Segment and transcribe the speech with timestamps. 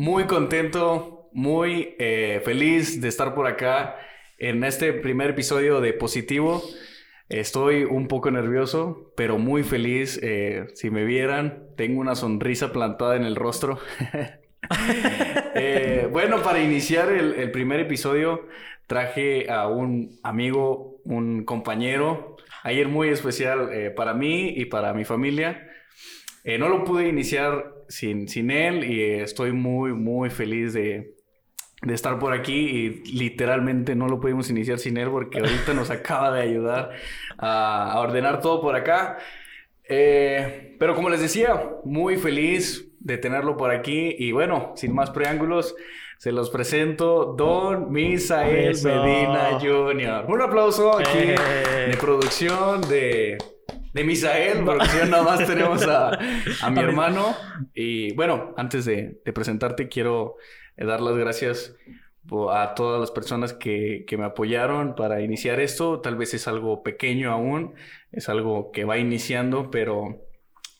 [0.00, 3.98] Muy contento, muy eh, feliz de estar por acá
[4.38, 6.62] en este primer episodio de Positivo.
[7.28, 10.18] Estoy un poco nervioso, pero muy feliz.
[10.22, 13.78] Eh, si me vieran, tengo una sonrisa plantada en el rostro.
[15.56, 18.46] Eh, bueno, para iniciar el, primer episodio,
[18.86, 25.68] traje a un amigo, un compañero, ayer muy especial para mí y para mi familia.
[26.44, 31.16] no lo pude iniciar sin, sin él y estoy muy, muy feliz de,
[31.82, 35.90] de estar por aquí y literalmente no lo pudimos iniciar sin él porque ahorita nos
[35.90, 36.92] acaba de ayudar
[37.36, 39.18] a, ordenar todo por acá.
[39.88, 45.10] Eh, pero como les decía, muy feliz de tenerlo por aquí y bueno, sin más
[45.10, 45.74] preámbulos,
[46.16, 50.26] se los presento Don Misael Medina Jr.
[50.28, 51.88] Un aplauso aquí eh.
[51.90, 53.38] de producción de,
[53.92, 56.18] de Misael, producción nada más tenemos a,
[56.62, 57.34] a mi hermano
[57.74, 60.36] y bueno, antes de, de presentarte quiero
[60.76, 61.74] eh, dar las gracias
[62.52, 66.00] a todas las personas que, me apoyaron para iniciar esto.
[66.00, 67.74] Tal vez es algo pequeño aún,
[68.12, 70.26] es algo que va iniciando, pero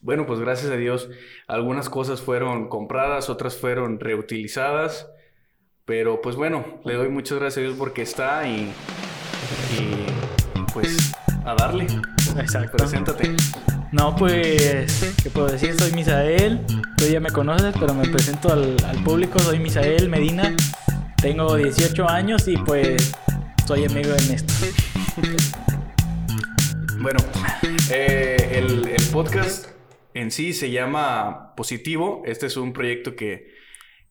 [0.00, 1.10] bueno, pues gracias a Dios
[1.46, 5.10] algunas cosas fueron compradas, otras fueron reutilizadas,
[5.84, 8.72] pero pues bueno, le doy muchas gracias a Dios porque está y,
[10.72, 11.12] pues
[11.44, 11.86] a darle.
[12.38, 12.76] Exacto.
[12.76, 13.36] Preséntate.
[13.92, 15.74] No, pues, ¿qué puedo decir?
[15.74, 16.60] Soy Misael,
[16.96, 20.54] tú ya me conoces, pero me presento al, público, soy Misael Medina,
[21.20, 23.12] tengo 18 años y pues
[23.66, 24.68] soy amigo de Néstor.
[27.00, 27.18] bueno,
[27.90, 29.66] eh, el, podcast
[30.14, 33.54] en sí se llama Positivo, este es un proyecto que,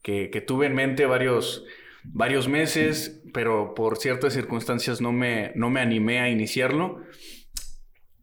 [0.01, 1.63] que, tuve en mente varios,
[2.03, 7.01] varios meses, pero por ciertas circunstancias no me, no me animé a iniciarlo.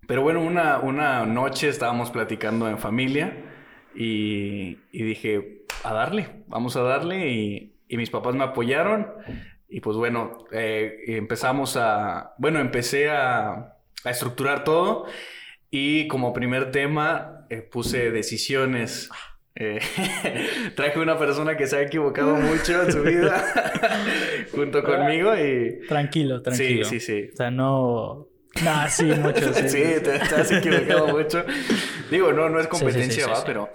[0.07, 3.37] Pero bueno, una, una noche estábamos platicando en familia
[3.95, 7.29] y, dije, a darle, vamos a darle.
[7.31, 9.09] Y, mis papás me apoyaron.
[9.69, 15.07] Y pues bueno, eh, empezamos a, bueno, empecé a, estructurar todo.
[15.71, 19.11] Y como primer tema eh, puse decisiones.
[19.57, 19.81] Eh,
[20.77, 23.43] traje una persona que se ha equivocado mucho en su vida
[24.55, 25.87] junto conmigo y...
[25.89, 26.85] Tranquilo, tranquilo.
[26.85, 27.31] Sí, sí, sí.
[27.33, 28.29] O sea, no
[28.67, 29.53] Ah, sí, mucho.
[29.69, 31.45] Sí, te, has equivocado mucho.
[32.11, 33.73] Digo, no, no es competencia, va, pero,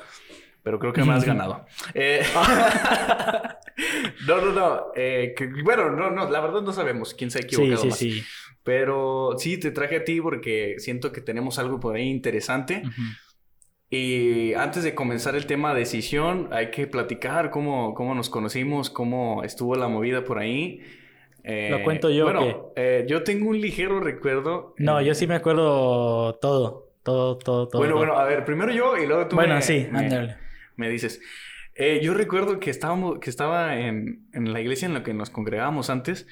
[0.63, 1.65] pero creo que me has ganado.
[1.93, 2.23] Eh,
[4.27, 4.85] no, no, no.
[4.95, 7.97] Eh, bueno, no, no, la verdad no sabemos quién se ha equivocado más.
[7.97, 8.23] Sí, sí.
[8.63, 12.83] Pero sí, te traje a ti porque siento que tenemos algo por ahí interesante.
[13.89, 18.89] Y antes de comenzar el tema de decisión, hay que platicar cómo, cómo nos conocimos,
[18.89, 20.79] cómo estuvo la movida por ahí.
[21.43, 22.25] Lo cuento yo.
[22.25, 24.73] Bueno, eh, yo tengo un ligero recuerdo.
[24.77, 26.91] No, yo sí me acuerdo todo.
[27.03, 27.81] Todo, todo, todo.
[27.81, 29.87] Bueno, bueno, a ver, primero yo y luego tú bueno, me, sí,
[30.75, 31.19] me, dices.
[31.73, 35.31] Eh, yo recuerdo que estábamos, que estaba en, en, la iglesia en la que nos
[35.31, 36.27] congregábamos antes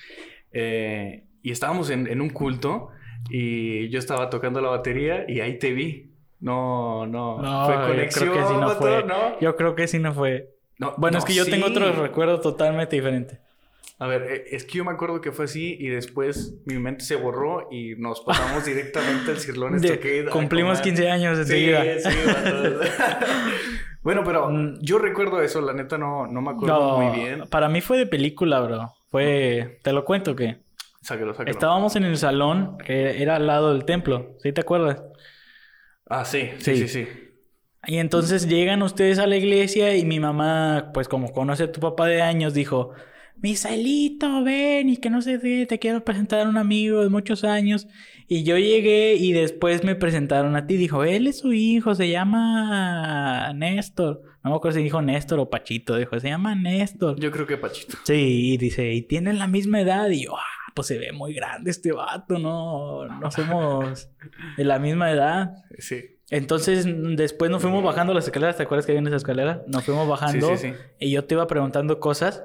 [0.51, 2.89] eh, y estábamos en, en, un culto
[3.31, 6.11] y yo estaba tocando la batería y ahí te vi.
[6.39, 7.41] No, no.
[7.41, 8.27] No, fue conexión.
[8.27, 9.03] Yo creo que sí no fue.
[9.03, 9.39] ¿no?
[9.39, 10.49] Yo creo que sí no fue.
[10.77, 13.39] No, bueno, es que yo tengo otro recuerdo totalmente diferente.
[13.99, 17.03] A ver, eh, es que yo me acuerdo que fue así y después mi mente
[17.03, 21.83] se borró y nos pasamos directamente al Cirlón de, Cumplimos 15 años enseguida.
[21.99, 22.17] Sí, sí,
[24.01, 24.79] Bueno, pero mm.
[24.79, 27.43] yo recuerdo eso, la neta no, no me acuerdo muy bien.
[27.49, 28.93] Para mí fue de película, bro.
[29.11, 29.79] Fue.
[29.83, 30.59] ¿Te lo cuento qué?
[31.01, 31.51] Sáquelo, sáquelo.
[31.51, 34.37] Estábamos en el salón que era al lado del templo.
[34.41, 35.03] ¿Sí te acuerdas?
[36.07, 37.07] Ah, sí, sí, sí, sí.
[37.85, 41.79] Y entonces llegan ustedes a la iglesia y mi mamá, pues como conoce a tu
[41.79, 42.93] papá de años, dijo,
[43.41, 47.43] Misaelito, ven y que no sé qué, te quiero presentar a un amigo de muchos
[47.43, 47.87] años.
[48.27, 50.77] Y yo llegué y después me presentaron a ti.
[50.77, 54.21] Dijo, él es su hijo, se llama Néstor.
[54.43, 55.95] No me acuerdo si dijo Néstor o Pachito.
[55.97, 57.19] Dijo, se llama Néstor.
[57.19, 57.97] Yo creo que Pachito.
[58.03, 60.09] Sí, y dice, y tienen la misma edad.
[60.09, 63.05] Y yo, ah, pues se ve muy grande este vato, ¿no?
[63.05, 64.09] No somos
[64.57, 65.53] de la misma edad.
[65.79, 66.19] Sí.
[66.29, 66.85] Entonces,
[67.17, 68.57] después nos fuimos bajando las escaleras.
[68.57, 69.63] ¿Te acuerdas que había en esa escalera?
[69.67, 70.49] Nos fuimos bajando.
[70.49, 70.75] Sí, sí, sí.
[70.99, 72.43] Y yo te iba preguntando cosas.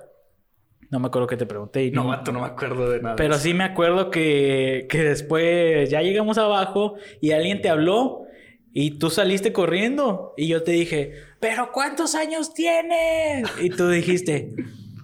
[0.91, 1.85] No me acuerdo que te pregunté.
[1.85, 3.17] Y no, no, no me acuerdo de nada.
[3.17, 8.27] Pero sí me acuerdo que, que después ya llegamos abajo y alguien te habló
[8.73, 10.35] y tú saliste corriendo.
[10.37, 13.49] Y yo te dije, ¿pero cuántos años tienes?
[13.61, 14.53] Y tú dijiste,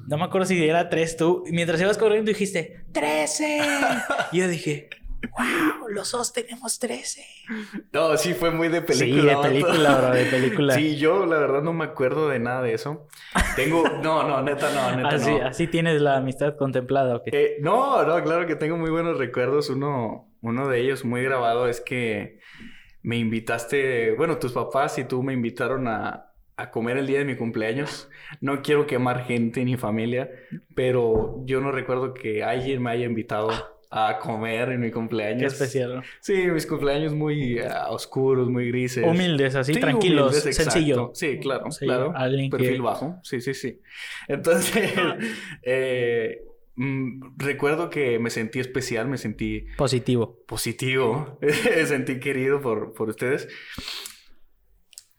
[0.09, 1.45] no me acuerdo si era tres tú.
[1.51, 3.61] mientras ibas corriendo dijiste, ¡trece!
[4.33, 4.89] Y yo dije,
[5.39, 5.80] ¡Wow!
[5.91, 7.25] Los dos tenemos 13.
[7.93, 9.23] No, sí, fue muy de película.
[9.23, 10.75] Sí, de película, bro, de película.
[10.75, 13.09] Sí, yo la verdad no me acuerdo de nada de eso.
[13.57, 15.47] Tengo, no, no, neta no, neta así, no.
[15.47, 17.31] así tienes la amistad contemplada, ¿o qué?
[17.33, 19.69] Eh, no, no, claro que tengo muy buenos recuerdos.
[19.71, 22.39] Uno, uno de ellos muy grabado es que
[23.03, 27.25] me invitaste, bueno, tus papás y tú me invitaron a, a comer el día de
[27.25, 28.09] mi cumpleaños.
[28.41, 30.31] No quiero quemar gente ni familia,
[30.75, 33.51] pero yo no recuerdo que alguien me haya invitado
[33.93, 35.53] a comer en mi Qué cumpleaños.
[35.53, 35.97] especial.
[35.97, 36.03] ¿no?
[36.21, 39.05] Sí, mis cumpleaños muy ah, oscuros, muy grises.
[39.05, 41.11] Humildes, así, Sí, tranquilos, humildes, sencillo.
[41.15, 42.13] Sí, claro, Sí, claro.
[42.15, 43.19] alguien Perfil que- bajo.
[43.25, 43.81] Sí, sí, sí.
[44.29, 44.73] Entonces,
[45.65, 46.41] eh,
[46.77, 50.39] mm, recuerdo que me sentí especial, me sentí Positivo.
[50.47, 53.49] positivo, me sentí querido por, por ustedes.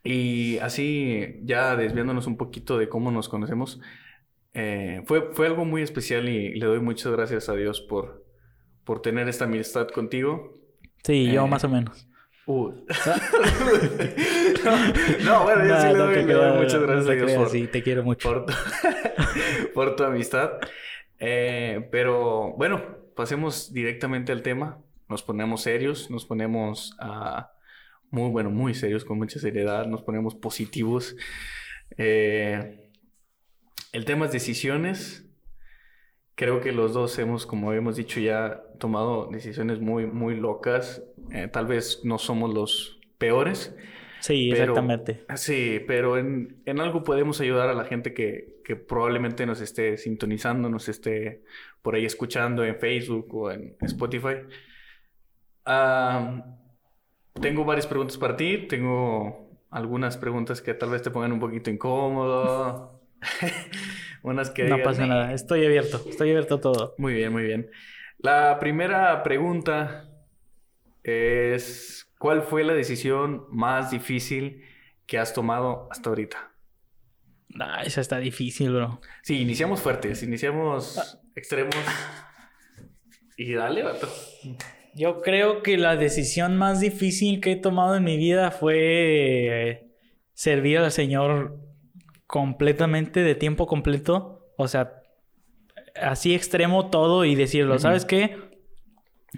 [0.04, 3.80] Y así, ya desviándonos un poquito de cómo nos conocemos,
[4.54, 8.26] eh, fue, fue algo muy especial y le doy muchas gracias a Dios por,
[8.92, 10.54] por tener esta amistad contigo.
[11.06, 12.06] Sí, yo Eh, más o menos.
[12.46, 12.72] Uh.
[15.24, 17.84] no, bueno, yo sí le doy, le doy muchas gracias a Dios por, Sí, te
[17.84, 18.28] quiero mucho.
[18.28, 18.54] por, tu,
[19.74, 20.52] por tu amistad.
[21.20, 22.84] Eh, pero bueno,
[23.16, 24.80] pasemos directamente al tema.
[25.08, 27.54] Nos ponemos serios, nos ponemos ah,
[28.10, 31.16] muy, bueno, muy serios, con mucha seriedad, nos ponemos positivos.
[31.98, 32.92] Eh,
[33.94, 35.31] el tema es decisiones.
[36.42, 41.04] Creo que los dos hemos, como habíamos dicho ya, tomado decisiones muy, muy locas.
[41.32, 43.76] Eh, tal vez no somos los peores,
[44.22, 45.24] Sí, pero- exactamente.
[45.36, 49.98] Sí, pero en, en algo podemos ayudar a la gente que, que probablemente nos esté
[50.00, 51.44] sintonizando, nos esté
[51.84, 54.38] por ahí escuchando en Facebook o en Spotify.
[57.40, 58.66] Tengo varias preguntas para ti.
[58.68, 63.00] Tengo algunas preguntas que tal vez te pongan un poquito incómodo.
[64.24, 65.34] Unas que No pasa nada.
[65.34, 66.02] Estoy abierto.
[66.08, 66.96] Estoy abierto a todo.
[66.98, 67.70] Muy bien, muy bien.
[68.20, 70.10] La primera pregunta
[71.04, 74.64] es, ¿cuál fue la decisión más difícil
[75.08, 76.52] que has tomado hasta ahorita?
[77.60, 79.02] Ah, esa está difícil, bro.
[79.24, 81.76] Sí, iniciamos fuertes, iniciamos extremos.
[83.38, 84.08] Y dale, vato.
[84.94, 88.78] Yo creo que la decisión más difícil que he tomado en mi vida fue
[89.70, 89.88] eh,
[90.34, 91.58] servir al Señor
[92.32, 94.48] completamente, de tiempo completo.
[94.58, 95.04] O sea,
[96.02, 97.78] así extremo todo y decirlo.
[97.78, 98.38] ¿sabes qué?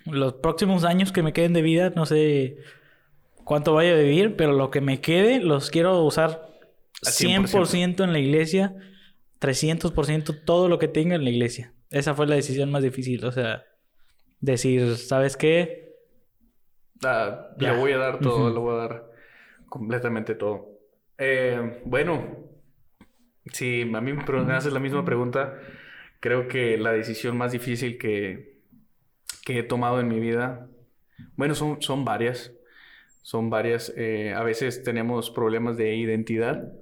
[0.05, 2.57] Los próximos años que me queden de vida, no sé
[3.43, 6.47] cuánto vaya a vivir, pero lo que me quede los quiero usar
[7.03, 7.47] Al 100%.
[7.47, 8.75] 100% en la iglesia,
[9.41, 11.73] 300% todo lo que tenga en la iglesia.
[11.89, 13.63] Esa fue la decisión más difícil, o sea,
[14.39, 15.95] decir, ¿sabes qué?
[17.03, 17.49] Ah.
[17.57, 18.53] Le voy a dar todo, Ujú.
[18.53, 19.11] le voy a dar
[19.67, 20.69] completamente todo.
[21.17, 22.42] Eh, bueno,
[23.51, 25.59] si a mí me haces la misma pregunta,
[26.19, 28.59] creo que la decisión más difícil que,
[29.45, 30.69] que he tomado en mi vida,
[31.35, 32.53] bueno, son, son varias,
[33.21, 33.93] son varias.
[33.97, 36.73] eh, a veces tenemos problemas de identidad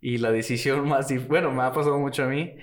[0.00, 2.56] y la decisión más, dif- bueno, me ha pasado mucho a mí,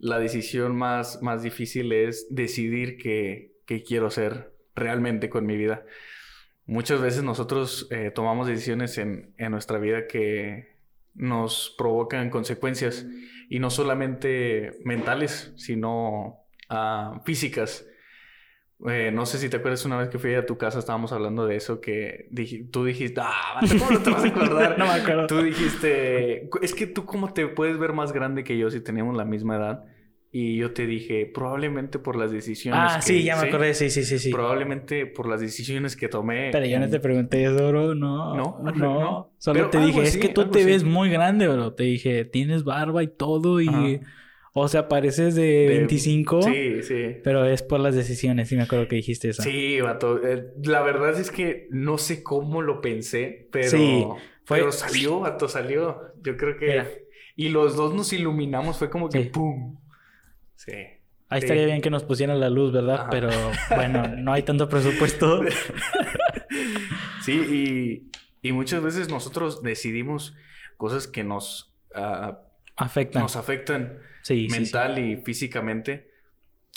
[0.00, 5.84] la decisión más, más difícil es decidir qué, qué quiero ser realmente con mi vida.
[6.66, 10.77] Muchas veces nosotros eh, tomamos decisiones en, en nuestra vida que
[11.18, 13.06] nos provocan consecuencias
[13.50, 17.84] y no solamente mentales, sino ah, físicas.
[18.88, 21.46] Eh, no sé si te acuerdas una vez que fui a tu casa, estábamos hablando
[21.46, 24.74] de eso, que dij- tú dijiste, ah, ¿cómo no te vas a acordar?
[24.78, 25.26] No me acuerdo.
[25.26, 29.16] Tú dijiste, es que tú cómo te puedes ver más grande que yo si teníamos
[29.16, 29.84] la misma edad.
[30.30, 33.88] Y yo te dije, probablemente por las decisiones Ah, que sí, ya me acordé, sí,
[33.88, 34.30] sí, sí, sí.
[34.30, 36.50] Probablemente por las decisiones que tomé.
[36.52, 38.34] Pero yo no te pregunté eso, bro, no.
[38.36, 38.72] No, no.
[38.72, 39.32] no.
[39.38, 40.66] Solo Pero te dije, es que tú te así.
[40.68, 41.72] ves muy grande, bro.
[41.72, 43.68] Te dije, tienes barba y todo y...
[43.68, 44.00] Ajá.
[44.54, 47.16] O sea, pareces de, de- 25, Sí, sí.
[47.22, 49.42] pero es por las decisiones, sí me acuerdo que dijiste eso.
[49.42, 50.20] Sí, vato.
[50.26, 54.04] Eh, la verdad es que no sé cómo lo pensé, pero, Sí,
[54.44, 56.00] fue- pero salió, vato, salió.
[56.22, 56.66] Yo creo que...
[56.66, 56.88] Mira.
[57.36, 59.28] Y los dos nos iluminamos, fue como que Sí.
[59.30, 59.78] ¡pum!
[60.58, 60.72] Sí.
[61.30, 61.44] Ahí Sí.
[61.46, 63.02] estaría bien que nos pusieran la luz, ¿verdad?
[63.02, 63.10] Ajá.
[63.10, 63.28] Pero
[63.76, 65.40] bueno, no hay tanto presupuesto.
[67.22, 68.10] Sí,
[68.42, 70.34] y, y muchas veces nosotros decidimos
[70.78, 72.40] cosas que nos, ah,
[72.76, 73.22] Afectan.
[73.22, 74.60] nos afectan Sí, sí, sí.
[74.60, 76.10] mental y físicamente.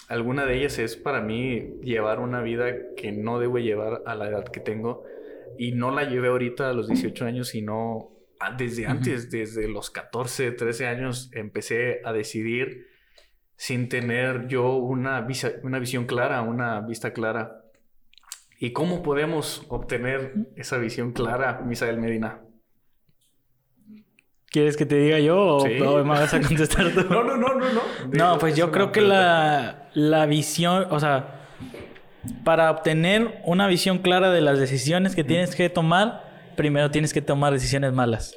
[0.09, 2.65] Alguna de ellas es para mí llevar una vida
[2.97, 5.03] que no debo llevar a la edad que tengo.
[5.57, 8.09] Y no la llevé ahorita a los 18 años, sino
[8.39, 12.87] a- desde antes, desde los 14, 13 años, empecé a decidir
[13.63, 17.61] sin tener yo una, visa- una visión clara, una vista clara.
[18.59, 22.41] ¿Y cómo podemos obtener esa visión clara, Misael Medina?
[24.49, 25.79] ¿Quieres que te diga yo o, Sí.
[25.79, 27.01] o me vas a contestar tú?
[27.09, 27.81] No, no, no, no, no.
[28.11, 31.41] No, pues Es yo creo que la, la visión, o sea,
[32.43, 36.23] para obtener una visión clara de las decisiones que tienes que tomar,
[36.57, 38.35] primero tienes que tomar decisiones malas.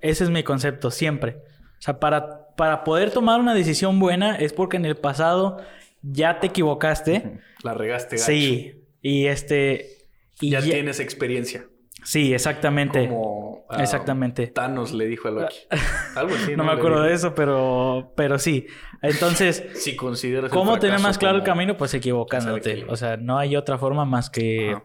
[0.00, 1.36] Ese es mi concepto, siempre.
[1.78, 5.62] O sea, para, para poder tomar una decisión buena es porque en el pasado
[6.02, 7.40] ya te equivocaste.
[7.62, 8.16] La regaste.
[8.16, 8.26] Gacho.
[8.26, 8.84] Sí.
[9.00, 9.96] Y este...
[10.42, 11.64] Y ya, tienes experiencia.
[12.04, 13.08] Sí, exactamente.
[13.08, 14.48] Como uh, exactamente.
[14.48, 15.56] Thanos le dijo a Loki.
[16.16, 16.50] Algo así.
[16.50, 18.66] no, no me acuerdo de eso, pero, pero sí.
[19.00, 21.78] Entonces, si consideras ¿cómo tener más claro el camino?
[21.78, 22.84] Pues equivocándote.
[22.88, 24.84] O sea, no hay otra forma más que Ajá.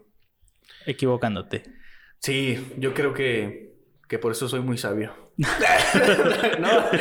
[0.85, 1.63] equivocándote.
[2.19, 3.75] Sí, yo creo que,
[4.07, 5.24] que por eso soy muy sabio.
[5.37, 6.91] No,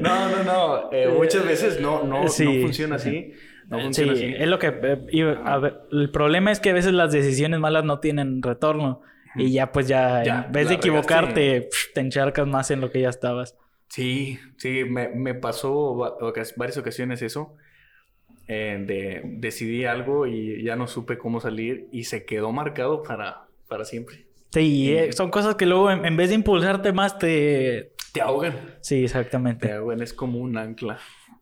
[0.00, 0.92] no, no, no.
[0.92, 2.44] Eh, muchas veces no, no, sí.
[2.44, 3.32] no funciona así.
[3.68, 4.34] No funciona sí, así.
[4.36, 4.68] es lo que...
[5.12, 9.02] Eh, a ver, el problema es que a veces las decisiones malas no tienen retorno.
[9.36, 13.00] Y ya pues ya, ya en vez de equivocarte, te encharcas más en lo que
[13.00, 13.56] ya estabas.
[13.88, 15.94] Sí, sí, me, me pasó
[16.56, 17.56] varias ocasiones eso.
[18.48, 23.46] Eh, de decidí algo y ya no supe cómo salir y se quedó marcado para,
[23.68, 24.26] para siempre.
[24.50, 25.12] Sí, y...
[25.12, 27.92] son cosas que luego en, en, vez de impulsarte más te...
[28.12, 28.76] Te ahogan.
[28.80, 29.68] Sí, exactamente.
[29.68, 30.98] Te ahogan, es como un ancla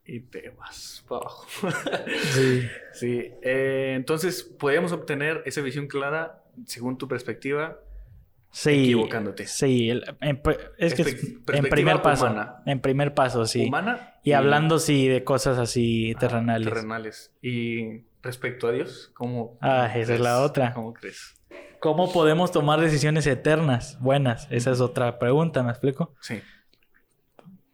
[0.08, 1.46] y te vas para abajo.
[2.32, 2.62] sí.
[2.94, 7.78] Sí, eh, entonces podemos obtener esa visión clara según tu perspectiva,
[8.50, 9.46] sí, equivocándote.
[9.46, 10.40] Sí, el, en,
[10.78, 12.24] es que es, en primer paso.
[12.24, 12.62] Humana.
[12.64, 13.66] En primer paso, sí.
[13.66, 14.14] Humana.
[14.24, 16.66] Y, y hablando, sí, de cosas así terrenales.
[16.66, 17.32] Ah, terrenales.
[17.42, 19.58] Y respecto a Dios, ¿cómo?
[19.60, 20.10] Ah, esa crees?
[20.10, 20.72] es la otra.
[20.72, 21.37] ¿Cómo crees?
[21.80, 24.46] ¿Cómo podemos tomar decisiones eternas, buenas?
[24.50, 26.14] Esa es otra pregunta, ¿me explico?
[26.20, 26.40] Sí.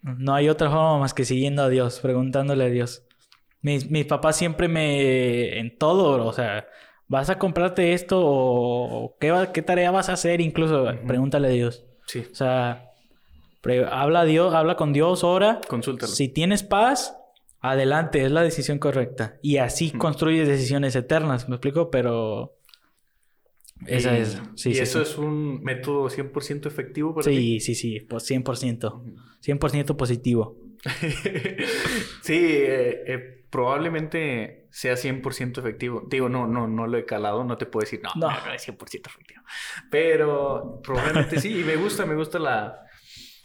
[0.03, 3.05] No hay otra forma más que siguiendo a Dios, preguntándole a Dios.
[3.63, 5.59] Mis, mis papás siempre me...
[5.59, 6.67] En todo, o sea
[7.07, 10.41] ¿Vas a comprarte esto o qué, qué tarea vas a hacer?
[10.41, 11.07] Incluso uh -huh.
[11.07, 11.85] pregúntale a Dios.
[12.07, 12.27] Sí.
[12.31, 12.93] O sea,
[13.91, 15.61] habla a Dios, habla con Dios, ora.
[15.69, 16.11] Consúltalo.
[16.11, 17.17] Si tienes paz,
[17.61, 19.37] adelante, es la decisión correcta.
[19.43, 19.99] Y así uh -huh.
[19.99, 21.91] construyes decisiones eternas, ¿me explico?
[21.91, 22.57] Pero
[23.87, 24.43] esa y, es.
[24.55, 25.11] Sí, ¿Y sí, eso sí.
[25.11, 27.61] es un método 100% efectivo para sí, ti?
[27.61, 29.03] Sí, sí, pues 100%.
[29.43, 30.57] 100% positivo.
[32.23, 36.03] sí, eh, eh, probablemente sea 100% efectivo.
[36.09, 38.69] Digo, no, no, no lo he calado, no te puedo decir, no, no, no es
[38.69, 39.43] 100% efectivo.
[39.91, 42.81] Pero probablemente sí, y me gusta, me gusta la,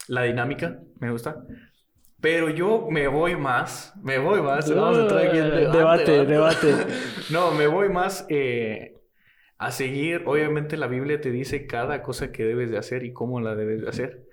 [0.07, 1.43] la dinámica, me gusta.
[2.21, 4.69] Pero yo me voy más, me voy más.
[4.73, 5.77] Vamos a entrar aquí en debate.
[5.77, 6.75] Debate, debate.
[7.29, 8.93] no, me voy más eh,
[9.59, 10.23] a seguir.
[10.25, 13.81] Obviamente la Biblia te dice cada cosa que debes de hacer y cómo la debes
[13.81, 14.25] de hacer.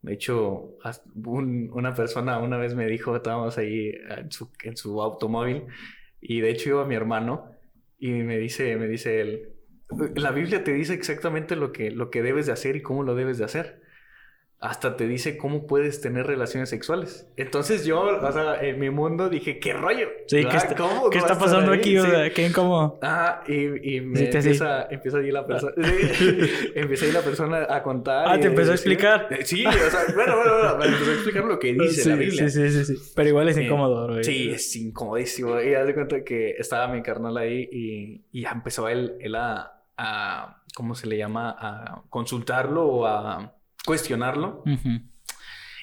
[0.00, 0.76] De hecho,
[1.24, 5.64] un, una persona una vez me dijo, estábamos ahí en su, en su, automóvil
[6.20, 7.50] y de hecho iba mi hermano
[7.98, 9.52] y me dice, me dice él,
[10.14, 13.14] la Biblia te dice exactamente lo que, lo que debes de hacer y cómo lo
[13.14, 13.82] debes de hacer.
[14.64, 17.28] Hasta te dice cómo puedes tener relaciones sexuales.
[17.36, 20.08] Entonces yo, o sea, en mi mundo dije, ¿qué rollo?
[20.26, 22.00] Sí, ¿qué está, ¿cómo, ¿qué está pasando aquí?
[22.00, 22.08] Sí.
[22.34, 22.98] ¿Qué incómodo?
[23.02, 26.38] Ah, y, y me sí, empieza, empieza ahí la persona, sí,
[26.74, 28.26] empieza ahí la persona a contar.
[28.26, 29.28] Ah, ¿te empezó a explicar?
[29.44, 32.48] Sí, o sea, bueno, bueno, bueno, me empezó a explicar lo que dice la Biblia.
[32.48, 33.12] Sí, sí, sí, sí.
[33.14, 34.24] Pero igual es incómodo, güey.
[34.24, 35.60] Sí, es incomodísimo.
[35.60, 39.34] Y haz de cuenta que estaba mi carnal ahí y, y ya empezó él, él
[39.34, 41.54] a, a, ¿cómo se le llama?
[41.58, 43.52] A consultarlo o a
[43.84, 44.62] cuestionarlo.
[44.66, 45.02] Uh -huh.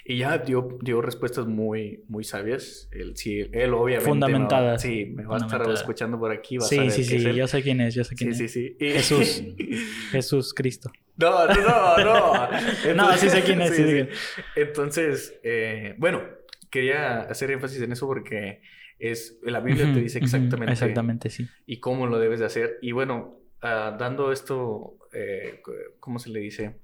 [0.03, 2.89] Y ya dio, dio respuestas muy, muy sabias.
[2.91, 4.09] Él, sí, él obviamente...
[4.09, 4.81] Fundamentadas.
[4.81, 6.57] Sí, me va a estar escuchando por aquí.
[6.57, 7.19] Va sí, a sí, sí.
[7.33, 8.51] Yo sé quién es, yo sé quién sí, es.
[8.51, 9.43] Sí, sí, Jesús.
[10.11, 10.91] Jesús Cristo.
[11.17, 12.43] No, no, no, no.
[12.45, 13.75] Entonces, no, sí sé quién es.
[13.75, 14.07] Sí, sí.
[14.55, 16.23] Entonces, eh, bueno,
[16.71, 18.61] quería hacer énfasis en eso porque
[18.97, 20.65] es la Biblia uh -huh, te dice exactamente...
[20.65, 21.47] Uh -huh, exactamente, sí.
[21.67, 22.79] Y cómo lo debes de hacer.
[22.81, 25.61] Y bueno, uh, dando esto, eh,
[25.99, 26.75] ¿cómo se le dice?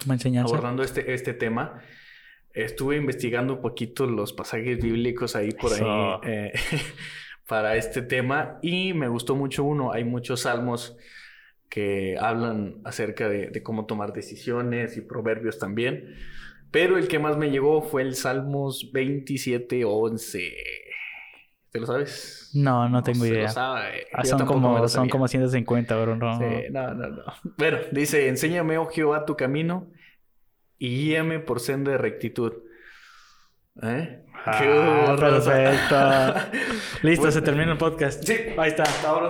[0.00, 0.54] Como enseñanza.
[0.54, 1.82] Abordando este, este tema
[2.52, 6.52] estuve investigando un poquito los pasajes bíblicos ahí por ahí eh,
[7.46, 9.92] para este tema y me gustó mucho uno.
[9.92, 10.96] Hay muchos salmos
[11.68, 16.16] que hablan acerca de, de, cómo tomar decisiones y proverbios también.
[16.70, 20.52] Pero el que más me llegó fue el Salmos 27, 11.
[21.78, 22.50] ¿Te lo sabes?
[22.54, 23.42] No, no tengo no idea.
[23.44, 24.08] Lo sabe.
[24.12, 26.16] Ah, son, como, son como 150, bro.
[26.16, 26.36] No.
[26.36, 27.22] Sí, no, no, no.
[27.56, 29.86] Bueno, dice, enséñame, oh Jehová, tu camino
[30.76, 32.52] y guíame por senda de rectitud.
[33.80, 34.24] ¿Eh?
[34.44, 36.58] Ah, ¡Qué perfecto!
[37.02, 38.24] Listo, bueno, se termina el podcast.
[38.24, 38.82] Sí, ahí está.
[39.06, 39.28] Ahora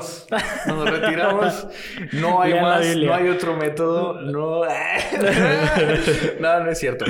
[0.67, 1.69] nos retiramos.
[2.13, 4.23] No hay más, no hay otro método.
[4.23, 4.63] No,
[6.41, 7.05] no, no es cierto.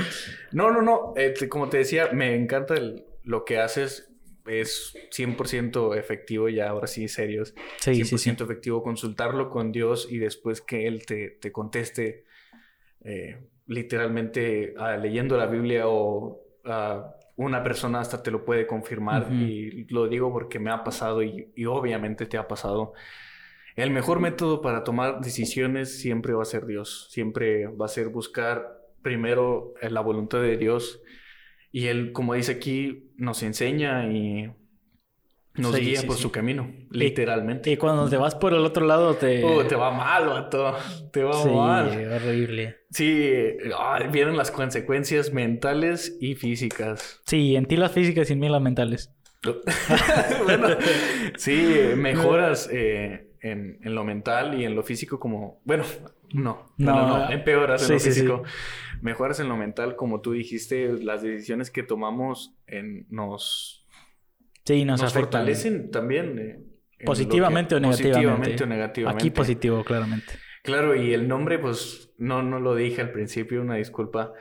[0.50, 1.14] No, no, no.
[1.16, 4.07] Eh, como te decía, me encanta el, lo que haces.
[4.48, 7.54] Es 100% efectivo, ya ahora sí, serios.
[7.78, 8.30] Sí, 100% sí, sí.
[8.30, 12.24] efectivo consultarlo con Dios y después que Él te, te conteste
[13.04, 17.02] eh, literalmente uh, leyendo la Biblia o uh,
[17.36, 21.52] una persona hasta te lo puede confirmar y lo digo porque me ha pasado y,
[21.54, 22.94] y, obviamente te ha pasado.
[23.76, 28.08] El mejor método para tomar decisiones siempre va a ser Dios, siempre va a ser
[28.08, 31.00] buscar primero la voluntad de Dios
[31.70, 34.50] y Él, como dice aquí, nos enseña y
[35.58, 37.70] nos guía por su camino, literalmente.
[37.70, 39.44] Y, cuando te vas por el otro lado te...
[39.44, 40.76] Uh, te va mal, vato.
[41.12, 42.12] Te va sí, mal.
[42.12, 42.76] horrible.
[42.90, 43.30] Sí,
[44.12, 47.20] vienen las consecuencias mentales y físicas.
[47.26, 49.12] Sí, en ti las físicas y en mí las mentales.
[50.44, 50.68] bueno,
[51.36, 55.60] sí, mejoras eh, en, en, lo mental y en lo físico como...
[55.64, 55.84] Bueno,
[56.32, 58.42] no, no, no, no empeoras en lo físico.
[59.00, 63.78] Mejoras en lo mental, como tú dijiste, las decisiones que tomamos en, nos
[64.68, 66.38] Sí, nos, nos fortalecen también.
[66.38, 68.12] Eh, positivamente o negativamente.
[68.12, 69.24] Positivamente o negativamente.
[69.24, 70.34] Aquí positivo, claramente.
[70.62, 74.34] Claro, y el nombre, pues no, no lo dije al principio, una disculpa,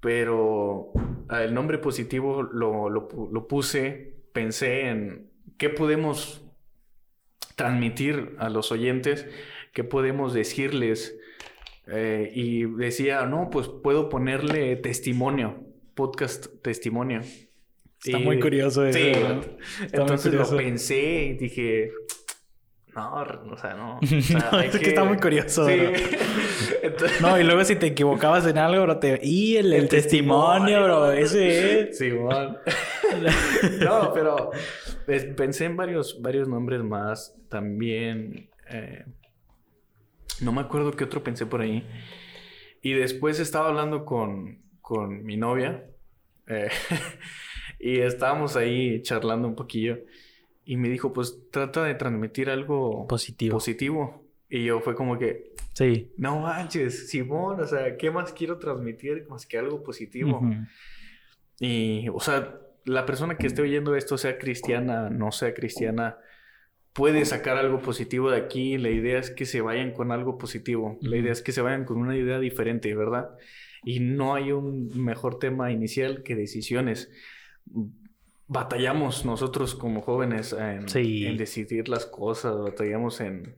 [0.00, 0.90] pero
[1.28, 6.44] ah, el nombre positivo lo, lo, lo puse, pensé en qué podemos
[7.54, 9.28] transmitir a los oyentes,
[9.72, 11.17] qué podemos decirles.
[11.90, 15.64] Eh, y decía, no, pues puedo ponerle testimonio,
[15.94, 17.20] podcast testimonio.
[18.04, 18.98] Está muy curioso eso.
[18.98, 19.12] Sí,
[19.92, 21.90] entonces lo pensé y dije,
[22.94, 24.00] no, o sea, no.
[24.02, 24.88] es que...
[24.88, 25.66] está muy curioso.
[25.66, 25.78] Sí.
[27.20, 29.20] No, y luego si te equivocabas en algo, bro, te...
[29.22, 31.98] Y el, testimonio, bro, ese es.
[31.98, 32.56] Sí, bueno.
[33.80, 34.50] no, pero
[35.36, 37.36] pensé en varios, varios nombres más.
[37.48, 38.50] También...
[38.70, 39.04] Eh,
[40.40, 41.86] no me acuerdo qué otro pensé por ahí.
[42.82, 45.84] Y después estaba hablando con, con mi novia.
[46.46, 46.68] Eh,
[47.78, 49.98] y estábamos ahí charlando un poquillo.
[50.64, 53.56] Y me dijo, pues trata de transmitir algo positivo.
[53.56, 54.24] positivo.
[54.50, 56.12] Y yo fue como que, sí.
[56.16, 60.40] No manches, Simón, o sea, ¿qué más quiero transmitir más que algo positivo?
[61.60, 66.18] Y, o sea, la persona que esté oyendo esto, sea cristiana, no sea cristiana,
[66.92, 68.78] puede sacar algo positivo de aquí.
[68.78, 70.98] La idea es que se vayan con algo positivo.
[71.00, 73.30] La idea es que se vayan con una idea diferente, ¿verdad?
[73.84, 77.10] Y no hay un mejor tema inicial que decisiones
[78.48, 80.86] batallamos nosotros como jóvenes en,
[81.36, 83.56] decidir las cosas, batallamos en,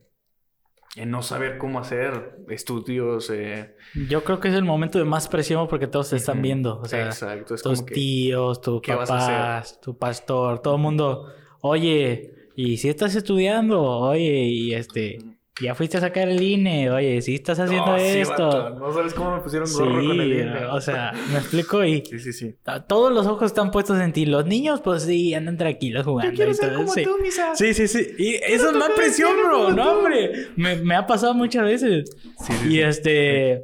[0.97, 3.29] en, no saber cómo hacer estudios.
[3.29, 3.75] Eh.
[4.09, 6.79] Yo creo que es el momento de más presión porque todos se están viendo.
[6.79, 7.55] O sea, Exacto.
[7.55, 11.33] tus tíos, tu papás, tu pastor, todo el mundo.
[11.61, 13.81] Oye, ¿y si estás estudiando?
[13.81, 15.19] Oye, y este
[15.61, 18.71] ya fuiste a sacar el INE, oye, si estás haciendo esto.
[18.71, 20.65] No sabes cómo me pusieron gorro con el INE.
[20.65, 22.03] O sea, me explico y.
[22.05, 22.55] Sí, sí, sí.
[22.87, 24.25] Todos los ojos están puestos en ti.
[24.25, 26.31] Los niños, pues sí, andan tranquilos jugando.
[26.31, 27.03] Yo quiero ser como sí.
[27.03, 27.55] tú, Misa.
[27.55, 28.07] Sí, sí, sí.
[28.17, 29.71] Y eso es más presión, bro.
[29.71, 30.47] No, hombre.
[30.55, 32.09] Me, me, ha pasado muchas veces.
[32.39, 33.61] Sí, sí, y este.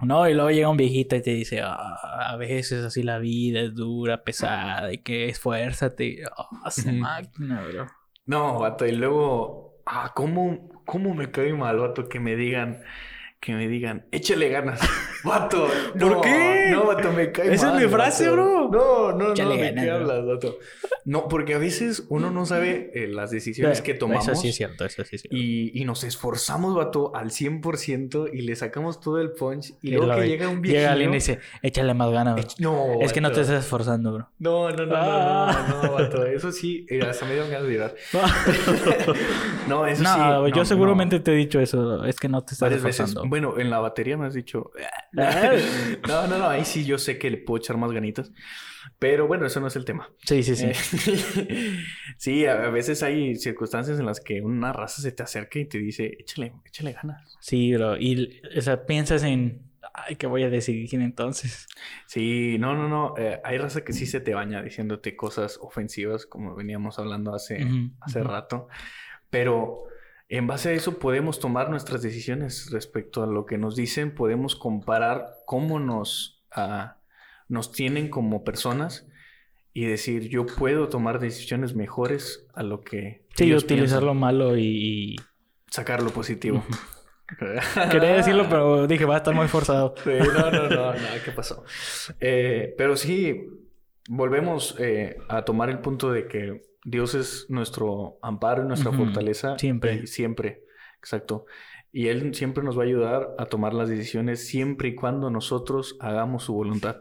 [0.00, 1.96] No, y luego llega un viejito y te dice, ah,
[2.28, 6.24] a veces así la vida es dura, pesada, y que esfuérzate.
[6.36, 7.86] Oh, hace máquina, bro.
[8.26, 12.82] No, vato, y luego, ah, ¿cómo, ¿Cómo me cae mal, vato, que me digan,
[13.46, 14.80] que me digan, échale ganas?
[15.24, 16.68] Vato, ¿por qué?
[16.70, 17.76] No, vato, me cae Esa mal.
[17.76, 18.68] Esa es mi frase, bro.
[18.70, 20.58] No, no, no, ¿de qué hablas, vato?
[21.04, 24.28] No, porque a veces uno no sabe eh, las decisiones que tomamos.
[24.28, 25.36] Eso sí es cierto, eso sí es cierto.
[25.36, 29.74] Y, y nos esforzamos, vato, al 100% y le sacamos todo el punch.
[29.82, 30.80] Y, luego que llega un viejillo...
[30.80, 32.44] Llega alguien y dice, échale más ganas, bro.
[32.58, 34.28] No, Es que no te estás esforzando, bro.
[34.38, 36.26] No, no, no, no, no, no, vato.
[36.26, 37.94] Eso sí, eh, hasta me dio ganas de llorar.
[39.68, 40.18] no, eso sí.
[40.18, 42.04] No, yo seguramente te he dicho eso.
[42.04, 43.24] Es que no te estás esforzando.
[43.36, 44.70] Bueno, en la batería me has dicho...
[45.12, 46.48] no, no, no.
[46.48, 48.32] Ahí sí yo sé que le puedo echar más ganitas.
[48.98, 50.08] Pero bueno, eso no es el tema.
[50.24, 50.70] Sí, sí, sí.
[50.70, 51.78] Eh,
[52.16, 55.76] sí, a veces hay circunstancias en las que una raza se te acerca y te
[55.76, 57.36] dice, échale, échale ganas.
[57.40, 57.98] Sí, bro.
[57.98, 61.66] Y, o sea, piensas en, ay, ¿qué voy a decidir entonces?
[62.06, 63.18] Sí, no, no, no.
[63.18, 67.68] Eh, hay raza que sí se te baña diciéndote cosas ofensivas, como veníamos hablando hace,
[68.00, 68.68] hace rato.
[69.28, 69.84] Pero
[70.28, 74.56] en base a eso podemos tomar nuestras decisiones respecto a lo que nos dicen, podemos
[74.56, 76.90] comparar cómo nos, uh,
[77.48, 79.08] nos tienen como personas
[79.72, 83.26] y decir, yo puedo tomar decisiones mejores a lo que...
[83.34, 85.16] Sí, utilizar lo malo y...
[85.70, 86.64] Sacar lo positivo.
[87.90, 89.94] Quería decirlo, pero dije, va a estar muy forzado.
[90.02, 91.64] Sí, no, no, no, no, ¿qué pasó?
[92.20, 93.44] Eh, pero sí,
[94.08, 99.58] volvemos eh, a tomar el punto de que Dios es nuestro amparo y nuestra fortaleza.
[99.58, 100.06] Siempre.
[100.06, 100.62] siempre,
[101.00, 101.44] exacto.
[101.90, 105.96] Y Él siempre nos va a ayudar a tomar las decisiones siempre y cuando nosotros
[105.98, 106.98] hagamos su voluntad.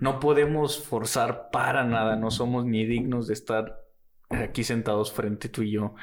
[0.00, 3.84] No podemos forzar para nada, no somos ni dignos de estar
[4.28, 5.94] aquí sentados frente tú y yo.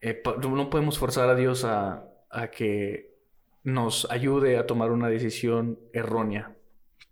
[0.00, 3.14] Eh, no podemos forzar a Dios a, a, que
[3.62, 6.56] nos ayude a tomar una decisión errónea.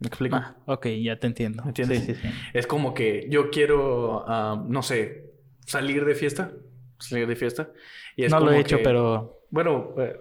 [0.01, 0.37] ¿Me explico?
[0.37, 1.63] Ah, ok, ya te entiendo.
[1.63, 2.01] ¿Me entiendes?
[2.05, 2.29] Sí, sí, sí.
[2.55, 5.31] Es como que yo quiero, ah, no sé,
[5.67, 6.53] salir de fiesta.
[6.99, 7.71] Salir de fiesta.
[8.17, 9.41] Y es No lo como he hecho, que- pero...
[9.51, 9.95] Bueno...
[9.99, 10.17] eh,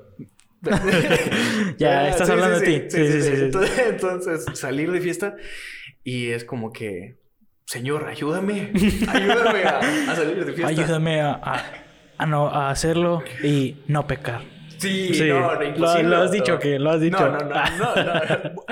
[1.77, 2.89] Ya, estás hablando de ti.
[2.89, 3.21] Sí, sí, sí.
[3.21, 3.43] sí, sí.
[3.45, 5.35] Entonces, entonces, salir de fiesta
[6.03, 7.17] y es como que,
[7.65, 8.71] Señor, ayúdame.
[9.07, 9.79] Ayúdame a,
[10.11, 10.67] a salir de fiesta.
[10.67, 11.63] Ayúdame a, a,
[12.17, 14.41] a no, a hacerlo y no pecar.
[14.77, 16.03] Sí, Sí, no, no, lo- imposible.
[16.09, 17.19] lo has dicho que lo has dicho.
[17.19, 18.63] No, no, no, no, no.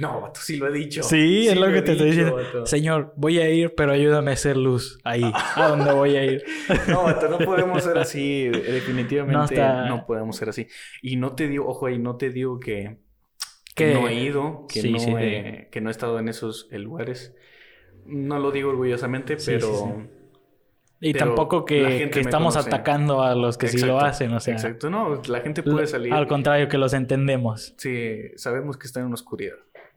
[0.00, 1.02] No, vato, sí lo he dicho.
[1.02, 2.34] Sí, es lo que te estoy diciendo.
[2.36, 2.66] vato.
[2.66, 5.22] Señor, voy a ir, pero ayúdame a hacer luz ahí,
[5.54, 6.42] a donde voy a ir.
[6.88, 8.48] No, vato, no podemos ser así.
[8.48, 10.66] Definitivamente No podemos ser así.
[11.02, 12.96] Y no te digo, ojo ahí, no te digo que,
[13.74, 16.68] Que- no he ido, que, Sí, no sí, he, que no he estado en esos
[16.70, 17.34] eh, lugares.
[18.06, 20.06] No lo digo orgullosamente, pero...
[21.02, 22.68] Y Pero tampoco que, que estamos conoce.
[22.68, 24.52] atacando a los que sí lo hacen, o sea.
[24.52, 26.12] Exacto, no, la gente puede salir.
[26.12, 27.72] Al contrario, que los entendemos.
[27.78, 29.54] Sí, sabemos que está en una oscuridad.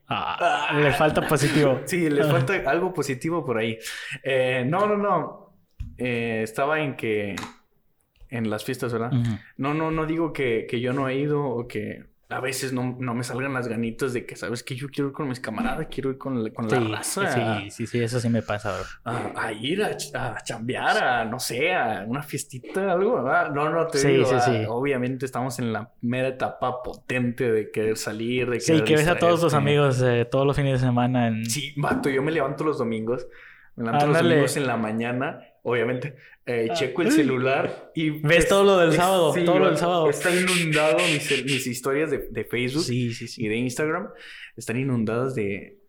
[0.07, 1.81] Ah, le falta positivo.
[1.85, 2.25] Sí, Ah.
[2.31, 3.77] falta algo positivo por ahí.
[4.23, 5.53] Eh, no, no, no.
[5.97, 7.35] Eh, estaba en que...
[8.29, 9.11] En las fiestas, ¿verdad?
[9.57, 12.95] No, no, no digo que, que yo no he ido o que a veces no,
[12.99, 14.63] no me salgan las ganitas de que, ¿sabes?
[14.63, 17.59] Que yo quiero ir con mis camaradas, quiero ir con, la- con la Sí, raza.
[17.61, 18.73] sí, sí, sí, eso sí me pasa.
[18.73, 18.85] bro.
[19.05, 19.89] A, a ir a,
[20.35, 23.51] a chambear, a, no sé, a una fiestita, algo, ¿verdad?
[23.51, 24.63] No, no, te Sí, digo, sí, ah, sí.
[24.67, 29.07] obviamente estamos en la mera etapa potente de querer salir, de Sí, querer que ves
[29.07, 31.45] a todos tus amigos eh, todos los fines de semana en...
[31.49, 33.27] Sí, vato, yo me levanto los domingos.
[33.75, 34.35] Me levanto los Ándale.
[34.35, 36.15] domingos en la mañana, obviamente.
[36.45, 36.73] Eh, Ah.
[36.73, 38.09] checo el celular y...
[38.09, 40.09] Ves todo lo del sábado, todo lo del sábado.
[40.09, 43.45] Está inundado mis, mis historias de, de Facebook Sí, sí, sí.
[43.45, 44.09] y de Instagram.
[44.57, 45.79] Están inundadas de,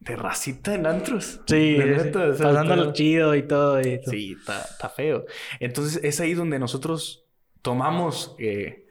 [0.00, 1.40] de racita en antros.
[1.46, 3.80] Sí, sí, neta, o sea, pasándolo está- chido y todo.
[3.80, 4.10] Y todo.
[4.12, 5.24] Sí, está, está feo.
[5.60, 7.24] Entonces es ahí donde nosotros
[7.62, 8.86] tomamos eh,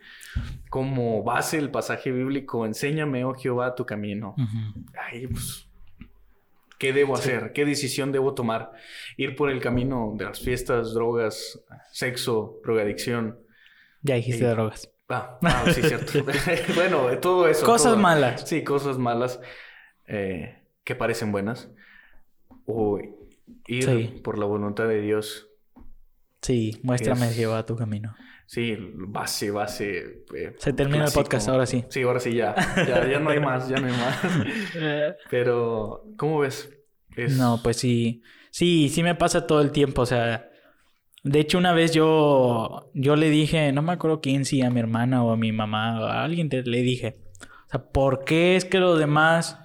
[0.70, 2.66] como base el pasaje bíblico.
[2.66, 4.36] Enséñame, oh Jehová, tu camino.
[4.38, 4.86] Ujú.
[5.00, 5.68] Ay, pues,
[6.84, 7.54] ¿qué debo hacer?
[7.54, 8.72] ¿Qué decisión debo tomar?
[9.16, 13.40] Ir por el camino de las fiestas, drogas, sexo, drogadicción.
[14.02, 14.92] Ya dijiste drogas.
[15.08, 16.12] Ah, ah, sí, cierto.
[16.76, 17.66] bueno, todo eso.
[17.66, 18.02] Cosas todo.
[18.02, 18.48] malas.
[18.50, 19.40] Sí, cosas malas
[20.08, 21.70] eh, que parecen buenas.
[22.66, 23.00] O
[23.68, 24.22] ir Sí.
[24.22, 25.48] por la voluntad de Dios.
[26.42, 28.14] Sí, muéstrame Es- Jehová tu camino.
[28.46, 30.24] Sí, base, base.
[30.36, 31.20] eh, Se termina clásico.
[31.22, 31.86] el podcast, ahora sí.
[31.90, 32.54] Sí, ahora sí, ya.
[32.88, 34.18] Ya, ya no hay más, ya no hay más.
[35.30, 36.70] Pero, ¿cómo ves?
[37.16, 38.22] Es- No, pues sí.
[38.52, 40.02] Sí, sí me pasa todo el tiempo.
[40.04, 40.50] O sea,
[41.24, 44.80] de hecho, una vez yo, yo le dije, no me acuerdo quién, si a mi
[44.80, 47.16] hermana o a mi mamá o a alguien te- le dije,
[47.68, 49.58] o sea, ¿por qué es que los demás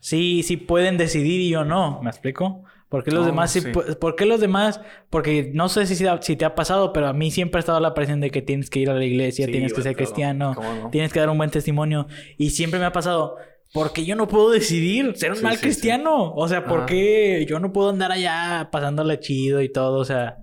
[0.00, 2.00] sí, sí pueden decidir y yo no?
[2.02, 2.64] ¿Me explico?
[2.92, 4.82] ¿Por qué los Oh, demás sí, ¿Por qué los demás?
[5.08, 7.94] Porque no sé si, si te ha pasado, pero a mí siempre ha estado la
[7.94, 10.54] presión de que tienes que ir a la iglesia, Sí, tienes que ser cristiano,
[10.90, 12.06] tienes que dar un buen testimonio.
[12.36, 13.36] Y siempre me ha pasado,
[13.72, 16.34] porque yo no puedo decidir ser un Sí, mal cristiano.
[16.34, 19.98] O sea, ¿por qué yo no puedo andar allá pasándole chido y todo?
[19.98, 20.36] O sea,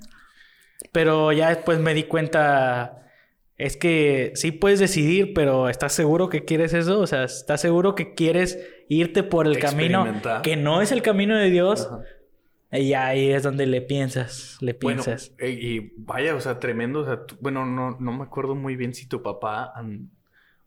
[0.92, 3.04] pero ya después me di cuenta,
[3.58, 7.00] es que sí puedes decidir, pero ¿estás seguro que quieres eso?
[7.00, 8.58] O sea, ¿estás seguro que quieres
[8.88, 10.08] irte por el camino
[10.42, 11.86] que no es el camino de Dios?
[11.86, 12.00] Ajá.
[12.72, 15.34] Y ahí es donde le piensas, le piensas.
[15.40, 17.00] eh, y vaya, o sea, tremendo.
[17.02, 19.74] O sea, tú- bueno, no, no me acuerdo muy bien si tu papá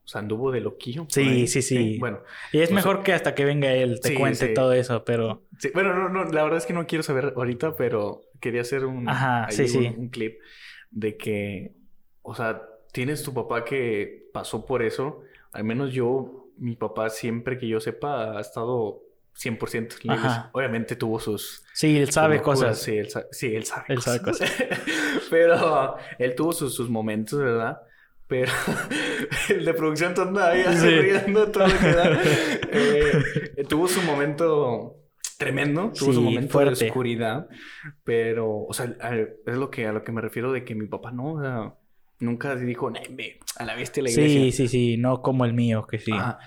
[0.05, 1.07] o sea, anduvo de loquillo.
[1.09, 1.47] Sí, ahí.
[1.47, 1.99] sí, sí.
[2.01, 2.19] Bueno,
[2.53, 4.55] y es mejor que hasta que venga él te Sí, cuente sí.
[4.55, 5.43] todo eso, pero...
[5.59, 8.85] sí, bueno, no, no, la verdad es que no quiero saber ahorita, pero quería hacer
[8.85, 9.95] un, Ajá, sí, sí.
[9.97, 10.41] un clip
[10.91, 11.73] de que,
[12.23, 12.63] o sea,
[12.93, 15.23] tienes tu papá que pasó por eso.
[15.53, 19.03] Al menos yo, mi papá siempre que yo sepa ha estado
[19.35, 20.17] 100% libre.
[20.19, 20.51] Ajá.
[20.53, 21.65] Obviamente tuvo sus...
[21.73, 22.83] Sí, él sabe locuras, cosas.
[22.83, 24.21] Sí, él, sa- sí, él sabe Él sabe
[25.31, 27.79] Pero él tuvo sus, sus momentos, ¿verdad?
[28.29, 28.53] Pero
[29.49, 30.87] el de producción ahí Sí.
[30.89, 32.21] riendo todo lo que da.
[32.75, 34.97] Eh, tuvo su momento
[35.39, 36.85] tremendo, tuvo Sí, su momento fuerte.
[36.85, 37.49] de oscuridad,
[38.05, 40.87] pero, o sea, a- es lo que, a lo que me refiero de que mi
[40.87, 41.75] papá no, o sea,
[42.21, 44.41] nunca dijo, "Nah, ve, a la bestia la iglesia.
[44.41, 46.13] Sí, sí, sí, no como el mío, que sí.
[46.13, 46.39] Ajá.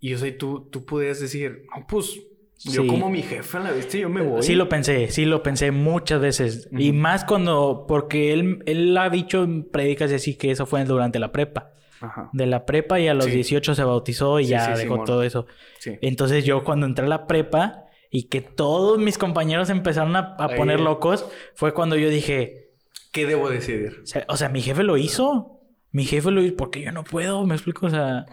[0.00, 2.18] Y o sea, tú, tú podías decir, no, pues,
[2.60, 2.88] yo Sí.
[2.88, 4.42] como mi jefe la bestia, yo me voy.
[4.42, 6.68] Sí lo pensé, sí lo pensé muchas veces.
[6.72, 10.84] Y más cuando, porque él, él ha dicho en prédicas y así que eso fue
[10.84, 11.72] durante la prepa.
[12.00, 12.30] Ajá.
[12.32, 13.32] De la prepa y a los Sí.
[13.32, 15.46] 18 se bautizó y Sí, ya dejó todo eso.
[15.78, 15.98] Sí.
[16.02, 20.80] Entonces yo cuando entré a la prepa y que todos mis compañeros empezaron a, poner
[20.80, 22.70] locos, fue cuando yo dije,
[23.12, 24.00] ¿Qué debo decidir?
[24.02, 25.60] o sea, o sea, mi jefe lo hizo.
[25.90, 28.26] Mi jefe lo hizo porque yo no puedo, me explico, o sea...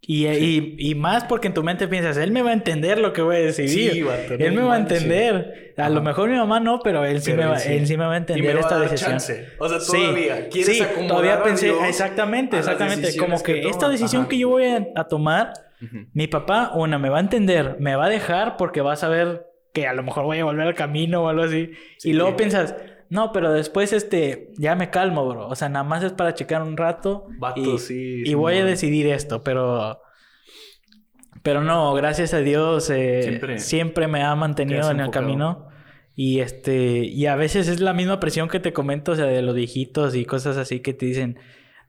[0.00, 3.12] Y, y, y más porque en tu mente piensas, él me va a entender lo
[3.12, 3.92] que voy a decidir.
[3.92, 3.98] Sí,
[4.38, 5.74] él me va a entender.
[5.76, 7.96] A lo mejor mi mamá no, pero él sí, Pero me, va, él sí.
[7.96, 9.10] me va a Y entender me va a esta dar decisión.
[9.12, 9.48] chance.
[9.58, 10.48] O sea, Sí, todavía.
[10.48, 13.00] ¿Quieres sí, acomodar todavía a pensé, exactamente, a exactamente.
[13.06, 14.28] decisiones Como que, que esta decisión Ajá.
[14.28, 15.52] que yo voy a, a tomar.
[16.14, 19.46] Mi papá, una, me va a entender, me va a dejar porque va a saber
[19.74, 21.72] que a lo mejor voy a volver al camino o algo así.
[21.98, 22.10] Sí.
[22.10, 22.74] Y luego piensas,
[23.10, 25.48] no, pero después este, ya me calmo, bro.
[25.48, 27.26] O sea, nada más es para checar un rato.
[27.38, 30.00] Vato, y, sí, y voy a decidir esto, pero...
[31.42, 35.68] Pero no, gracias a Dios eh, Siempre siempre, me ha te mantenido en el camino.
[36.16, 39.42] Y este, y a veces es la misma presión que te comento, o sea, de
[39.42, 41.38] los viejitos y cosas así que te dicen,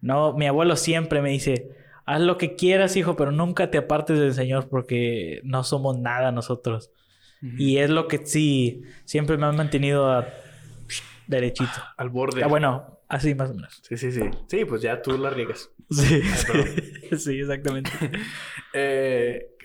[0.01, 1.69] no, mi abuelo siempre me dice,
[2.06, 6.32] haz lo que quieras, hijo, pero nunca te apartes del Señor porque no somos nada
[6.32, 6.91] nosotros.
[7.41, 10.27] Y es lo que sí, siempre me han mantenido a-
[11.28, 11.72] derechito.
[11.98, 12.44] Al borde.
[12.44, 13.82] Ah, bueno, así más o menos.
[13.88, 14.22] Sí, sí, sí.
[14.48, 15.70] Sí, pues ya tú la riegas.
[15.90, 16.68] Sí, perdón.
[17.20, 17.92] sí, exactamente.
[18.74, 19.56] Eh,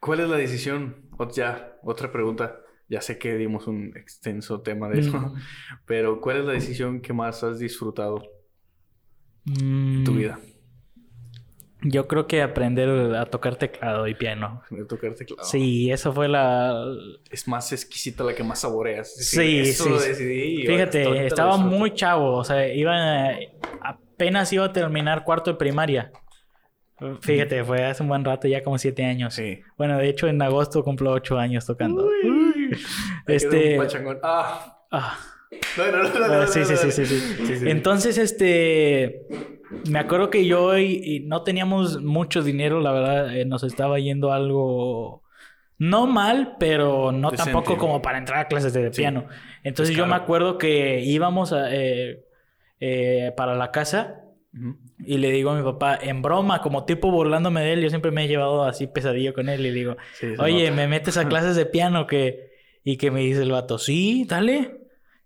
[0.00, 1.08] ¿Cuál es la decisión?
[1.18, 2.60] O- ya, otra pregunta.
[2.88, 5.34] Ya sé que dimos un extenso tema de eso, Mm.
[5.86, 8.22] pero ¿cuál es la decisión que más has disfrutado
[9.44, 10.38] Mm, en tu vida?
[11.82, 14.62] Yo creo que aprender a tocar teclado y piano.
[14.70, 15.42] De tocar teclado.
[15.44, 16.74] Sí, eso fue la...
[17.30, 19.16] Es más exquisita la que más saboreas.
[19.18, 20.08] Es Sí, decir, eso sí, sí.
[20.08, 22.94] decidí Fíjate, estaba muy chavo, o sea, iba
[23.80, 26.12] apenas iba a terminar cuarto de primaria.
[27.22, 29.32] Fíjate, fue hace un buen rato, ya como siete años.
[29.32, 29.60] Sí.
[29.78, 32.04] Bueno, de hecho en agosto cumplo ocho años tocando.
[32.04, 32.76] Uy.
[33.26, 34.18] Este- un.
[34.22, 34.76] Ah.
[34.92, 35.18] Ah,
[35.76, 37.68] No, no, no, no, no, sí, sí, sí, sí.
[37.68, 39.22] Entonces, este,
[39.88, 43.98] me acuerdo que yo y, y no teníamos mucho dinero, la verdad, eh, nos estaba
[43.98, 45.22] yendo algo
[45.78, 49.00] no mal, pero no tampoco como para entrar a clases de Sí.
[49.00, 49.26] piano.
[49.64, 52.22] Entonces Es yo me acuerdo que íbamos a, eh,
[52.80, 54.24] eh, para la casa
[54.98, 58.10] y le digo a mi papá, en broma, como tipo burlándome de él, yo siempre
[58.10, 59.96] me he llevado así pesadillo con él y le digo,
[60.38, 60.76] Oye, nota.
[60.76, 62.50] me metes a clases de piano que...
[62.82, 64.79] Y que me dice el vato, sí, dale.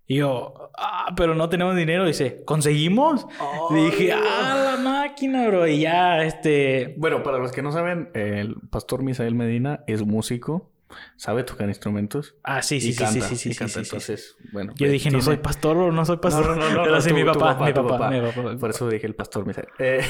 [0.07, 2.05] Y yo, ah, pero no tenemos dinero.
[2.05, 3.27] Dice, ¿conseguimos?
[3.71, 5.67] Y dije, ah, la máquina, bro.
[5.67, 6.95] Y ya, este...
[6.99, 10.71] Bueno, para los que no saben, el pastor Misael Medina es músico,
[11.17, 13.27] sabe tocar instrumentos Ah, sí, sí, y sí, canta.
[13.29, 13.73] sí, sí, y sí, canta.
[13.73, 13.87] sí, sí.
[13.89, 14.73] Entonces, bueno.
[14.73, 16.45] Yo pues, dije, no tiene- soy pastor o no soy pastor.
[16.51, 18.57] No, no, no, no, Pero no, sí, mi tu papá, mi tu papá, mi papá.
[18.61, 19.69] Por eso dije el pastor Misael.
[19.79, 20.03] Eh,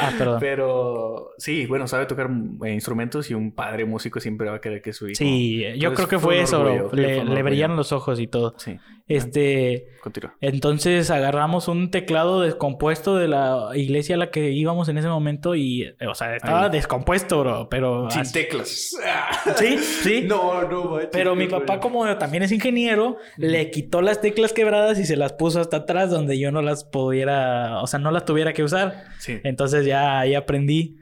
[0.00, 0.38] Ah, perdón.
[0.40, 2.28] Pero sí, bueno, sabe tocar
[2.64, 5.16] eh, instrumentos y un padre músico siempre va a querer que su hijo.
[5.18, 6.90] Sí, yo Entonces, creo que fue fue eso, bro.
[6.92, 8.54] Le, le brillaron los ojos y todo.
[8.58, 9.86] Sí, Este...
[10.02, 10.36] continúa.
[10.40, 15.54] Entonces agarramos un teclado descompuesto de la iglesia a la que íbamos en ese momento
[15.54, 16.70] y, o sea, estaba Ahí.
[16.70, 18.10] descompuesto, bro, pero...
[18.10, 18.96] Sin así- teclas.
[19.56, 20.22] Sí, sí.
[20.26, 25.04] No, no, Pero mi papá, como también es ingeniero, le quitó las teclas quebradas y
[25.06, 28.52] se las puso hasta atrás donde yo no las pudiera, o sea, no las tuviera
[28.52, 29.04] que usar.
[29.18, 29.38] Sí.
[29.44, 30.96] Entonces ya ahí aprendí.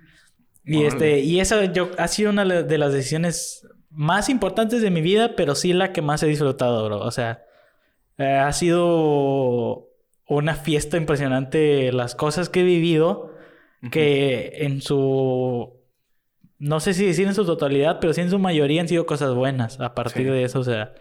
[0.67, 0.89] Y Órale.
[0.89, 5.37] este, y esa yo, ha sido una de las decisiones más importantes de mi vida,
[5.37, 6.99] pero sí la que más he disfrutado, bro.
[7.01, 7.43] O sea,
[8.19, 9.89] eh, ha sido
[10.27, 13.33] una fiesta impresionante las cosas que he vivido,
[13.91, 15.75] que en su
[16.59, 19.35] no sé si decir en su totalidad, pero sí en su mayoría han sido cosas
[19.35, 19.79] buenas.
[19.81, 20.29] A partir Sí.
[20.31, 20.95] de eso, o sea,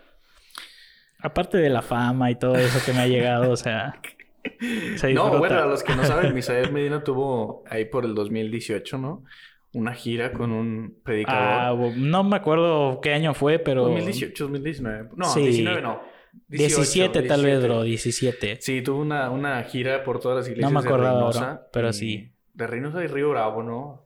[1.19, 4.01] aparte de la fama y todo eso que me ha llegado, o sea,
[4.97, 8.97] se No, bueno, a los que no saben, Misael Medina tuvo ahí por el 2018,
[8.97, 9.23] ¿no?
[9.71, 11.41] Una gira con un predicador.
[11.41, 15.09] Ah, no me acuerdo qué año fue, pero 2018, 2019.
[15.15, 15.41] No, Sí.
[15.43, 16.01] 19 no.
[16.47, 17.67] 17 tal vez, 17.
[17.67, 18.57] bro, 17.
[18.61, 21.67] Sí, tuvo una, una gira por todas las iglesias me acordaba, de bro, Reynosa.
[21.71, 22.31] pero y- sí.
[22.53, 24.03] De Reynosa y Río Bravo, ¿no?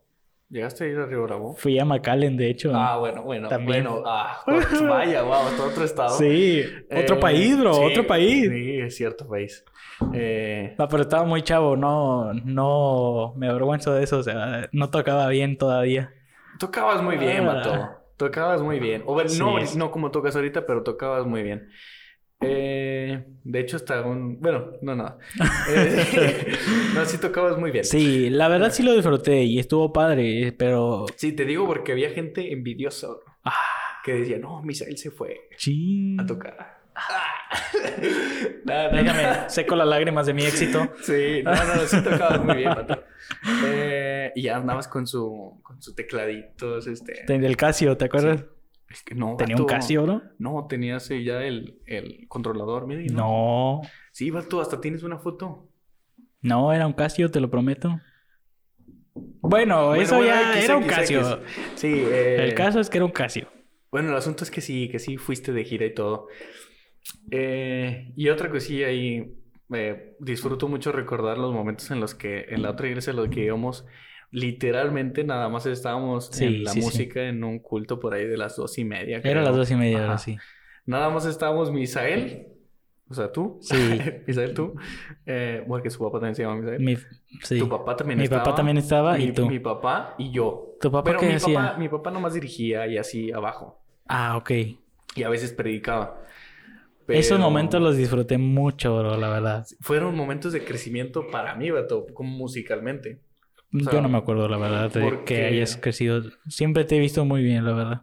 [0.49, 1.55] ¿Llegaste a ir a Río Bravo?
[1.57, 2.71] Fui a McAllen, de hecho.
[2.73, 3.49] Ah, bueno, bueno.
[3.49, 3.83] También.
[3.83, 6.17] Bueno, ah, pues vaya, wow, hasta otro estado.
[6.17, 8.49] sí, otro Eh, país, bro, sí, otro país.
[8.49, 9.65] Sí, es cierto país.
[10.13, 14.89] Eh, No, pero estaba muy chavo, no, no me avergüenzo de eso, o sea, no
[14.89, 16.13] tocaba bien todavía.
[16.59, 17.53] tocabas muy bien, Ah.
[17.53, 17.89] vato.
[18.15, 19.03] Tocabas muy bien.
[19.05, 19.27] O no,
[19.65, 19.77] Sí.
[19.77, 21.69] no como tocas ahorita, pero tocabas muy bien.
[22.39, 24.39] Eh, de hecho, hasta un...
[24.39, 25.17] Bueno, no, no.
[25.69, 26.53] Eh,
[26.95, 27.83] no, sí tocabas muy bien.
[27.83, 31.05] Sí, la verdad sí lo disfruté y estuvo padre, pero...
[31.15, 33.07] Sí, te digo porque había gente envidiosa
[33.43, 33.53] Ah,
[34.03, 36.17] que decía, no, Misael se fue sí.
[36.19, 36.77] a tocar.
[38.65, 40.89] no, no, Déjame, seco las lágrimas de mi éxito.
[41.01, 43.03] Sí, no, no, sí tocabas muy bien, vato.
[43.65, 47.25] Eh, y ya andabas con su, con su tecladitos, este...
[47.27, 48.45] Del Casio, ¿te acuerdas?
[48.89, 49.65] Es que no, Tenía un.
[49.65, 50.21] Casio, ¿no?
[50.39, 53.17] No, tenías ya el, el controlador MIDI, ¿no?
[53.17, 55.69] No, Sí, vato, hasta tienes una foto.
[56.41, 57.99] no, era un Casio, te lo prometo.
[59.41, 61.19] Bueno, Bueno, eso bueno, ya X, era un Casio.
[61.19, 61.37] X.
[61.75, 63.47] Sí, eh, El caso es que era un Casio.
[63.91, 66.27] Bueno, el asunto es que sí, que sí fuiste de gira y todo.
[67.31, 69.33] Eh, y otra cosilla ahí,
[69.73, 73.29] eh, disfruto mucho recordar los momentos en los que en la otra iglesia en los
[73.29, 73.85] que íbamos,
[74.31, 76.85] literalmente nada más estábamos Sí, en la sí, sí.
[76.85, 79.17] música en un culto por ahí de las dos y media.
[79.17, 79.41] Era creo.
[79.41, 80.37] las dos y media, ahora sí.
[80.85, 82.47] Nada más estábamos Misael
[83.09, 83.57] O sea, tú.
[83.61, 83.75] Sí.
[84.27, 84.75] Misael, tú.
[85.25, 86.81] Eh, bueno, que su papá también se llama Misael.
[86.81, 86.97] Mi,
[87.43, 87.57] sí.
[87.59, 88.43] Tu papá también Mi estaba.
[88.43, 89.47] papá también estaba mi, y tú.
[89.47, 90.75] Mi papá y yo.
[90.81, 91.53] ¿Tu papá Pero qué mi hacía?
[91.59, 93.81] papá, mi papá nomás dirigía y así abajo.
[94.07, 94.51] Ah, ok.
[95.15, 96.21] Y a veces predicaba.
[97.07, 99.65] Esos momentos los disfruté mucho, bro, la verdad.
[99.79, 103.21] Fueron momentos de crecimiento para mí, vato, como musicalmente.
[103.73, 106.21] O sea, Yo no me acuerdo, la verdad, de porque- que hayas crecido.
[106.47, 108.01] Siempre te he visto muy bien, la verdad.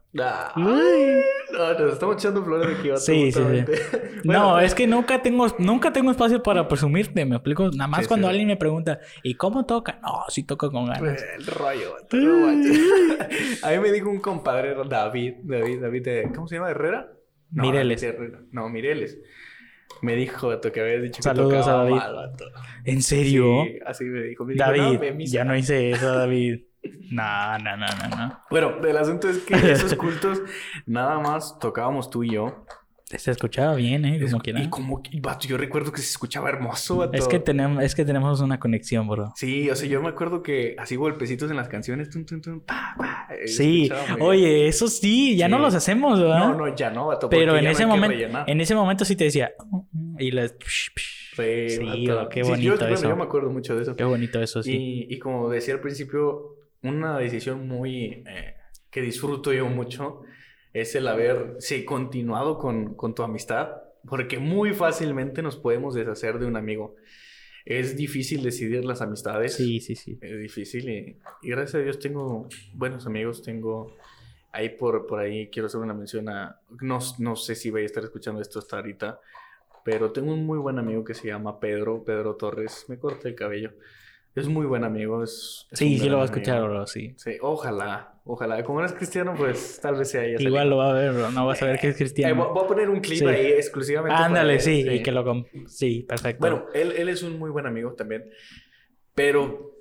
[0.54, 1.22] Ay,
[1.52, 2.90] no, nos estamos echando flores de aquí.
[3.02, 3.64] Sí, sí, sí.
[4.24, 7.70] no, es que nunca tengo, nunca tengo espacio para presumirte, me explico.
[7.70, 8.30] Nada más Sí, cuando sí.
[8.32, 9.98] alguien me pregunta, ¿y cómo toca?
[10.02, 11.24] No, sí toco con ganas.
[11.38, 12.46] El rollo, no.
[13.62, 16.30] A mí me dijo un compadre, David, David, David de...
[16.34, 16.70] ¿Cómo se llama?
[16.70, 17.10] ¿Herrera?
[17.52, 18.02] No, Mireles.
[18.02, 18.40] Herrera.
[18.50, 19.18] No, Mireles.
[20.02, 21.96] Me dijo, vato, que habías dicho Saludos que tocaba a David.
[21.96, 22.44] mal, vato.
[22.84, 23.64] ¿En serio?
[23.64, 24.44] Sí, así me dijo.
[24.44, 26.60] Me dijo, David, ya no hice eso, David.
[27.10, 28.40] No, no, no, no, no.
[28.50, 30.42] Bueno, el asunto es que esos cultos
[30.86, 32.66] nada más tocábamos tú y yo.
[33.18, 34.20] Se escuchaba bien, ¿eh?
[34.22, 34.62] Como Es- quiera.
[34.62, 37.12] Y como vato, yo recuerdo que se escuchaba hermoso, vato.
[37.16, 39.32] Es que, tenemos, es que tenemos una conexión, bro.
[39.36, 42.08] Sí, o sea, yo me acuerdo que así golpecitos en las canciones.
[42.66, 44.20] Pa, pa, eh, Sí, bien.
[44.20, 45.62] oye, eso sí, ya no Sí.
[45.62, 46.38] los hacemos, ¿verdad?
[46.38, 47.28] No, no, ya no, vato.
[47.28, 49.52] Pero en no ese momento, en ese momento sí te decía.
[50.18, 50.54] Y las.
[51.36, 52.28] Sí, Sí, vato.
[52.28, 53.08] qué Sí, bonito yo, bueno, eso.
[53.08, 53.96] yo me acuerdo mucho de eso.
[53.96, 55.06] Qué bonito eso, sí.
[55.08, 58.54] Y, y como decía al principio, una decisión muy eh,
[58.90, 60.20] que disfruto yo mucho
[60.74, 63.70] es el haber sí, continuado con, con tu amistad,
[64.06, 66.96] porque muy fácilmente nos podemos deshacer de un amigo.
[67.64, 69.54] Es difícil decidir las amistades.
[69.54, 70.18] Sí, sí, sí.
[70.20, 73.96] Es difícil y, y gracias a Dios tengo buenos amigos, tengo
[74.52, 77.86] ahí por, por ahí, quiero hacer una mención a, no, no sé si vaya a
[77.86, 79.20] estar escuchando esto hasta ahorita,
[79.84, 83.34] pero tengo un muy buen amigo que se llama Pedro, Pedro Torres, me corta el
[83.34, 83.72] cabello,
[84.34, 85.66] es muy buen amigo, es...
[85.70, 87.14] es Sí, sí lo va a escuchar, bro, sí.
[87.16, 90.36] Sí, ojalá, ojalá, como eres cristiano, pues tal vez sea ella.
[90.40, 91.30] Igual lo va a ver, bro.
[91.30, 92.52] No vas a ver que es Eh, cristiano.
[92.52, 93.26] voy a poner un clip Sí.
[93.26, 94.14] ahí exclusivamente.
[94.14, 95.46] para Ándale, él, sí, y que lo...
[95.68, 96.40] Sí, perfecto.
[96.40, 98.24] Bueno, él, él es un muy buen amigo también,
[99.14, 99.72] pero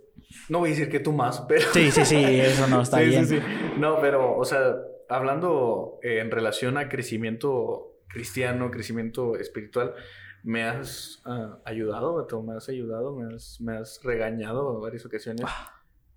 [0.50, 1.62] no voy a decir que tú más, pero...
[1.74, 3.26] Sí, sí, sí, eso no está Sí, bien.
[3.26, 3.44] sí, sí.
[3.80, 4.76] No, pero, o sea,
[5.10, 9.96] hablando eh, en relación a crecimiento cristiano, crecimiento espiritual,
[10.44, 15.06] me has ah, ayudado, Beto, me has ayudado, me has, me has regañado en varias
[15.06, 15.46] ocasiones.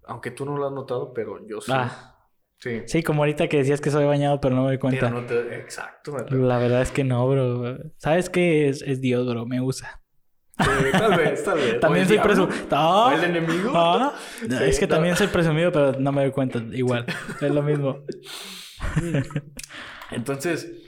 [0.04, 1.72] Aunque tú no lo has notado, pero yo sí.
[1.72, 2.18] Ah,
[2.58, 2.82] sí.
[2.86, 5.10] sí, como ahorita que decías que soy bañado, pero no me doy cuenta.
[5.10, 5.56] No te...
[5.56, 6.34] Exacto, Beto.
[6.34, 7.78] La verdad es que no, bro.
[7.96, 8.68] ¿Sabes qué?
[8.68, 9.46] Es, es Dios, bro.
[9.46, 10.02] Me usa.
[10.58, 11.80] Sí, tal vez, tal vez.
[11.80, 13.10] También soy presumido.
[13.12, 13.72] el enemigo.
[13.74, 16.58] Ah, Sí, es que también soy presumido, pero no me doy cuenta.
[16.72, 17.06] Igual.
[17.40, 18.04] Es lo mismo.
[20.10, 20.85] Entonces,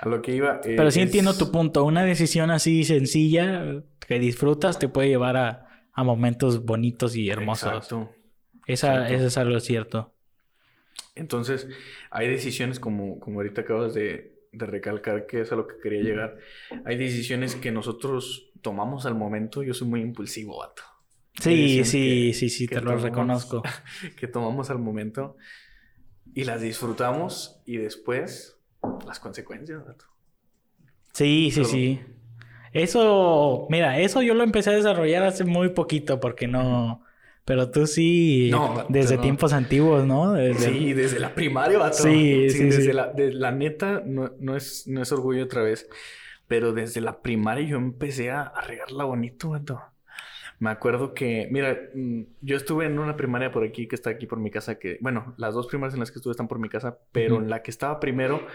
[0.00, 0.60] a lo que iba...
[0.64, 1.84] eh, Pero sí es- entiendo tu punto.
[1.84, 7.72] Una decisión así sencilla que disfrutas te puede llevar a, a momentos bonitos y hermosos.
[7.74, 8.10] Exacto.
[8.66, 9.14] Esa, exacto.
[9.14, 10.12] Eso es algo cierto.
[11.14, 11.68] Entonces,
[12.10, 16.02] hay decisiones como, como ahorita acabas de, de recalcar que es a lo que quería
[16.02, 16.38] llegar.
[16.84, 19.62] Hay decisiones que nosotros tomamos al momento.
[19.62, 20.82] Yo soy muy impulsivo, vato.
[21.40, 23.62] Sí, sí, que- sí, sí, te lo reconozco.
[24.18, 25.36] Que tomamos al momento
[26.34, 28.59] y las disfrutamos y después
[29.06, 29.82] las consecuencias.
[31.12, 32.00] Sí, sí, sí.
[32.72, 37.04] Eso, mira, eso yo lo empecé a desarrollar hace muy poquito porque no...
[37.44, 39.22] Pero tú sí, No, desde no.
[39.22, 40.34] tiempos antiguos, ¿no?
[40.34, 41.96] Desde- Sí, desde la primaria, vato.
[41.96, 42.92] Sí, sí, desde sí.
[42.92, 45.88] La, de, la neta, no, no, es, no es orgullo otra vez,
[46.46, 49.80] pero desde la primaria yo empecé a, a regarla bonito, vato.
[50.60, 54.26] Me acuerdo que, mira, mm, yo estuve en una primaria por aquí que está aquí
[54.26, 56.68] por mi casa, que, bueno, las dos primarias en las que estuve están por mi
[56.68, 57.44] casa, pero Ujú.
[57.44, 58.46] en la que estaba primero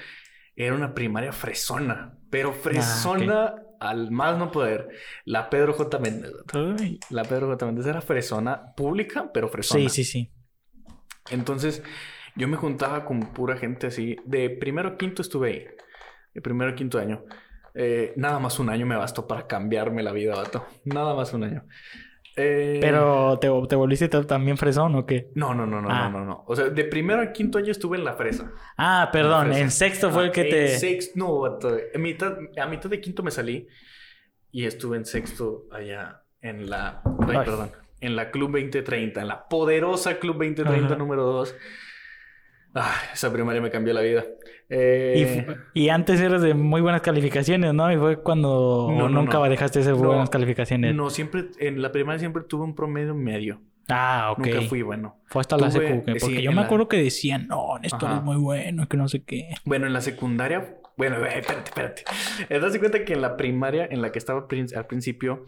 [0.55, 4.87] era una primaria fresona, Ah, pero fresona al más no poder.
[5.25, 5.99] La Pedro J.
[5.99, 6.31] Méndez.
[6.53, 6.99] Ay.
[7.09, 7.65] La Pedro J.
[7.65, 9.89] Méndez era fresona pública, pero fresona.
[9.89, 10.31] Sí, sí, sí.
[11.31, 11.83] Entonces,
[12.35, 14.15] yo me juntaba con pura gente así.
[14.25, 15.65] De primero a quinto estuve ahí.
[16.33, 17.23] De primero a quinto año.
[17.75, 20.65] Eh, nada más un año me bastó para cambiarme la vida, vato.
[20.85, 21.63] Nada más un año.
[22.37, 25.29] Eh, Pero, ¿te, te volviste ta- también fresón o qué?
[25.35, 26.09] No, no, no, no, Ah.
[26.09, 26.43] no, no, no.
[26.47, 28.51] O sea, de primero a quinto año estuve en la fresa.
[28.77, 29.59] Ah, perdón, fresa.
[29.61, 30.73] en sexto fue el que Ah, te...
[30.73, 31.77] En sexto, no, vato.
[31.93, 33.67] En mitad, a mitad de quinto me salí
[34.51, 37.01] y estuve en sexto allá en la...
[37.27, 37.45] Ay, Ay.
[37.45, 37.71] perdón.
[38.01, 40.95] En la Club 2030, en la poderosa Club 2030 Ajá.
[40.97, 41.55] número 2.
[42.75, 44.25] Ah, esa primaria me cambió la vida.
[44.69, 47.91] Eh, Y, antes eras de muy buenas calificaciones, ¿no?
[47.91, 49.45] Y fue cuando No, nunca no.
[49.45, 50.93] dejaste de ser No, buenas calificaciones.
[50.93, 53.61] No, siempre, en la primaria siempre tuve un promedio medio.
[53.87, 54.39] Ah, ok.
[54.47, 55.21] Nunca fui bueno.
[55.27, 56.03] Fue hasta la Tuve- secu.
[56.05, 58.15] que- sí, Porque yo me la- acuerdo que decían, no, Ajá.
[58.17, 59.49] es muy bueno, que no sé qué.
[59.63, 62.03] Bueno, en la secundaria, bueno, eh, espérate, espérate.
[62.49, 64.39] ¿Te das cuenta que en la primaria en la que estaba
[64.75, 65.45] al principio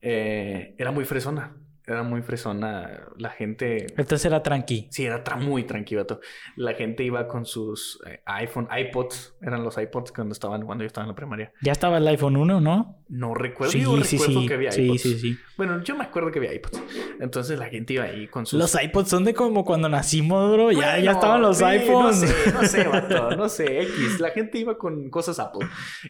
[0.00, 1.56] eh, era muy fresona?
[1.86, 3.00] Era muy fresona.
[3.16, 3.86] La gente.
[3.96, 4.88] Entonces era tranqui.
[4.90, 6.04] Sí, era tra- muy tranquilo.
[6.06, 6.20] todo.
[6.56, 9.36] La gente iba con sus eh, iPhone, iPods.
[9.40, 11.52] Eran los iPods cuando estaban, cuando yo estaba en la primaria.
[11.62, 13.02] Ya estaba el iPhone 1, ¿no?
[13.08, 13.72] No recuerdo.
[13.72, 14.46] Sí, yo sí, recuerdo sí.
[14.48, 15.02] que había iPods.
[15.02, 15.38] sí, sí.
[15.56, 16.82] Bueno, yo me acuerdo que había iPods.
[17.20, 18.58] Entonces la gente iba ahí con sus.
[18.58, 20.72] Los iPods son de como cuando nacimos, bro.
[20.72, 22.20] Ya, ya estaban los sí, iPhones.
[22.22, 23.30] No sé, no sé, vato.
[23.36, 24.20] No sé, X.
[24.20, 25.66] La gente iba con cosas Apple.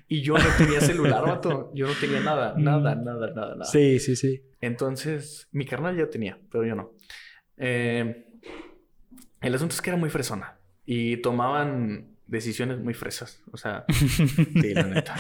[0.09, 1.71] Y yo no tenía celular, vato.
[1.75, 3.05] Yo no tenía nada, nada, Mm.
[3.05, 3.65] nada, nada, nada.
[3.65, 4.43] Sí, sí, sí.
[4.61, 6.93] Entonces, mi carnal ya tenía, pero yo no.
[7.57, 8.27] Eh,
[9.41, 10.59] el asunto es que era muy fresona.
[10.85, 13.43] Y tomaban decisiones muy fresas.
[13.53, 15.15] O sea, sí, la neta.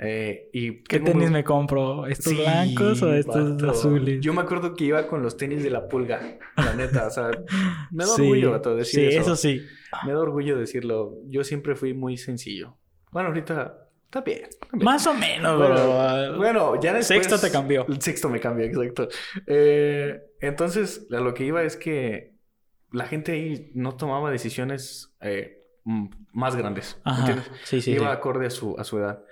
[0.00, 2.06] Eh, y ¿Qué tenis muy- me compro?
[2.06, 3.70] ¿Estos Sí, blancos o estos vato.
[3.70, 4.20] azules?
[4.20, 7.06] Yo me acuerdo que iba con los tenis de la pulga, la neta.
[7.06, 7.30] O sea,
[7.90, 9.20] me da Sí, orgullo vato, decir Sí, eso.
[9.32, 9.62] eso sí.
[10.06, 11.14] Me da orgullo decirlo.
[11.28, 12.76] Yo siempre fui muy sencillo.
[13.12, 13.83] Bueno, ahorita
[14.14, 14.48] está bien.
[14.84, 16.36] Más o menos, bro.
[16.36, 17.26] Bueno, ya después...
[17.26, 17.84] Sexto te cambió.
[17.88, 19.08] El sexto me cambió, exacto.
[19.46, 22.34] Eh, entonces, a lo que iba es que
[22.92, 25.62] la gente ahí no tomaba decisiones eh,
[26.32, 27.00] más grandes.
[27.04, 27.20] ¿me Ajá.
[27.20, 27.50] ¿Entiendes?
[27.64, 28.12] Sí, sí, iba sí.
[28.12, 29.24] acorde a su, a su edad.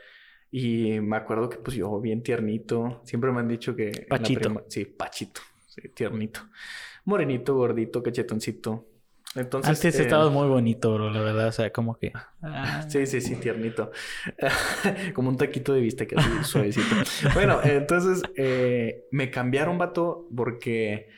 [0.50, 3.00] Y me acuerdo que pues yo bien tiernito.
[3.04, 4.06] Siempre me han dicho que...
[4.08, 4.40] Pachito.
[4.40, 5.40] prima- Sí, pachito.
[5.66, 6.40] Sí, tiernito.
[7.04, 8.88] Morenito, gordito, cachetoncito.
[9.34, 9.70] Entonces...
[9.78, 11.48] Antes eh, estabas muy bonito, bro, la verdad.
[11.48, 12.12] O sea, como que.
[12.42, 13.90] ah, Sí, sí, sí, tiernito.
[15.14, 16.94] Como un taquito de bistec así suavecito.
[17.34, 21.08] Bueno, entonces eh, me cambiaron, vato, porque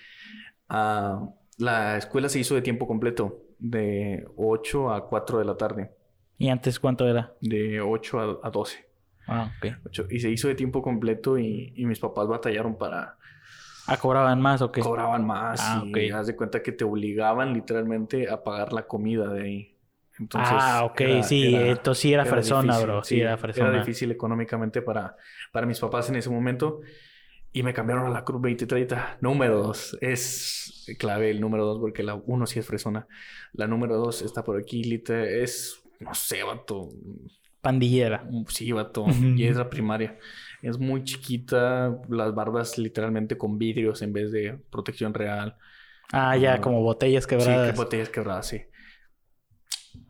[0.69, 5.91] ah, la escuela se hizo de tiempo completo, de 8 a 4 de la tarde,
[6.37, 7.33] ¿Y antes cuánto era?
[7.41, 8.85] de 8 a, a 12.
[9.27, 9.73] Ah, ok.
[9.87, 13.17] Ocho- y se hizo de tiempo completo y, y mis papás batallaron para...
[13.87, 14.81] Ah, cobraban más o qué?
[14.81, 16.15] Cobraban más Ah, y ok.
[16.15, 19.71] haz de cuenta que te obligaban literalmente a pagar la comida de ahí.
[20.19, 23.05] Entonces, ah, ok, era- sí, era- entonces sí era, fresona, difícil, bro.
[23.05, 23.69] Sí, era fresona.
[23.71, 25.17] Era difícil económicamente para,
[25.53, 26.81] para mis papás en ese momento.
[27.53, 29.19] Y me cambiaron a la Cruz 2030.
[29.21, 29.97] Número 2.
[30.01, 33.07] Es clave el número 2 porque la 1 sí es fresona.
[33.53, 34.83] La número 2 está por aquí.
[34.85, 36.89] liter- Es, no sé, vato.
[37.61, 38.29] Pandillera.
[38.49, 39.07] Sí, vato.
[39.37, 40.19] Y es la primaria.
[40.65, 41.99] Es muy chiquita.
[42.09, 45.57] Las barbas literalmente con vidrios en vez de protección real.
[46.13, 47.71] Ah, ya, Ah, como botellas Sí, quebradas.
[47.73, 48.63] que botellas quebradas, sí.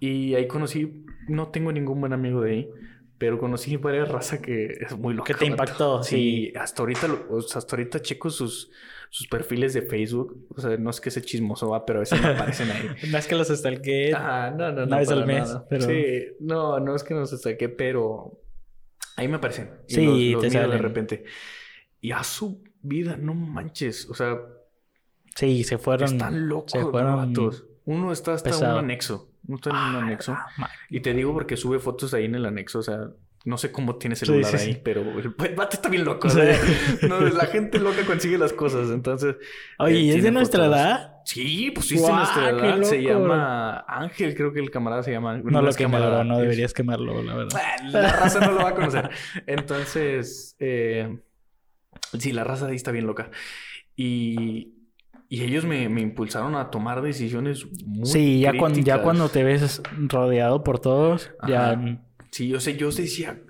[0.00, 2.70] Y ahí conocí, no tengo ningún buen amigo de ahí,
[3.18, 5.32] pero conocí varias raza que es muy loca.
[5.32, 6.52] Que te impactó, sí.
[6.58, 7.08] hasta ahorita,
[7.54, 8.70] hasta ahorita checo sus,
[9.10, 10.46] sus perfiles de Facebook.
[10.56, 12.88] O sea, no es que sea chismoso, va, pero a veces me aparecen ahí.
[13.10, 14.12] No es que los stalkeé.
[14.14, 14.84] Ajá, no, no, no.
[14.86, 15.66] Una vez al mes, nada.
[15.68, 18.40] pero- Sí, no, no es que nos saqué, pero
[19.16, 19.70] ahí me aparecen.
[19.88, 21.24] Y Sí, los- te los miro de repente.
[22.00, 24.08] Y a su vida, no manches.
[24.10, 24.36] O sea,
[25.36, 26.12] Sí, se fueron.
[26.12, 27.64] están locos se los fueron vatos.
[27.86, 28.78] Uno está hasta pesado.
[28.78, 29.30] un anexo.
[29.46, 30.32] Uno está en un Ah, anexo.
[30.32, 32.78] ah, ma- Y te digo porque sube fotos ahí en el anexo.
[32.78, 33.10] O sea,
[33.44, 34.80] no sé cómo tiene celular Sí, sí, ahí, sí.
[34.82, 36.28] pero el, el vato está bien loco.
[36.28, 36.58] o sea,
[37.08, 38.90] no, la gente loca consigue las cosas.
[38.90, 39.36] Entonces.
[39.78, 40.76] Oye, eh, ¿y es de nuestra fotos.
[40.78, 41.13] edad?
[41.24, 42.82] Sí, pues sí, es de Guau, nuestra qué edad.
[42.82, 45.38] Se llama Ángel, creo que el camarada se llama.
[45.38, 46.24] No lo quemes, camarada, bro.
[46.24, 47.60] No es- deberías quemarlo, la verdad.
[47.90, 49.10] La raza no lo va a conocer.
[49.46, 51.18] Entonces, eh,
[52.18, 53.30] sí, la raza de ahí está bien loca.
[53.96, 54.74] Y,
[55.28, 59.44] y ellos me, me impulsaron a tomar decisiones muy Sí, ya cuando, ya cuando te
[59.44, 61.98] ves rodeado por todos, ya.
[62.30, 63.40] Sí, o sea, yo decía...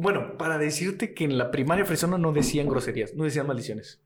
[0.00, 4.00] Bueno, para decirte que en la primaria fresona no decían groserías, no decían maldiciones.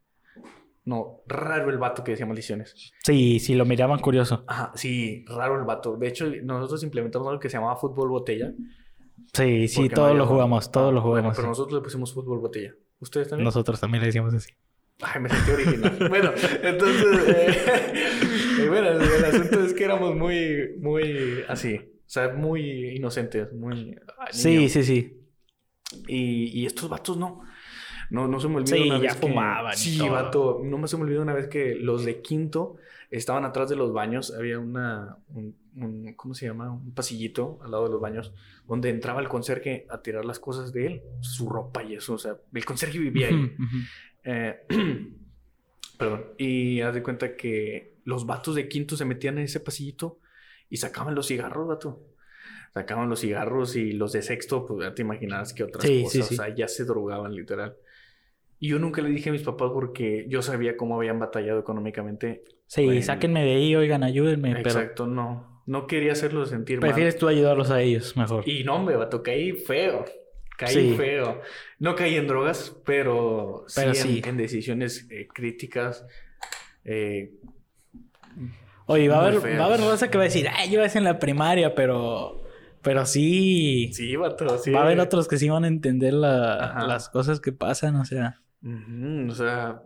[0.84, 2.92] No, raro el vato que decía maldiciones.
[3.04, 4.44] Sí, sí, lo miraban curioso.
[4.48, 5.96] Ajá, sí, raro el vato.
[5.96, 8.52] De hecho, nosotros implementamos algo que se llamaba fútbol botella.
[9.32, 11.36] Sí, sí, no todos lo jugamos, todos Ah, lo bueno, jugamos.
[11.36, 12.74] pero nosotros le pusimos fútbol botella.
[12.98, 13.44] ¿Ustedes también?
[13.44, 14.52] Nosotros también le decíamos así.
[15.00, 15.96] Ay, me sentí original.
[16.08, 21.76] bueno, entonces, eh, bueno, el, el asunto es que éramos muy, muy así.
[21.76, 23.96] O sea, muy inocentes, muy...
[24.18, 25.18] ay, Sí, sí, sí.
[26.08, 27.40] Y, y estos vatos no.
[28.12, 30.10] No, no se me olvida Sí, una ya vez que- fumaban Sí, todo.
[30.10, 30.60] vato.
[30.64, 32.76] No me se me olvida una vez que los de quinto
[33.10, 34.32] estaban atrás de los baños.
[34.36, 35.16] Había una...
[35.34, 36.70] Un, un- ¿Cómo se llama?
[36.70, 38.34] Un pasillito al lado de los baños
[38.68, 41.02] donde entraba el conserje a tirar las cosas de él.
[41.20, 42.14] Su ropa y eso.
[42.14, 43.52] O sea, el conserje vivía ahí.
[44.24, 44.66] Eh,
[45.98, 46.24] perdón.
[46.38, 50.18] Y haz de cuenta que los vatos de quinto se metían en ese pasillito
[50.68, 52.00] y sacaban los cigarros, vato.
[52.74, 56.12] Sacaban los cigarros y los de sexto, pues ya te imaginarás que otras Sí, cosas.
[56.12, 56.34] sí, sí.
[56.34, 57.76] O sea, ya se drogaban literal.
[58.64, 62.44] Y yo nunca le dije a mis papás porque yo sabía cómo habían batallado económicamente.
[62.68, 64.54] Sí, sáquenme de ahí, oigan, ayúdenme.
[64.54, 65.62] Pero Exacto, no.
[65.66, 66.88] No quería hacerlos sentir mal.
[66.90, 68.48] prefieres tú ayudarlos a ellos mejor.
[68.48, 70.04] Y no, me vato, caí feo.
[70.56, 70.94] Caí Sí.
[70.96, 71.40] feo.
[71.80, 74.22] No caí en drogas, pero, Pero sí, en- sí.
[74.28, 76.06] En, decisiones eh, críticas.
[76.84, 77.32] Eh,
[78.86, 79.58] Oye, va a, haber, feas.
[79.58, 82.42] va a haber raza que va a decir, ay, yo es en la primaria, pero.
[82.82, 83.90] Pero sí.
[83.92, 84.70] sí, vato, sí.
[84.70, 88.04] Va a haber otros que sí van a entender la- las cosas que pasan, o
[88.04, 88.38] sea.
[88.64, 89.82] O sea,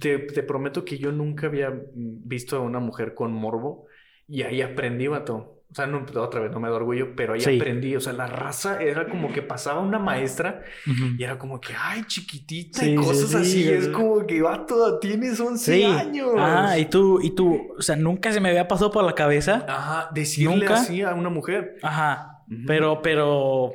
[0.00, 3.86] Te, te prometo que yo nunca había visto a una mujer con morbo
[4.26, 5.50] y ahí aprendí, vato.
[5.70, 7.56] O sea, no, otra vez, no me da orgullo, pero ahí Sí.
[7.58, 7.96] aprendí.
[7.96, 11.16] O sea, la raza era como que pasaba una maestra Ujú.
[11.18, 13.68] y era como que, ay, chiquitita Sí, y cosas sí, así.
[13.68, 15.82] Es como que, vato, tienes 11 Sí.
[15.82, 16.30] años.
[16.38, 19.66] Ah, y tú, y tú, o sea, nunca se me había pasado por la cabeza.
[19.68, 20.74] Ajá, decirle ¿Nunca?
[20.74, 21.76] así a una mujer.
[21.82, 22.44] Ajá.
[22.48, 22.60] Ujú.
[22.66, 23.72] Pero, pero.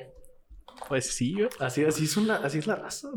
[0.90, 1.38] Pues sí.
[1.60, 3.10] Así, así, es, una, así es la raza.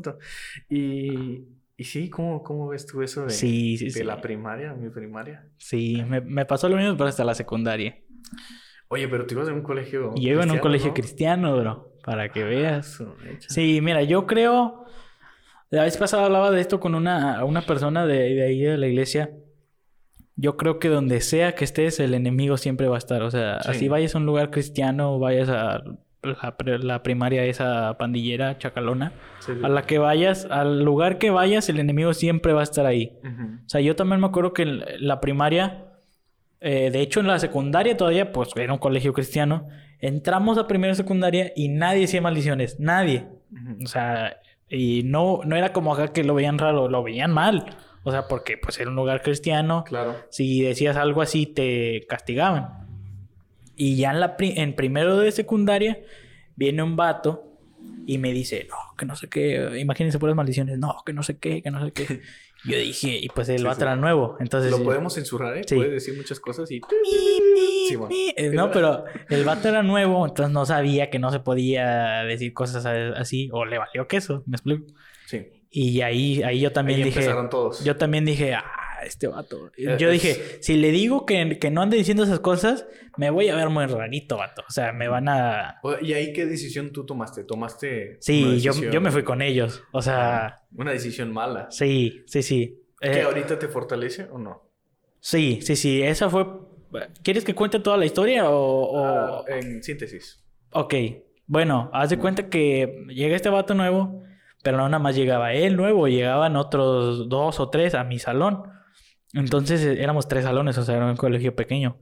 [0.69, 1.45] Y,
[1.77, 4.05] y sí, ¿cómo, ¿cómo ves tú eso de, Sí, sí, de sí.
[4.05, 5.49] la primaria, mi primaria?
[5.57, 7.99] Sí, me, me pasó lo mismo, pero hasta la secundaria.
[8.89, 10.13] Oye, pero tú ibas en un colegio.
[10.15, 10.95] Y yo iba en un colegio ¿no?
[10.95, 11.93] cristiano, bro.
[12.05, 12.87] Para que veas.
[12.87, 13.49] Su mecha.
[13.49, 14.85] Sí, mira, yo creo.
[15.71, 18.87] La vez pasada hablaba de esto con una, una persona de, de ahí de la
[18.89, 19.31] iglesia.
[20.37, 23.23] Yo creo que donde sea que estés, el enemigo siempre va a estar.
[23.23, 23.71] O sea, Sí.
[23.71, 25.83] así vayas a un lugar cristiano, vayas a
[26.23, 29.61] la, la primaria, esa pandillera chacalona, Sí, sí.
[29.63, 33.13] a la que vayas, al lugar que vayas, el enemigo siempre va a estar ahí.
[33.25, 35.87] O sea, yo también me acuerdo que en la primaria,
[36.61, 39.69] eh, de hecho en la secundaria todavía, pues era un colegio cristiano,
[39.99, 43.27] entramos a primera secundaria y nadie hacía maldiciones, nadie.
[43.83, 44.37] O sea,
[44.69, 47.67] y no, no era como acá que lo veían raro, lo veían mal.
[48.05, 50.17] O sea, porque pues era un lugar cristiano, Claro.
[50.31, 52.82] si decías algo así te castigaban.
[53.77, 55.99] Y ya en, la pri- en primero de secundaria
[56.57, 57.49] viene un vato
[58.07, 61.39] y me dice, no, que no sé qué, imagínense puras maldiciones, no, que no sé
[61.39, 62.21] qué, que no sé qué.
[62.65, 63.83] Yo dije, y pues el Sí, vato sí.
[63.83, 64.71] era nuevo, entonces...
[64.71, 65.63] Lo podemos censurar, ¿eh?
[65.67, 65.75] Sí.
[65.75, 66.81] Puedes decir muchas cosas y...
[67.89, 68.15] Sí, bueno.
[68.37, 72.53] Eh, No, pero el vato era nuevo, entonces no sabía que no se podía decir
[72.53, 74.85] cosas así, o le valió queso, ¿me explico?
[75.27, 75.45] Sí.
[75.73, 77.19] Y ahí, ahí yo también Ahí dije...
[77.21, 77.83] empezaron todos.
[77.83, 78.65] Yo también dije, ah,
[79.05, 79.71] este vato.
[79.77, 82.87] Eh, Yo es- dije, si le digo que, que no ande diciendo esas cosas,
[83.17, 84.63] me voy a ver muy rarito, vato.
[84.69, 85.81] O sea, me van a...
[86.01, 87.45] ¿Y ahí qué decisión tú tomaste?
[87.45, 89.83] ¿Tomaste Sí, yo, yo me fui con ellos.
[89.93, 91.71] O sea, Una decisión mala.
[91.71, 92.79] sí, sí, sí.
[93.01, 94.63] ¿Que Eh, ahorita te fortalece o no?
[95.21, 96.03] sí, sí, sí.
[96.03, 96.47] Esa fue...
[97.23, 98.85] ¿Quieres que cuente toda la historia o...?
[98.93, 100.43] o- Ah, en síntesis.
[100.73, 100.95] Ok.
[101.47, 104.23] Bueno, haz de cuenta que llega este vato nuevo,
[104.63, 108.63] pero no nada más llegaba él nuevo, llegaban otros dos o tres a mi salón.
[109.35, 111.99] Entonces eh, éramos tres salones, o sea, era un colegio pequeño.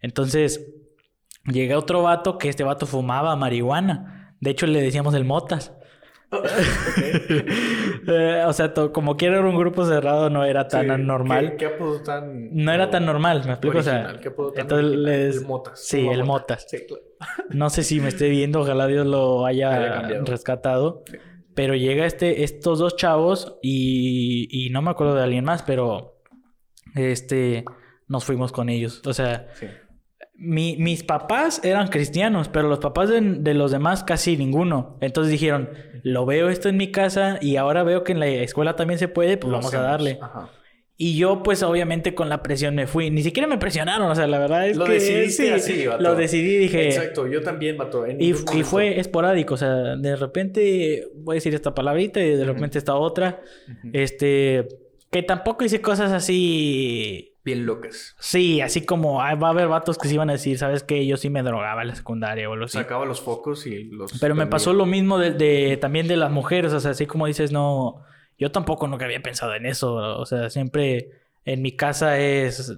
[0.00, 0.66] Entonces
[1.46, 4.36] llega otro vato que este vato fumaba marihuana.
[4.40, 5.74] De hecho, le decíamos el motas.
[8.06, 11.50] Eh, o sea, como quiera era un grupo cerrado, no era tan Sí, normal.
[11.52, 12.54] ¿Qué, qué apodo tan...
[12.54, 13.78] No era tan normal, me explico.
[13.78, 14.20] O sea, original?
[14.20, 15.80] ¿Qué apodo tan entonces les- El Motas.
[15.82, 16.24] Sí, el mota.
[16.24, 16.66] Motas.
[16.68, 17.02] Sí, claro.
[17.50, 21.02] No sé si me esté viendo, ojalá Dios lo haya, rescatado.
[21.10, 21.16] Sí.
[21.54, 26.13] Pero llega este, estos dos chavos y, y no me acuerdo de alguien más, pero
[26.94, 27.64] este
[28.08, 29.02] nos fuimos con ellos.
[29.06, 29.66] O sea, Sí.
[30.36, 34.98] mi- mis papás eran cristianos, pero los papás de, de los demás casi ninguno.
[35.00, 35.70] Entonces dijeron,
[36.02, 39.08] lo veo esto en mi casa y ahora veo que en la escuela también se
[39.08, 40.18] puede, pues Lo vamos a darle.
[40.20, 40.50] Ajá.
[40.96, 43.10] Y yo, pues obviamente con la presión me fui.
[43.10, 46.00] Ni siquiera me presionaron, o sea, la verdad es Lo que decidiste sí, así, vato.
[46.02, 46.86] Lo decidí, dije.
[46.86, 48.06] Exacto, yo también, vato.
[48.06, 52.44] en Y, fue esporádico, o sea, de repente voy a decir esta palabrita y de
[52.44, 53.40] repente esta otra.
[53.92, 54.68] Este,
[55.14, 57.36] que tampoco hice cosas así.
[57.44, 58.16] Bien locas.
[58.18, 61.06] Sí, así como va a haber vatos que sí van a decir, ¿sabes qué?
[61.06, 62.78] Yo sí me drogaba en la secundaria o algo así.
[62.78, 64.18] Sacaba los focos y los...
[64.18, 67.26] Pero me pasó lo mismo de, de- también de las mujeres, o sea, así como
[67.26, 68.02] dices, no,
[68.38, 71.10] yo tampoco nunca había pensado en eso, o sea, siempre
[71.44, 72.76] en mi casa es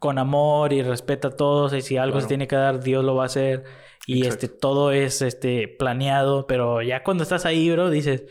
[0.00, 2.22] con amor y respeta a todos y si algo Claro.
[2.22, 3.64] se tiene que dar, Dios lo va a hacer
[4.06, 4.46] y Exacto.
[4.46, 8.24] este todo es este planeado, pero ya cuando estás ahí, bro, dices,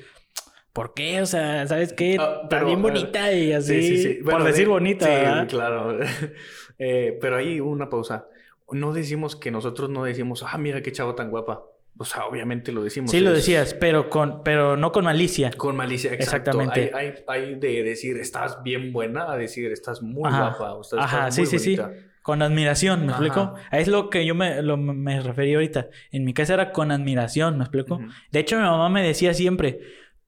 [0.80, 1.22] ¿por qué?
[1.22, 2.16] O sea, ¿sabes qué?
[2.18, 5.48] Ah, pero, bien eh, bonita y así, por Bueno, decir de- bonita, Sí, ¿verdad?
[5.50, 6.00] claro.
[6.82, 8.28] Eh, pero ahí una pausa.
[8.72, 11.64] No decimos que nosotros no decimos, ah, mira qué chavo tan guapa.
[11.98, 13.12] O sea, obviamente lo decimos.
[13.12, 15.52] Sí lo decías, pero con pero no con malicia.
[15.58, 16.52] Con malicia, exacto.
[16.52, 16.92] Exactamente.
[16.96, 20.40] Hay, hay, hay de decir, estás bien buena, a decir, estás muy Ajá.
[20.58, 20.74] guapa.
[20.76, 21.76] O estás, Ajá, estás sí, muy sí, sí.
[21.76, 22.06] bonita.
[22.22, 23.26] Con admiración, ¿me Ajá.
[23.26, 23.54] explico?
[23.74, 25.90] Es lo que yo me, lo- me referí ahorita.
[26.14, 27.96] En mi casa era con admiración, ¿me explico?
[27.96, 28.06] Ujú.
[28.32, 29.82] De hecho, mi mamá me decía siempre,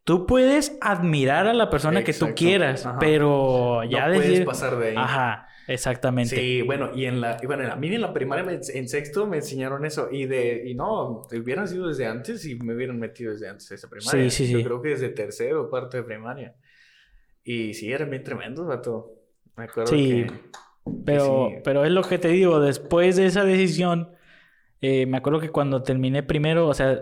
[0.03, 2.35] tú puedes admirar a la persona que tú Exacto.
[2.35, 2.99] quieras, Ajá.
[2.99, 4.45] pero ya no puedes decir...
[4.45, 4.95] pasar de ahí.
[4.97, 6.35] Ajá, exactamente.
[6.35, 9.27] Sí, bueno, y en la, y bueno, a mí en la primaria, me- en sexto,
[9.27, 10.09] me enseñaron eso.
[10.11, 13.75] Y de, y no, hubieran sido desde antes y me hubieran metido desde antes a
[13.75, 14.29] esa primaria.
[14.29, 14.63] Sí, sí, Yo sí.
[14.63, 16.55] creo que desde tercero cuarto de primaria.
[17.43, 19.13] Y sí, eran bien tremendos, vato.
[19.55, 20.25] Me acuerdo Sí.
[20.27, 20.31] que...
[21.05, 21.57] Pero, sí.
[21.63, 24.09] pero es lo que te digo, después de esa decisión,
[24.81, 26.99] eh, me acuerdo que cuando terminé primero, o sea,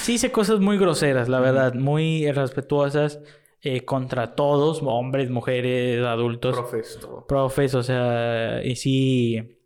[0.00, 3.20] sí hice cosas muy groseras, la verdad, muy irrespetuosas
[3.60, 6.54] eh, contra todos, hombres, mujeres, adultos.
[6.56, 7.26] Profes, todo.
[7.26, 9.58] profes, o sea, y sí,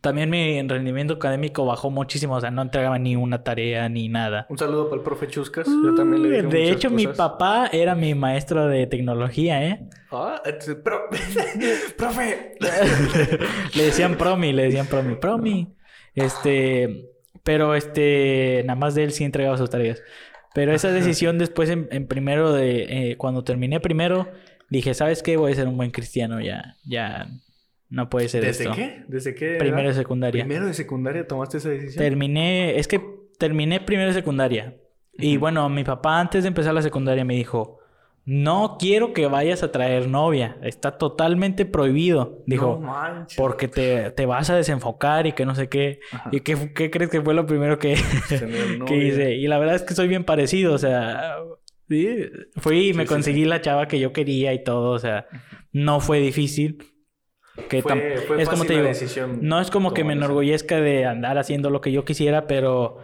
[0.00, 4.46] también mi rendimiento académico bajó muchísimo, o sea, no entregaba ni una tarea ni nada.
[4.48, 5.66] Un saludo para el profe Chuscas.
[5.66, 9.88] Yo también le dije De muchas hecho, mi papá era mi maestro de tecnología, ¿eh?
[10.10, 10.40] Ah,
[10.82, 11.08] pro-
[11.96, 12.56] profe.
[13.74, 15.74] le decían promi, le decían promi, promi.
[16.14, 17.10] Este,
[17.48, 20.02] pero este, nada más de él sí entregaba sus tareas.
[20.54, 24.28] Pero esa decisión después en, en primero de, eh, cuando terminé primero,
[24.68, 25.38] dije, ¿sabes qué?
[25.38, 27.26] Voy a ser un buen cristiano ya, ya
[27.88, 28.76] no puede ser ¿Desde esto.
[28.76, 29.02] qué?
[29.08, 29.52] ¿Desde qué?
[29.52, 29.60] edad?
[29.60, 30.44] Primero de secundaria.
[30.44, 32.04] Primero de secundaria tomaste esa decisión.
[32.04, 33.00] Terminé, es que
[33.38, 34.76] terminé primero de secundaria.
[35.14, 37.77] Y bueno, mi papá antes de empezar la secundaria me dijo,
[38.30, 42.42] no quiero que vayas a traer novia, está totalmente prohibido.
[42.44, 43.38] Dijo, No manches.
[43.38, 46.00] porque te, te vas a desenfocar y que no sé qué.
[46.12, 46.28] Ajá.
[46.30, 47.94] ¿Y qué, qué crees que fue lo primero que,
[48.86, 49.34] que hice?
[49.36, 51.36] Y la verdad es que soy bien parecido, o sea,
[51.88, 52.18] sí,
[52.58, 55.26] fui y me Sí, sí, conseguí la chava que yo quería y todo, o sea,
[55.72, 56.84] no fue difícil.
[57.70, 61.06] Que Fue, fue es como te digo, decisión no es como que me enorgullezca de
[61.06, 62.98] andar haciendo lo que yo quisiera, pero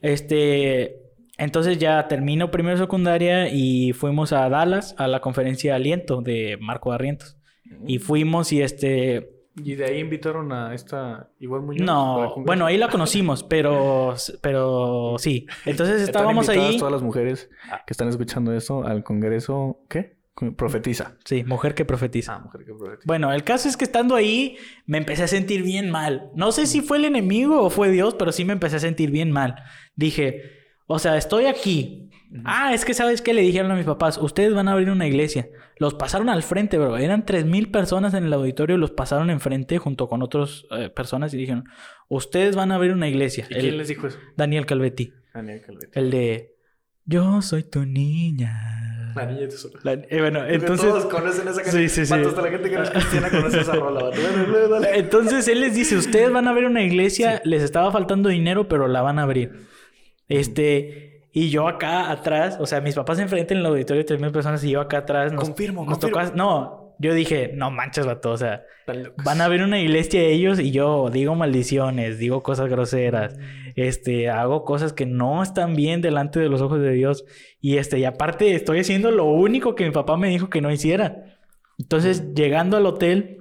[0.00, 0.96] este
[1.40, 6.90] entonces ya termino primero secundaria y fuimos a Dallas a la conferencia Aliento de Marco
[6.90, 7.36] Barrientos.
[7.86, 9.30] Y fuimos y este
[9.62, 11.86] Y de ahí invitaron a esta igual Muñoz.
[11.86, 15.46] no, bueno, ahí la conocimos, pero pero sí.
[15.66, 16.78] Entonces Están estábamos invitadas ahí.
[16.78, 17.48] todas las mujeres
[17.86, 19.80] que están escuchando eso al congreso.
[19.88, 20.18] ¿Qué?
[20.56, 21.16] Profetiza.
[21.24, 22.34] Sí, mujer que profetiza.
[22.36, 23.02] Ah, mujer que profetiza.
[23.06, 26.30] Bueno, el caso es que estando ahí me empecé a sentir bien mal.
[26.34, 29.10] No sé si fue el enemigo o fue Dios, pero sí me empecé a sentir
[29.10, 29.56] bien mal.
[29.96, 30.59] Dije,
[30.92, 32.08] o sea, estoy aquí.
[32.44, 35.06] Ah, es que sabes qué le dijeron a mis papás, ustedes van a abrir una
[35.06, 35.48] iglesia.
[35.78, 36.96] Los pasaron al frente, bro.
[36.96, 40.64] Eran tres mil personas en el auditorio, los pasaron enfrente junto con otras
[40.94, 41.64] personas y dijeron,
[42.08, 43.46] ustedes van a abrir una iglesia.
[43.50, 44.18] ¿Y El- quién les dijo eso?
[44.36, 45.12] Daniel Calvetti.
[45.34, 45.90] Daniel Calvet.
[45.96, 46.54] El de,
[47.04, 49.12] yo soy tu niña.
[49.16, 51.82] La niña de su La- eh, bueno, Entonces, todos conocen esa canción.
[51.82, 52.14] Sí, sí, sí.
[52.14, 54.10] Hasta la gente que no es cristiana conoce esa rola.
[54.94, 58.86] Entonces él les dice, ustedes van a ver una iglesia, les estaba faltando dinero, pero
[58.86, 59.68] la van a abrir.
[60.30, 64.32] Este, y yo acá atrás, o sea, mis papás enfrente en el auditorio, tres mil
[64.32, 65.32] personas, y yo acá atrás.
[65.32, 66.18] Nos, Confirmo, nos confirmo.
[66.22, 68.62] tocó- no, yo dije, no manches, vato, o sea,
[69.24, 73.42] van a abrir una iglesia ellos y yo digo maldiciones, digo cosas groseras, Mm.
[73.76, 77.24] este, hago cosas que no están bien delante de los ojos de Dios.
[77.60, 80.70] Y este, y aparte estoy haciendo lo único que mi papá me dijo que no
[80.72, 81.36] hiciera.
[81.78, 83.39] Entonces, llegando al hotel,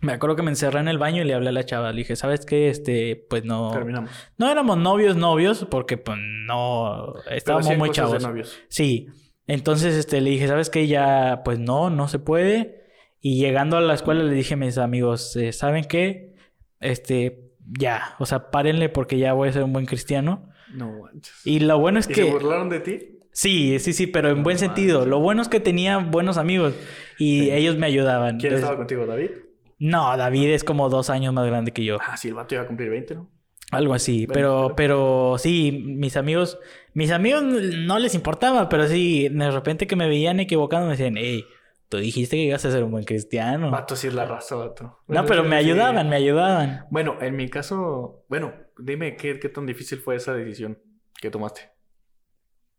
[0.00, 1.90] me acuerdo que me encerré en el baño y le hablé a la chava.
[1.92, 2.68] Le dije, ¿sabes qué?
[2.68, 3.70] Este, pues no.
[3.72, 4.10] Terminamos.
[4.36, 7.14] No éramos novios, novios, porque pues no.
[7.30, 8.22] Estábamos muy chavos.
[8.22, 8.58] de novios.
[8.68, 9.08] Sí.
[9.46, 10.86] Entonces, este, le dije, ¿sabes qué?
[10.86, 12.84] Ya, pues no, no se puede.
[13.20, 16.34] Y llegando a la escuela le dije a mis amigos, eh, ¿saben qué?
[16.80, 20.50] Este, ya, o sea, párenle porque ya voy a ser un buen cristiano.
[20.72, 21.34] No manches.
[21.44, 22.24] Y lo bueno es ¿Y que...
[22.24, 23.18] se burlaron de ti?
[23.32, 25.06] Sí, sí, sí, pero en buen sentido.
[25.06, 26.74] Lo bueno es que tenía buenos amigos
[27.18, 27.50] y Sí.
[27.50, 28.38] ellos me ayudaban.
[28.38, 29.30] ¿Quién Entonces- estaba contigo, David?
[29.78, 31.98] No, David es como dos años más grande que yo.
[32.00, 33.30] Ah, sí, el vato iba a cumplir 20, ¿no?
[33.70, 34.26] Algo así.
[34.26, 36.58] Pero, pero sí, mis amigos,
[36.94, 41.16] mis amigos no les importaba, pero sí, de repente que me veían equivocando me decían,
[41.18, 41.44] hey,
[41.88, 43.70] tú dijiste que ibas a ser un buen cristiano.
[43.70, 45.00] Vato sí es la raza, vato.
[45.06, 46.86] no, pero me ayudaban, me ayudaban.
[46.90, 50.78] Bueno, en mi caso, bueno, dime qué, qué tan difícil fue esa decisión
[51.20, 51.70] que tomaste.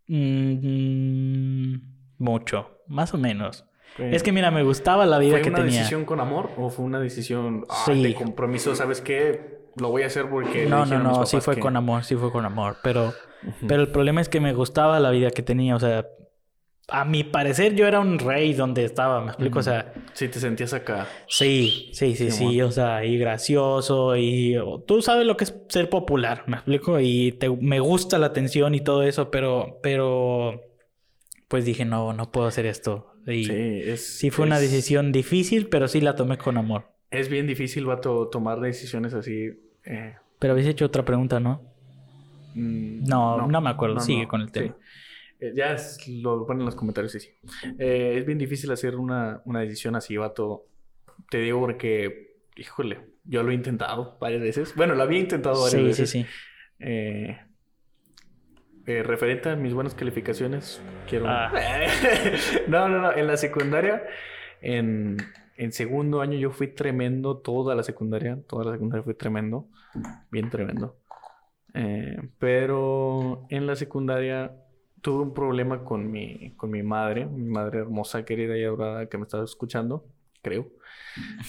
[0.08, 1.76] Mm,
[2.18, 3.68] mucho, más o menos.
[3.96, 5.80] Fue- Es que mira, me gustaba la vida ¿Fue que una tenía.
[5.80, 8.02] decisión con amor o fue una decisión ah, Sí.
[8.04, 8.76] de compromiso?
[8.76, 9.60] ¿Sabes qué?
[9.76, 10.66] Lo voy a hacer porque.
[10.66, 13.14] No, no, no, sí fue que- con amor, sí fue con amor, pero,
[13.68, 16.06] pero el problema es que me gustaba la vida que tenía, o sea,
[16.92, 20.40] a mi parecer yo era un rey donde estaba, me explico, o sea, Sí, te
[20.40, 21.08] sentías acá.
[21.28, 25.56] sí, sí, sí, Sí, sí, o sea, y gracioso y tú sabes lo que es
[25.70, 30.62] ser popular, me explico, y te, me gusta la atención y todo eso, pero, pero,
[31.50, 33.14] pues dije, no, no puedo hacer esto.
[33.28, 33.52] Y Sí,
[33.97, 34.34] sí, es.
[34.34, 36.86] fue una decisión difícil, pero sí la tomé con amor.
[37.12, 39.50] Es bien difícil, vato, tomar decisiones así.
[39.86, 41.62] eh, Pero habéis hecho otra pregunta, ¿no?
[42.56, 44.00] mm, No, no me acuerdo.
[44.00, 44.78] Sigue con el tema.
[45.39, 47.30] Eh, ya es- lo ponen en los comentarios, sí, sí.
[47.78, 50.66] Eh, es bien difícil hacer una, una decisión así, vato.
[51.30, 54.76] Te digo porque, híjole, yo lo he intentado varias veces.
[54.76, 56.10] Bueno, lo había intentado varias Sí, sí, veces.
[56.10, 56.26] sí.
[56.80, 57.38] Eh,
[58.90, 61.28] eh, referente a mis buenas calificaciones, quiero...
[61.28, 61.52] Ah.
[62.68, 63.12] no, no, no.
[63.16, 64.04] En la secundaria,
[64.62, 65.18] en,
[65.58, 67.38] en segundo año yo fui tremendo.
[67.38, 69.68] Toda la secundaria, toda la secundaria fue tremendo.
[70.32, 70.98] Bien tremendo.
[71.76, 74.56] Eh, pero en la secundaria
[75.02, 77.28] tuve un problema con mi, con mi madre.
[77.28, 80.08] Mi madre hermosa, querida y adorada que me estaba escuchando,
[80.42, 80.68] creo.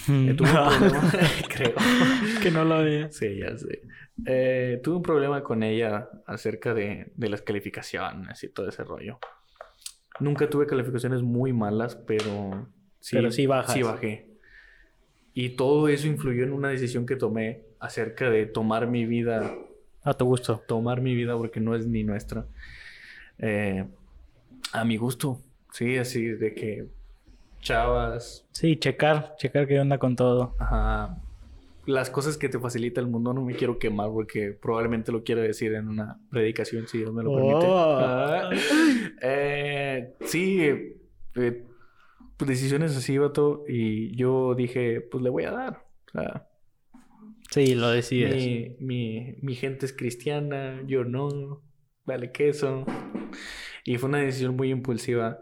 [0.09, 1.11] Eh, tuve un problema,
[1.49, 1.73] creo.
[2.41, 3.11] que no lo veía.
[3.11, 3.81] Sí, ya sé.
[4.25, 9.19] Eh, tuve un problema con ella acerca de, de las calificaciones y todo ese rollo.
[10.19, 12.67] Nunca tuve calificaciones muy malas, pero
[12.99, 13.73] sí, Pero sí bajas.
[13.73, 14.31] Sí bajé.
[15.33, 19.53] Y todo eso influyó en una decisión que tomé acerca de tomar mi vida.
[20.03, 20.61] A tu gusto.
[20.67, 22.45] Tomar mi vida porque no es ni nuestra.
[23.39, 23.87] Eh,
[24.73, 25.41] a mi gusto.
[25.71, 26.87] Sí, así de que
[27.61, 28.45] chavas.
[28.51, 30.55] Sí, checar, checar qué onda con todo.
[30.59, 31.17] Ajá.
[31.85, 35.41] Las cosas que te facilita el mundo no me quiero quemar porque probablemente lo quiero
[35.41, 37.65] decir en una predicación, si Dios me lo permite.
[37.67, 37.97] Oh.
[38.03, 38.49] Ah,
[39.21, 40.61] eh, sí,
[41.35, 41.65] eh,
[42.39, 43.63] decisiones así, vato.
[43.67, 45.85] Y yo dije, pues le voy a dar.
[46.07, 46.47] O sea,
[47.51, 48.33] Sí, lo decides.
[48.35, 51.61] mi, mi, mi gente es cristiana, yo no.
[52.05, 52.85] Vale queso.
[53.83, 55.39] Y fue una decisión muy impulsiva.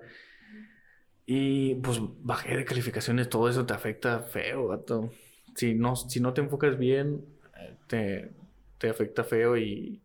[1.26, 5.12] Y pues bajé de calificaciones, todo eso te afecta feo, vato.
[5.60, 7.26] Si no, si no te enfocas bien,
[7.58, 8.32] eh, te,
[8.78, 10.02] te afecta feo y,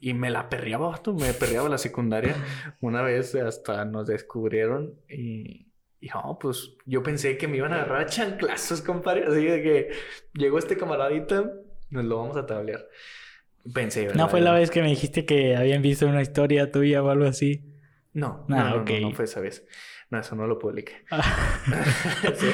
[0.00, 1.14] y me la perreaba, vato.
[1.14, 2.36] Me perreaba la secundaria.
[2.80, 5.66] Una vez hasta nos descubrieron y,
[6.00, 9.26] y no, pues yo pensé que me iban a agarrar chanclazos, compadre.
[9.26, 9.90] Así de que
[10.34, 11.52] llegó este camaradita,
[11.90, 12.88] nos lo vamos a tablear.
[13.72, 14.16] Pensé, ¿verdad?
[14.16, 17.24] ¿No fue la vez que me dijiste que habían visto una historia tuya o algo
[17.26, 17.64] así?
[18.12, 18.90] No, Ah, no, no, ok.
[18.90, 19.66] no, no fue esa vez.
[20.10, 21.04] No, eso no lo publiqué.
[21.10, 21.22] Ah,
[22.34, 22.46] Sí.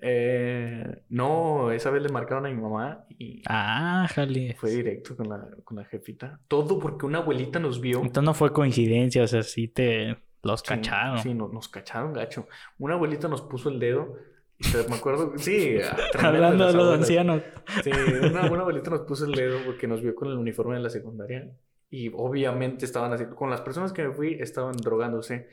[0.00, 4.54] Eh, no, esa vez le marcaron a mi mamá y Ah, jale.
[4.58, 6.40] fue directo con la, con la jefita.
[6.48, 7.98] Todo porque una abuelita nos vio.
[7.98, 11.18] Entonces no fue coincidencia, o sea, sí te los Sí, cacharon.
[11.18, 12.46] Sí, no- nos cacharon, gacho.
[12.78, 14.16] Una abuelita nos puso el dedo.
[14.58, 15.78] Y te- me acuerdo, sí,
[16.18, 17.42] Hablando de las los ancianos.
[17.82, 17.90] Sí,
[18.30, 20.90] una, una abuelita nos puso el dedo porque nos vio con el uniforme de la
[20.90, 21.50] secundaria.
[21.90, 23.24] Y obviamente estaban así.
[23.34, 25.48] Con las personas que me fui, estaban drogándose.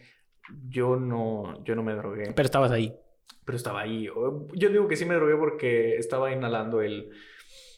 [0.69, 2.31] Yo no, yo no me drogué.
[2.35, 2.93] Pero estabas ahí.
[3.45, 4.07] pero estaba ahí.
[4.53, 7.09] Yo digo que sí me drogué porque estaba inhalando el,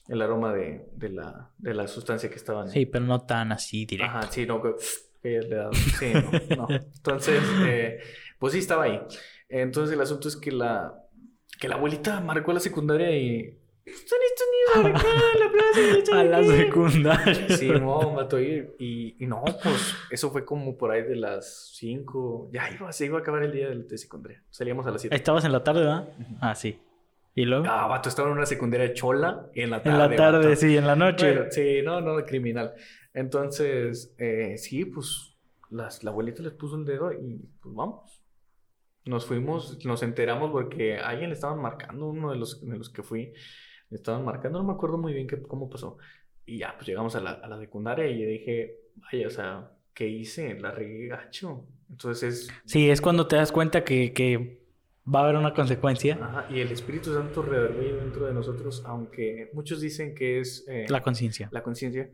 [0.07, 2.69] el aroma de, de la, de la sustancia que estaban.
[2.69, 4.17] Sí, pero no tan así directo.
[4.17, 4.75] Ajá, sí, no, que,
[5.21, 5.73] que le.
[5.73, 6.67] Sí, no, no.
[6.69, 7.99] Entonces, eh,
[8.39, 9.01] pues sí estaba ahí.
[9.49, 10.93] Entonces el asunto es que la,
[11.59, 13.57] que la abuelita marcó la secundaria y...
[13.87, 16.05] Están estos niños acá en la plaza.
[16.05, 17.57] ¿sabe A la qué?" secundaria.
[17.57, 21.71] Sí, no, mató y, y, y no, pues eso fue como por ahí de las
[21.75, 22.49] 5.
[22.51, 24.43] Ya iba, se iba a acabar el día de, secundaria.
[24.49, 25.15] Salíamos a las 7.
[25.15, 26.09] Estabas en la tarde, ¿verdad?
[26.41, 26.79] Ah, sí.
[27.33, 27.65] ¿Y luego?
[27.69, 30.03] Ah, vato, estaba en una secundaria chola en la tarde.
[30.03, 30.59] en la tarde, vato.
[30.59, 31.33] sí, en la noche.
[31.33, 32.73] Bueno, sí, no, no, criminal.
[33.13, 35.37] Entonces, eh, sí, pues
[35.69, 38.23] las, la abuelita les puso el dedo y pues vamos.
[39.05, 42.89] Nos fuimos, nos enteramos porque a alguien le estaban marcando, uno de los, de los
[42.89, 43.33] que fui,
[43.95, 45.97] estaban marcando, no me acuerdo muy bien qué, cómo pasó.
[46.45, 50.07] Y ya, pues llegamos a la, a la secundaria y dije, vaya, o sea, ¿qué
[50.07, 50.59] hice?
[50.59, 51.65] La regué gacho.
[51.89, 54.61] Entonces, Sí, es cuando te das cuenta que, que
[55.13, 56.17] va a haber una consecuencia.
[56.21, 60.65] ajá, y el Espíritu Santo redarguye dentro de nosotros, aunque muchos dicen que es...
[60.67, 61.47] eh, La conciencia.
[61.51, 62.09] la conciencia,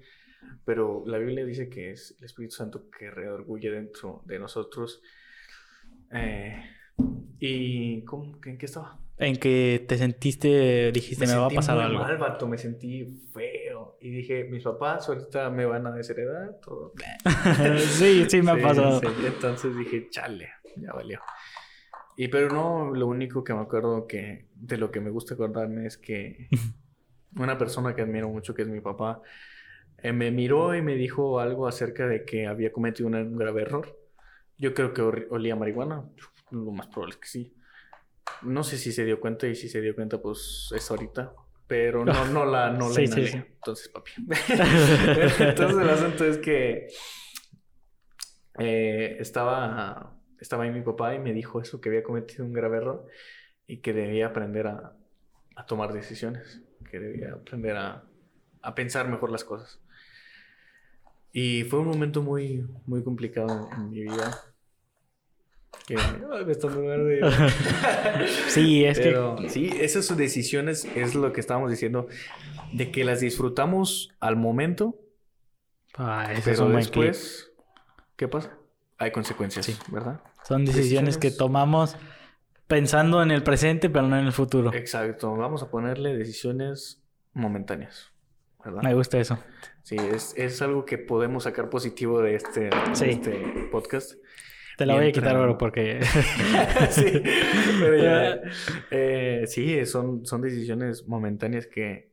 [0.65, 5.01] pero la Biblia dice que es el Espíritu Santo que redarguye dentro de nosotros.
[6.11, 6.63] Eh,
[7.39, 8.99] ¿Y cómo, en qué estaba?
[9.23, 11.99] En que te sentiste, dijiste, me, va a pasar muy algo.
[11.99, 13.97] mal, vato, me sentí feo.
[14.01, 16.93] Y dije, mis papás ahorita me van a desheredar, todo.
[17.77, 18.99] sí, sí me ha Sí, pasado.
[18.99, 19.07] sí.
[19.25, 21.21] Entonces dije, chale, ya valió.
[22.15, 25.85] Y pero no, lo único que me acuerdo que de lo que me gusta acordarme
[25.87, 26.47] es que
[27.37, 29.21] una persona que admiro mucho, que es mi papá,
[29.99, 33.97] eh, me miró y me dijo algo acerca de que había cometido un, grave error.
[34.57, 36.03] Yo creo que olía marihuana,
[36.51, 37.53] lo más probable es que sí.
[38.41, 41.33] No sé si se dio cuenta y si se dio cuenta, pues es ahorita.
[41.67, 43.27] Pero no, no la, no la Sí, sí, inhalé.
[43.27, 43.37] sí.
[43.37, 44.11] Entonces, papi.
[45.39, 46.87] Entonces el asunto es que
[48.59, 52.77] eh, estaba, estaba ahí mi papá y me dijo eso, que había cometido un grave
[52.77, 53.07] error
[53.67, 54.95] y que debía aprender a,
[55.55, 58.03] a tomar decisiones, que debía aprender a,
[58.61, 59.79] a pensar mejor las cosas.
[61.31, 64.39] Y fue un momento muy, muy complicado en mi vida.
[65.87, 65.95] Que
[66.45, 67.21] me está dando de-
[68.47, 72.07] Sí, es Pero sí, esas decisiones es lo que estábamos diciendo,
[72.71, 74.95] de que las disfrutamos al momento,
[75.93, 75.95] que...
[76.01, 77.51] Ah, pero después,
[78.15, 78.57] ¿qué pasa?
[78.97, 79.75] Hay consecuencias, Sí.
[79.89, 80.21] ¿verdad?
[80.47, 81.95] Son decisiones que tomamos
[82.67, 84.73] pensando en el presente, pero no en el futuro.
[84.73, 87.01] Exacto, vamos a ponerle decisiones
[87.33, 88.11] momentáneas,
[88.63, 88.81] ¿verdad?
[88.83, 89.37] Me gusta eso.
[89.83, 93.05] Sí, es, es algo que podemos sacar positivo de este, Sí.
[93.09, 94.13] este podcast.
[94.77, 95.99] Te la voy a quitar, bro, porque...
[96.89, 97.21] sí,
[97.79, 98.41] pero ya,
[98.91, 102.11] eh, sí, son, son decisiones momentáneas que,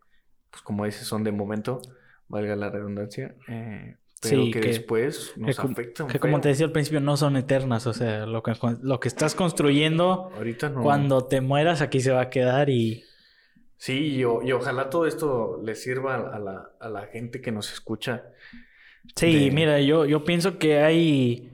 [0.50, 1.80] pues como dices, son de momento,
[2.28, 6.06] valga la redundancia, eh, pero Sí, que, que- después nos que afectan.
[6.08, 7.86] Que como te decía al principio, no son eternas.
[7.86, 8.52] O sea, lo que,
[8.82, 10.82] lo que estás construyendo, Ahorita no.
[10.82, 13.02] cuando te mueras, aquí se va a quedar y...
[13.78, 17.50] Sí, y, o- y ojalá todo esto le sirva a la, a la gente que
[17.50, 18.24] nos escucha.
[19.16, 21.49] Sí, De- mira, yo, yo pienso que hay...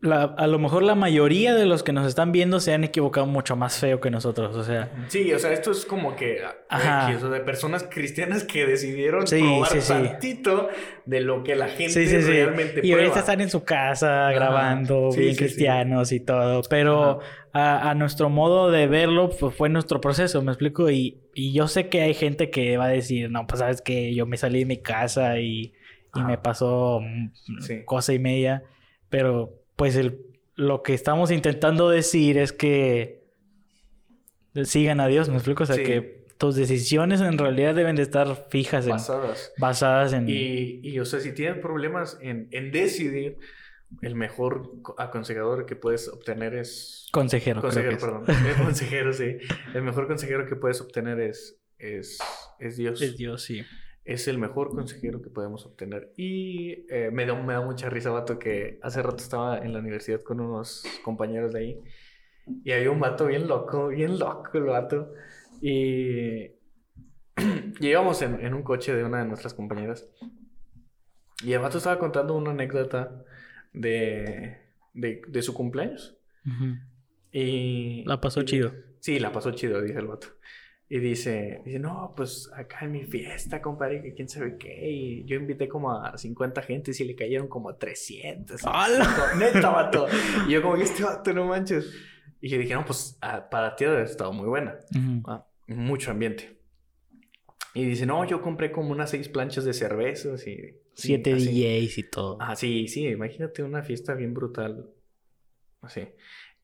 [0.00, 3.26] la- a lo mejor la mayoría de los que nos están viendo se han equivocado
[3.26, 4.54] mucho más feo que nosotros.
[4.54, 6.38] O sea, Sí, o sea, esto es como que
[6.68, 7.10] Ajá.
[7.10, 9.92] X, o de personas cristianas que decidieron Sí, probar sí, sí.
[9.92, 10.68] tantito
[11.04, 16.12] de lo que la gente realmente Y ahorita están en su casa grabando, bien cristianos
[16.12, 16.62] y todo.
[16.70, 17.18] Pero
[17.52, 20.90] a, a nuestro modo de verlo, pues fue nuestro proceso, ¿me explico?
[20.90, 24.14] Y, y yo sé que hay gente que va a decir, no, pues sabes que
[24.14, 25.72] yo me salí de mi casa y,
[26.14, 26.28] y Ajá.
[26.28, 27.00] me pasó
[27.84, 28.62] cosa y media.
[29.10, 30.26] Pero pues el,
[30.56, 33.22] lo que estamos intentando decir es que
[34.64, 35.62] sigan a Dios, ¿me explico?
[35.62, 35.84] O sea, Sí.
[35.84, 39.52] que tus decisiones en realidad deben de estar fijas, en- Basadas.
[39.58, 40.28] basadas en...
[40.28, 43.38] Y, y, o sea, si tienes problemas en, en decidir,
[44.02, 47.06] el mejor co- aconsejador que puedes obtener es...
[47.12, 48.02] Consejero, creo Consejero, que es.
[48.02, 48.48] perdón.
[48.58, 49.36] El consejero, sí.
[49.74, 52.18] El mejor consejero que puedes obtener es, es,
[52.58, 53.00] es Dios.
[53.00, 53.62] Es Dios, sí.
[54.08, 56.12] Es el mejor consejero que podemos obtener.
[56.16, 59.80] Y eh, me, da, me da mucha risa, vato, que hace rato estaba en la
[59.80, 61.80] universidad con unos compañeros de ahí.
[62.64, 65.12] Y había un vato bien loco, bien loco el vato.
[65.60, 66.52] Y,
[67.80, 70.08] y íbamos en, en un coche de una de nuestras compañeras.
[71.44, 73.24] Y el vato estaba contando una anécdota
[73.74, 74.56] de,
[74.94, 76.18] de, de su cumpleaños.
[77.30, 78.04] Y...
[78.06, 78.72] La pasó y- chido.
[79.00, 80.28] Sí, la pasó chido, dice el vato.
[80.90, 84.90] Y dice, dice, no, pues acá en mi fiesta, compadre, que quién sabe qué.
[84.90, 88.62] Y yo invité como a 50 gentes y le cayeron como 300.
[88.64, 89.34] ¡Hala!
[89.36, 90.06] Neta, vato.
[90.46, 91.92] Y yo como que este vato, no manches.
[92.40, 94.78] Y yo dije, no, pues ah, para ti ha estado muy buena.
[94.96, 95.22] Ujú.
[95.26, 96.56] Ah, mucho ambiente.
[97.74, 100.74] Y dice, no, yo compré como unas seis planchas de cervezas y...
[100.94, 101.44] Siete así.
[101.46, 102.38] DJs y todo.
[102.40, 104.90] Ah, sí, sí, imagínate una fiesta bien brutal.
[105.80, 106.08] Así.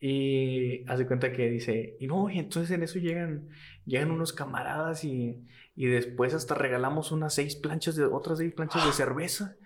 [0.07, 3.48] Y hace cuenta que dice, y no, y entonces en eso llegan,
[3.86, 5.38] llegan unos camaradas y,
[5.74, 9.57] y después hasta regalamos unas seis planchas de, otras seis planchas de cerveza.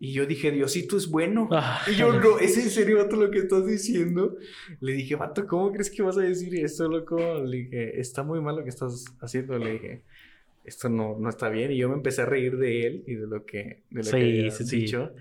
[0.00, 1.48] Y yo dije, Diosito es bueno.
[1.52, 1.80] Ah.
[1.88, 4.36] Y yo, no, ¿es en serio, vato, lo que estás diciendo?
[4.80, 7.16] Le dije, vato, ¿cómo crees que vas a decir esto, loco?
[7.44, 9.56] Le dije, está muy mal lo que estás haciendo.
[9.58, 10.02] Le dije,
[10.64, 11.70] esto no, no está bien.
[11.70, 14.10] Y yo me empecé a reír de él y de lo que, de lo Sí,
[14.10, 14.76] que sí.
[14.76, 15.12] dicho.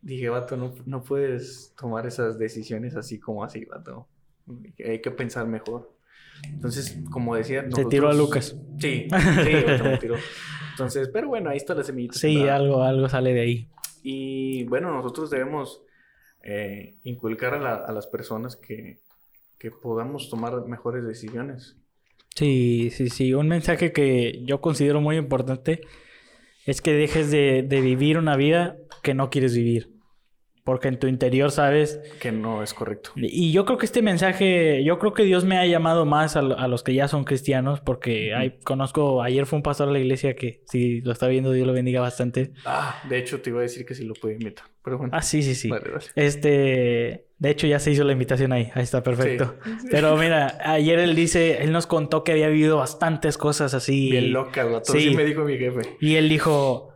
[0.00, 4.08] Dije, vato, no, no puedes tomar esas decisiones así como así, vato.
[4.84, 5.92] Hay que pensar mejor.
[6.44, 7.64] Entonces, como decía...
[7.74, 8.56] Se tiró a nosotros- Lucas.
[8.80, 9.12] Sí, sí,
[9.84, 10.16] me tiró.
[10.72, 12.14] Entonces, pero bueno, ahí está la semillita.
[12.14, 12.56] Sí, sembrada.
[12.56, 13.68] algo, algo sale de ahí.
[14.02, 15.82] Y bueno, nosotros debemos
[16.42, 18.98] eh, inculcar a, la- a las personas que,
[19.58, 21.76] que podamos tomar mejores decisiones.
[22.34, 23.34] Sí, sí, sí.
[23.34, 25.82] Un mensaje que yo considero muy importante
[26.66, 29.91] es que dejes de, de vivir una vida que no quieres vivir.
[30.64, 33.10] Porque en tu interior sabes Que no es correcto.
[33.16, 36.40] Y yo creo que este mensaje, yo creo que Dios me ha llamado más a,
[36.40, 39.98] a los que ya son cristianos, porque hay, conozco, ayer fue un pastor a la
[39.98, 42.52] iglesia que si lo está viendo, Dios lo bendiga bastante.
[42.64, 44.66] Ah, de hecho, te iba a decir que sí lo puede invitar.
[44.84, 45.12] Pero bueno.
[45.16, 45.68] Ah, sí, sí, sí.
[45.68, 46.04] Vale, vale.
[46.16, 49.56] Este, de hecho ya se hizo la invitación ahí, ahí está perfecto.
[49.64, 49.88] Sí.
[49.90, 54.10] Pero mira, ayer él dice, él nos contó que había vivido bastantes cosas así.
[54.10, 54.92] Bien loca, vato.
[54.92, 55.00] Sí.
[55.10, 55.16] Sí.
[55.16, 55.96] me dijo mi jefe.
[56.00, 56.91] Y él dijo,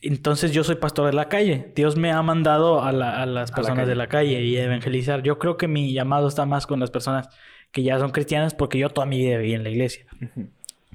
[0.00, 1.72] entonces yo soy pastor de la calle.
[1.74, 4.56] Dios me ha mandado a, la- a las A la personas de la calle y
[4.56, 5.22] a evangelizar.
[5.22, 7.28] Yo creo que mi llamado está más con las personas
[7.72, 10.06] que ya son cristianas porque yo toda mi vida viví en la iglesia.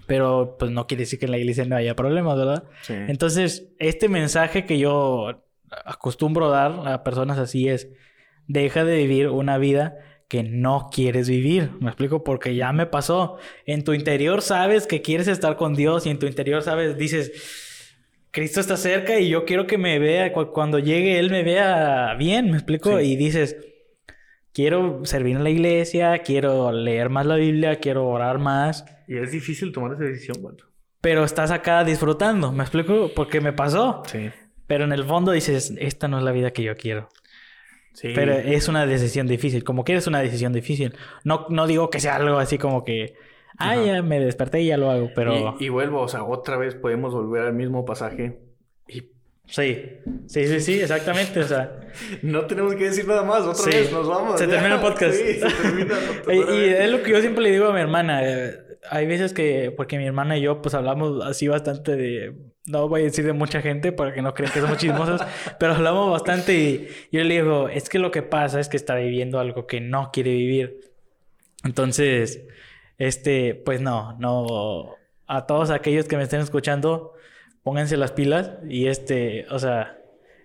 [0.06, 2.64] Pero pues no quiere decir que en la iglesia no haya problemas, ¿verdad?
[2.82, 2.94] Sí.
[2.94, 5.44] Entonces, este mensaje que yo
[5.86, 7.90] acostumbro dar a personas así es,
[8.48, 9.98] deja de vivir una vida
[10.30, 11.72] que no quieres vivir.
[11.82, 13.38] Me explico porque ya me pasó.
[13.66, 17.67] En tu interior sabes que quieres estar con Dios y en tu interior sabes, dices,
[18.38, 22.14] Cristo está cerca y yo quiero que me vea, cu- cuando llegue Él me vea
[22.20, 23.00] bien, me explico.
[23.00, 23.06] Sí.
[23.14, 23.58] Y dices,
[24.54, 28.86] quiero servir en la iglesia, quiero leer más la Biblia, quiero orar más.
[29.08, 30.66] Y es difícil tomar esa decisión, vato.
[31.02, 33.10] Pero estás acá disfrutando, ¿me explico?
[33.16, 34.04] Porque me pasó.
[34.06, 34.30] Sí.
[34.68, 37.10] Pero en el fondo dices, esta no es la vida que yo quiero.
[37.94, 38.10] Sí.
[38.14, 39.64] Pero es una decisión difícil.
[39.64, 40.94] Como que es una decisión difícil.
[41.24, 43.16] No, no digo que sea algo así como que,
[43.58, 43.84] ah, Ajá.
[43.84, 45.10] ya me desperté y ya lo hago.
[45.16, 48.40] Pero y, y vuelvo, o sea, otra vez podemos volver al mismo pasaje.
[48.88, 49.02] Y
[49.46, 49.84] sí,
[50.28, 51.40] sí, sí, sí, exactamente.
[51.40, 51.80] O sea,
[52.22, 53.42] no tenemos que decir nada más.
[53.42, 53.70] Otra Sí.
[53.72, 54.40] vez nos vamos.
[54.40, 54.54] Se ya.
[54.54, 55.14] termina el podcast.
[55.16, 55.96] Sí, se termina.
[56.30, 58.22] y, y es lo que yo siempre le digo a mi hermana.
[58.24, 58.56] eh,
[58.90, 62.36] hay veces que, porque mi hermana y yo, pues hablamos así bastante de,
[62.68, 65.20] no voy a decir de mucha gente para que no crean que somos chismosos,
[65.60, 68.96] pero hablamos bastante y yo le digo, es que lo que pasa es que está
[68.96, 70.80] viviendo algo que no quiere vivir.
[71.66, 72.46] Entonces,
[72.98, 74.96] este, pues no, no,
[75.28, 77.14] a todos aquellos que me estén escuchando,
[77.64, 80.00] pónganse las pilas y este, o sea,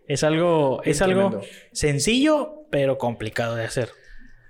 [0.06, 1.40] es algo, es algo
[1.72, 3.90] sencillo, pero complicado de hacer.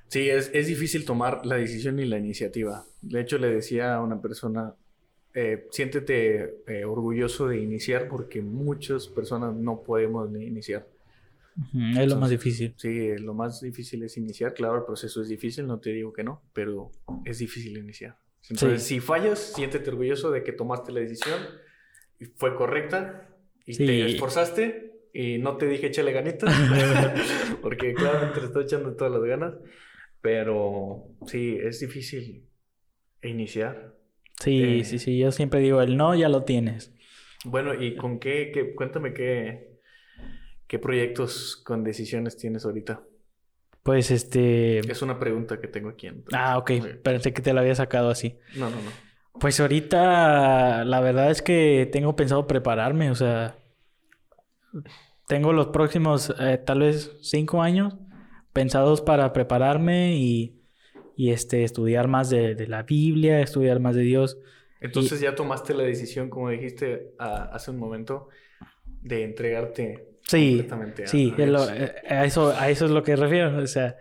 [0.09, 2.85] Sí, es, es difícil tomar la decisión y la iniciativa.
[3.01, 4.75] De hecho, le decía a una persona,
[5.35, 10.87] eh, siéntete eh, orgulloso de iniciar porque muchas personas no podemos ni iniciar.
[11.99, 12.75] Es lo más difícil.
[12.77, 14.55] Sí, lo más difícil es iniciar.
[14.55, 16.91] Claro, el proceso es difícil, no te digo que no, pero
[17.25, 18.17] es difícil iniciar.
[18.49, 21.39] Entonces, si fallas, siéntete orgulloso de que tomaste la decisión
[22.19, 23.29] y fue correcta
[23.67, 23.87] y Sí.
[23.87, 26.51] te esforzaste y no te dije échale ganitas,
[27.63, 29.55] porque claramente le estoy echando todas las ganas,
[30.21, 32.49] pero sí, es difícil
[33.23, 33.95] iniciar.
[34.41, 34.85] Sí, Eh.
[34.85, 35.19] sí, sí.
[35.19, 36.93] Yo siempre digo, el no ya lo tienes.
[37.45, 39.72] Bueno, ¿y con qué, qué- cuéntame qué,
[40.73, 43.03] qué proyectos con decisiones tienes ahorita?
[43.83, 44.79] Pues este...
[44.79, 46.09] Es una pregunta que tengo aquí.
[46.33, 46.71] Ah, ok.
[47.03, 48.39] Pensé que te lo había sacado así.
[48.57, 48.91] No, no, no.
[49.39, 53.59] Pues ahorita la verdad es que tengo pensado prepararme, o sea,
[55.29, 57.99] tengo los próximos eh, tal vez cinco años
[58.55, 60.59] pensados para prepararme y,
[61.19, 64.39] y este, estudiar más de, de la Biblia, estudiar más de Dios.
[64.81, 68.31] Entonces ya tomaste la decisión, como dijiste hace un momento,
[69.01, 73.03] de entregarte Sí, completamente a, sí, a lo- eh, a eso, a eso es lo
[73.03, 73.97] que refiero, o sea,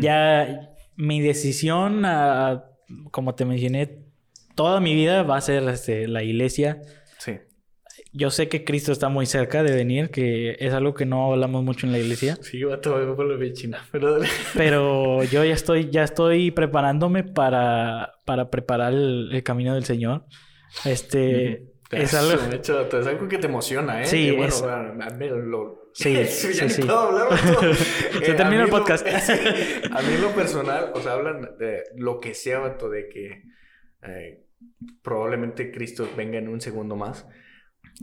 [0.00, 2.02] ya mi decisión,
[3.10, 3.98] como te mencioné,
[4.54, 6.80] toda mi vida va a ser este, la iglesia.
[7.18, 7.32] Sí.
[8.12, 11.62] Yo sé que Cristo está muy cerca de venir, que es algo que no hablamos
[11.64, 14.18] mucho en la iglesia, Sí, vato, me vuelve bien china, pero
[14.54, 20.24] pero yo ya estoy, ya estoy preparándome para, para preparar el, el camino del Señor.
[20.84, 22.32] Este es algo.
[22.52, 24.06] es que te emociona, ¿eh?
[24.06, 25.90] Sí, Y bueno, es- bueno, a mí lo...
[25.94, 26.82] Sí, sí, sí.
[26.82, 27.74] puedo hablar, vato.
[28.22, 29.06] Se Eh, termina el podcast.
[29.06, 32.60] a mí en lo personal, o sea, hablan de lo que sea,
[32.90, 33.42] de que
[34.02, 34.44] eh,
[35.02, 37.26] probablemente Cristo venga en un segundo más.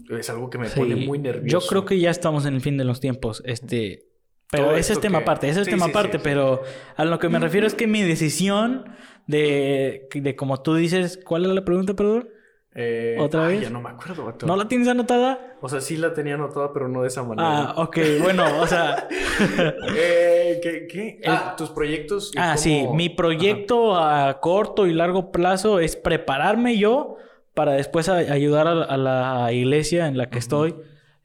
[0.09, 1.59] Es algo que me Sí, pone muy nervioso.
[1.59, 3.43] Yo creo que ya estamos en el fin de los tiempos.
[3.45, 4.07] Este.
[4.49, 6.61] Pero Todo ese es tema que- aparte, ese es Sí, tema sí, aparte, pero
[6.95, 8.85] a lo que me refiero es que mi decisión
[9.27, 12.29] de, de como tú dices, ¿cuál era la pregunta, perdón?
[12.75, 13.63] Eh, ¿Otra ay, vez?
[13.63, 14.33] Ya no me acuerdo.
[14.47, 15.57] ¿No la tienes anotada?
[15.61, 17.69] O sea, sí la tenía anotada, pero no de esa manera.
[17.69, 19.07] Ah, ok, bueno, o sea,
[19.95, 20.87] Eh, ¿qué?
[20.87, 21.21] qué?
[21.25, 22.31] Ah, tus proyectos.
[22.37, 27.17] ah, sí, mi proyecto a corto y largo plazo es prepararme yo
[27.53, 30.75] para después a- ayudar a, a la iglesia en la que estoy,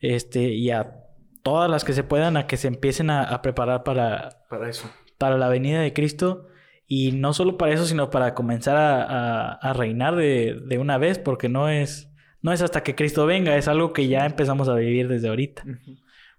[0.00, 0.96] este, y a
[1.42, 4.90] todas las que se puedan a que se empiecen a, a preparar para, para eso.
[5.16, 6.47] para la venida de Cristo.
[6.88, 10.98] Y no solo para eso, sino para comenzar a, a- a reinar de, de una
[10.98, 12.10] vez, porque no es,
[12.42, 15.64] no es hasta que Cristo venga, es algo que ya empezamos a vivir desde ahorita.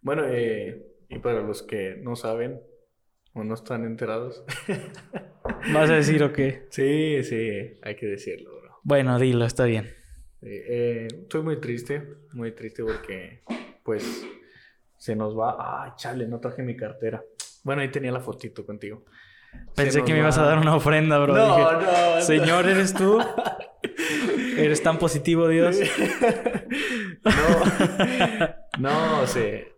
[0.02, 2.62] Bueno, eh, y para los que no saben
[3.34, 4.44] o no están enterados.
[5.74, 6.68] ¿Vas a decir o qué?
[6.72, 8.80] sí, sí, hay que decirlo, bro.
[8.84, 9.94] Bueno, dilo, está bien.
[10.42, 12.02] Eh, eh, estoy muy triste,
[12.34, 13.42] muy triste porque,
[13.84, 14.26] pues,
[14.98, 15.56] se nos va.
[15.60, 17.24] Ah, chale, no traje mi cartera.
[17.64, 19.06] Bueno, ahí tenía la fotito contigo.
[19.76, 21.36] Pensé que me ibas a dar una ofrenda, bro.
[21.36, 21.72] No, Dije,
[22.16, 23.20] no, Señor, ¿eres tú?
[24.58, 25.78] ¿Eres tan positivo, Dios?
[28.78, 28.90] no,
[29.20, 29.74] no, se,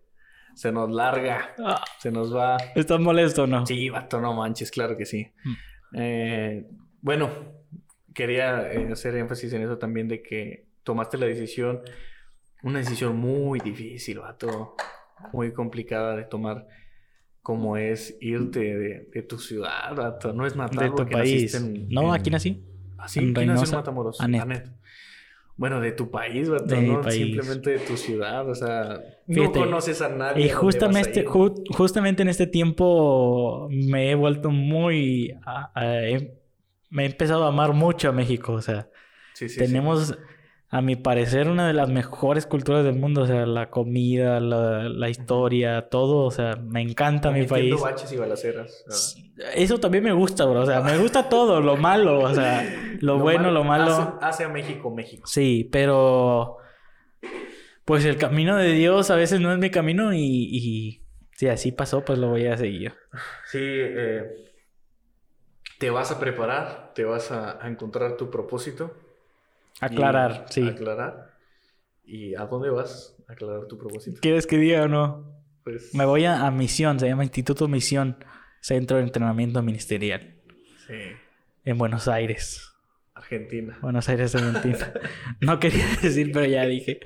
[0.56, 1.54] se nos larga,
[2.00, 2.58] se nos va.
[2.76, 3.66] ¿Estás molesto o no?
[3.66, 5.32] Sí, vato, no manches, claro que sí.
[5.44, 5.54] Mm.
[5.96, 6.68] Eh,
[7.02, 7.30] bueno,
[8.14, 11.82] quería eh, hacer énfasis en eso también de que tomaste la decisión,
[12.64, 14.76] una decisión muy difícil, vato,
[15.34, 16.68] muy complicada de tomar,
[17.42, 19.96] como es irte de, de tu ciudad.
[20.34, 21.54] No es natal De tu país.
[21.56, 22.64] en- No, en- aquí nací.
[22.98, 23.20] ¿Ah, sí?
[23.20, 24.22] en ¿Quién nació en Matamoros?
[24.22, 24.42] Anet.
[24.42, 24.70] Anet.
[25.58, 27.16] Bueno, de tu país, vato, De mi no país.
[27.24, 30.46] simplemente de tu ciudad, o sea, no conoces a nadie.
[30.46, 31.26] Y justamente, ir.
[31.28, 35.32] ju- justamente en este tiempo me he vuelto muy...
[35.46, 36.34] a- a- he-
[36.90, 38.54] me he empezado a amar mucho a México.
[38.54, 38.88] O sea,
[39.34, 39.74] Sí, sí, sí.
[40.74, 43.24] A mi parecer, una de las mejores culturas del mundo.
[43.24, 46.24] O sea, la comida, la, la historia, todo.
[46.26, 47.76] O sea, me encanta mi país.
[47.80, 48.86] baches y balaceras.
[49.54, 50.62] Eso también me gusta, bro.
[50.62, 52.22] O sea, me gusta todo, lo malo.
[52.22, 52.64] O sea,
[53.02, 53.92] lo, bueno, lo malo.
[53.92, 55.28] Hace, hace a México México.
[55.28, 56.58] Sí, pero
[57.84, 61.02] pues el camino de Dios a veces no es mi camino y, y
[61.36, 62.94] si así pasó, pues lo voy a seguir.
[63.46, 64.54] Sí, eh,
[65.80, 68.96] te vas a preparar, te vas a, a encontrar tu propósito.
[69.82, 70.68] Aclarar, y sí.
[70.68, 71.32] Aclarar.
[72.04, 74.20] ¿Y a dónde vas a aclarar tu propósito?
[74.22, 75.36] ¿Quieres que diga o no?
[75.64, 78.18] Pues, Me voy a, a Misión, se llama Instituto Misión,
[78.62, 80.36] Centro de Entrenamiento Ministerial,
[80.88, 80.94] sí,
[81.66, 82.68] en Buenos Aires.
[83.14, 83.78] Argentina.
[83.84, 84.92] Buenos Aires, Argentina.
[85.42, 87.02] no quería decir, pero ya dije.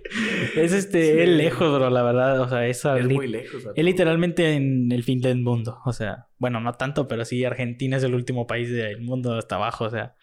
[0.56, 1.20] Es este, Sí.
[1.20, 2.40] es lejos, bro, la verdad.
[2.40, 3.66] O sea, es, Es muy lejos.
[3.76, 5.80] es literalmente en el fin del mundo.
[5.84, 9.56] O sea, bueno, no tanto, pero sí, Argentina es el último país del mundo hasta
[9.56, 10.16] abajo, o sea.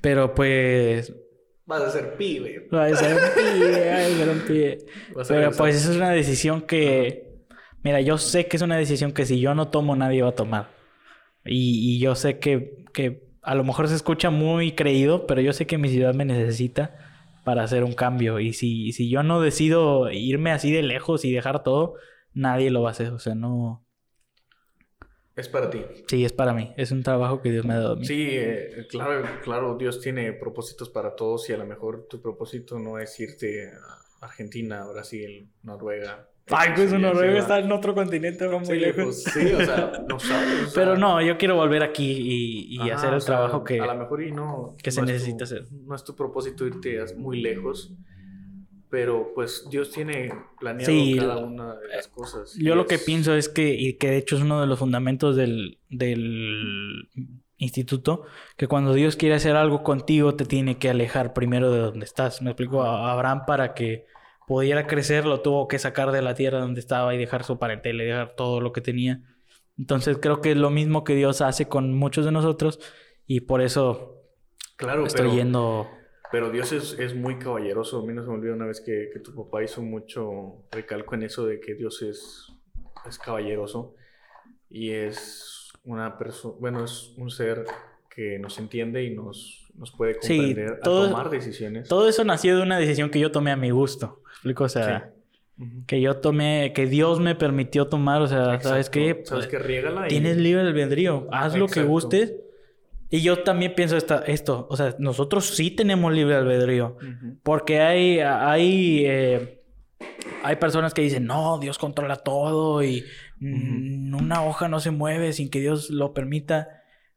[0.00, 1.12] Pero pues.
[1.66, 2.68] Vas a ser pibe.
[2.72, 4.84] Ay, se rompí, ay, se rompí.
[5.14, 7.28] Vas a Pero pues eso es una decisión que.
[7.82, 10.34] Mira, yo sé que es una decisión que si yo no tomo, nadie va a
[10.34, 10.70] tomar.
[11.44, 15.52] Y, y yo sé que, que a lo mejor se escucha muy creído, pero yo
[15.52, 16.98] sé que mi ciudad me necesita
[17.44, 18.38] para hacer un cambio.
[18.40, 21.94] Y si, si yo no decido irme así de lejos y dejar todo,
[22.34, 23.12] nadie lo va a hacer.
[23.12, 23.84] O sea, no.
[25.40, 25.82] Es para ti.
[26.06, 26.72] Sí, es para mí.
[26.76, 28.04] Es un trabajo que Dios me ha dado a mí.
[28.04, 32.78] Sí, eh, claro, claro, Dios tiene propósitos para todos y a lo mejor tu propósito
[32.78, 36.28] no es irte a Argentina, Brasil, Noruega.
[36.52, 38.96] Ay, pues Noruega está en otro continente, va muy Sí, lejos.
[38.96, 40.62] pues, sí, o sea, no sabes.
[40.62, 43.26] o sea, Pero no, yo quiero volver aquí y, y ajá, hacer el o sea,
[43.36, 43.80] trabajo que...
[43.80, 44.74] A lo mejor y no...
[44.82, 45.64] que se no es necesita tu- hacer.
[45.72, 47.94] No es tu propósito irte muy lejos,
[48.90, 52.54] pero pues Dios tiene planeado Sí, cada una de las cosas.
[52.58, 55.36] Yo lo que pienso es que, y que de hecho es uno de los fundamentos
[55.36, 57.08] del, del
[57.56, 58.24] instituto,
[58.56, 62.42] que cuando Dios quiere hacer algo contigo, te tiene que alejar primero de donde estás.
[62.42, 64.06] Me explico, a Abraham para que
[64.46, 68.02] pudiera crecer, lo tuvo que sacar de la tierra donde estaba y dejar su parentela
[68.02, 69.22] y dejar todo lo que tenía.
[69.78, 72.80] Entonces creo que es lo mismo que Dios hace con muchos de nosotros
[73.26, 74.16] y por eso
[74.76, 75.34] Claro, estoy pero...
[75.36, 75.99] yendo...
[76.32, 78.00] Pero Dios es, es muy caballeroso.
[78.00, 81.14] A mí no se me olvidó una vez que, que tu papá hizo mucho recalco
[81.14, 82.46] en eso de que Dios es,
[83.08, 83.94] es caballeroso
[84.68, 87.64] y es una persona, bueno, es un ser
[88.14, 91.88] que nos entiende y nos, nos puede Sí, comprender todo- a tomar decisiones.
[91.88, 94.22] Todo eso nació de una decisión que yo tomé a mi gusto.
[94.56, 95.12] O sea...
[95.86, 99.20] Que yo tomé, que Dios me permitió tomar, o sea, ¿sabes qué?
[99.24, 99.58] ¿Sabes qué?
[99.58, 100.08] Riégala y...
[100.08, 102.34] Tienes libre albedrío, haz lo que gustes.
[103.10, 106.96] Y yo también pienso esta, esto, o sea, nosotros sí tenemos libre albedrío,
[107.42, 109.62] porque hay, hay, eh,
[110.44, 113.04] hay personas que dicen, no, Dios controla todo y
[113.40, 116.68] una hoja no se mueve sin que Dios lo permita.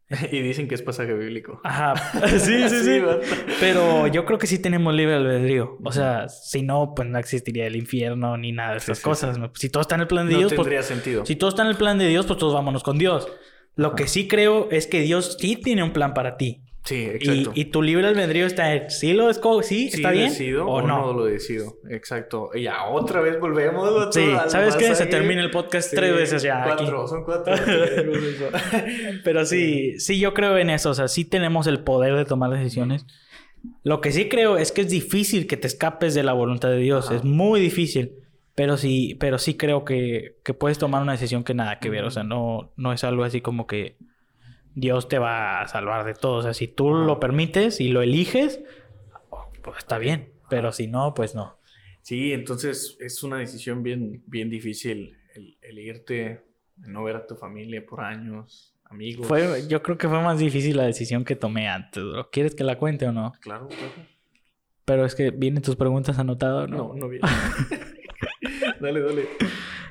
[0.31, 1.61] y dicen que es pasaje bíblico.
[1.63, 1.95] Ajá,
[2.27, 3.01] sí, sí, sí.
[3.59, 5.77] Pero yo creo que sí tenemos libre albedrío.
[5.83, 9.37] O sea, si no, pues no existiría el infierno ni nada de esas sí, cosas.
[9.55, 11.25] Si todo está en el plan de No Dios, pues tendría sentido.
[11.25, 13.27] Si todo está en el plan de Dios, pues todos vámonos con Dios.
[13.75, 16.61] Lo que sí creo es que Dios sí tiene un plan para ti.
[16.85, 17.51] Sí, Y, exacto.
[17.55, 19.63] y tu libre albedrío está en, ¿sí lo escogo?
[19.63, 19.89] ¿Sí?
[19.89, 20.27] Sí ¿Está bien?
[20.29, 21.13] decido ¿O no?
[21.13, 21.77] lo decido.
[21.89, 22.49] Exacto.
[22.53, 23.93] Y ya otra vez volvemos.
[23.95, 24.93] vato, Sí, ¿sabes qué?
[24.93, 26.83] Se termina el podcast Sí, tres veces ya aquí.
[26.83, 27.55] Cuatro, son cuatro.
[29.23, 30.89] Pero sí, sí, yo creo en eso.
[30.89, 33.05] O sea, sí tenemos el poder de tomar decisiones.
[33.83, 36.77] Lo que sí creo es que es difícil que te escapes de la voluntad de
[36.79, 37.05] Dios.
[37.07, 37.15] Ajá.
[37.15, 38.15] Es muy difícil.
[38.55, 42.03] Pero sí, pero sí creo que, que puedes tomar una decisión que nada que ver.
[42.03, 43.97] O sea, no, no es algo así como que
[44.75, 46.35] Dios te va a salvar de todo.
[46.35, 48.61] O sea, si tú lo permites y lo eliges,
[49.63, 50.31] pues está bien.
[50.49, 51.57] Pero si no, pues no.
[52.01, 56.43] Sí, entonces es una decisión bien, bien difícil el, el irte,
[56.77, 59.27] no ver a tu familia por años, amigos.
[59.27, 62.03] Fue, yo creo que fue más difícil la decisión que tomé antes.
[62.31, 63.33] ¿Quieres que la cuente o no?
[63.39, 63.93] Claro, claro.
[64.85, 66.89] Pero es que vienen tus preguntas anotadas, ¿no?
[66.89, 67.21] No, no bien.
[68.83, 69.29] dale, dale.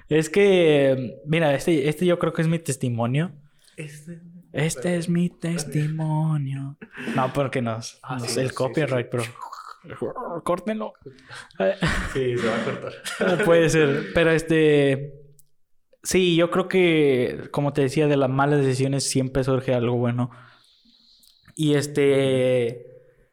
[0.09, 3.33] Es que, mira, este, este yo creo que es mi testimonio.
[3.77, 4.21] Este...
[4.53, 6.77] Este es mi testimonio.
[7.17, 9.23] No, porque nos, Ah, nos- sí, el sí, copyright, pero
[10.45, 10.93] córtenlo.
[12.13, 13.45] Sí, se va a cortar.
[13.47, 15.15] Puede ser, pero este
[16.03, 20.31] sí, yo creo que como te decía de las malas decisiones siempre surge algo bueno.
[21.55, 22.92] Y este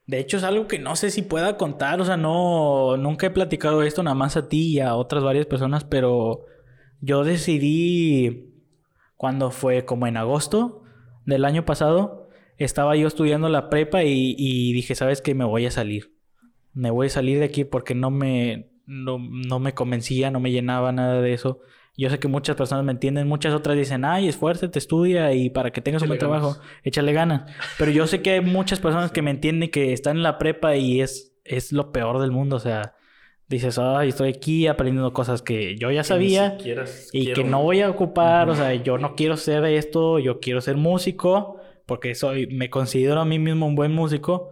[0.09, 3.29] de hecho es algo que no sé si pueda contar, o sea, no nunca he
[3.29, 6.45] platicado esto nada más a ti y a otras varias personas, pero
[6.99, 8.51] yo decidí
[9.17, 10.81] cuando fue como en agosto
[11.27, 15.35] del año pasado, estaba yo estudiando la prepa y, dije, ¿sabes qué?
[15.35, 16.15] Me voy a salir.
[16.73, 20.51] Me voy a salir de aquí porque no me, no, no me convencía, no me
[20.51, 21.59] llenaba nada de eso.
[21.97, 25.71] Yo sé que muchas personas me entienden, muchas otras dicen, ay, esfuérzate, estudia y para
[25.71, 26.41] que tengas un buen ganas.
[26.41, 27.51] trabajo, échale ganas.
[27.77, 30.77] Pero yo sé que hay muchas personas que me entienden que están en la prepa
[30.77, 32.55] y es, es lo peor del mundo.
[32.55, 32.95] O sea,
[33.49, 36.57] dices, ay, estoy aquí aprendiendo cosas que yo ya sabía
[37.11, 40.61] y que no voy a ocupar, o sea, yo no quiero ser esto, yo quiero
[40.61, 44.51] ser músico, porque soy, me considero a mí mismo un buen músico.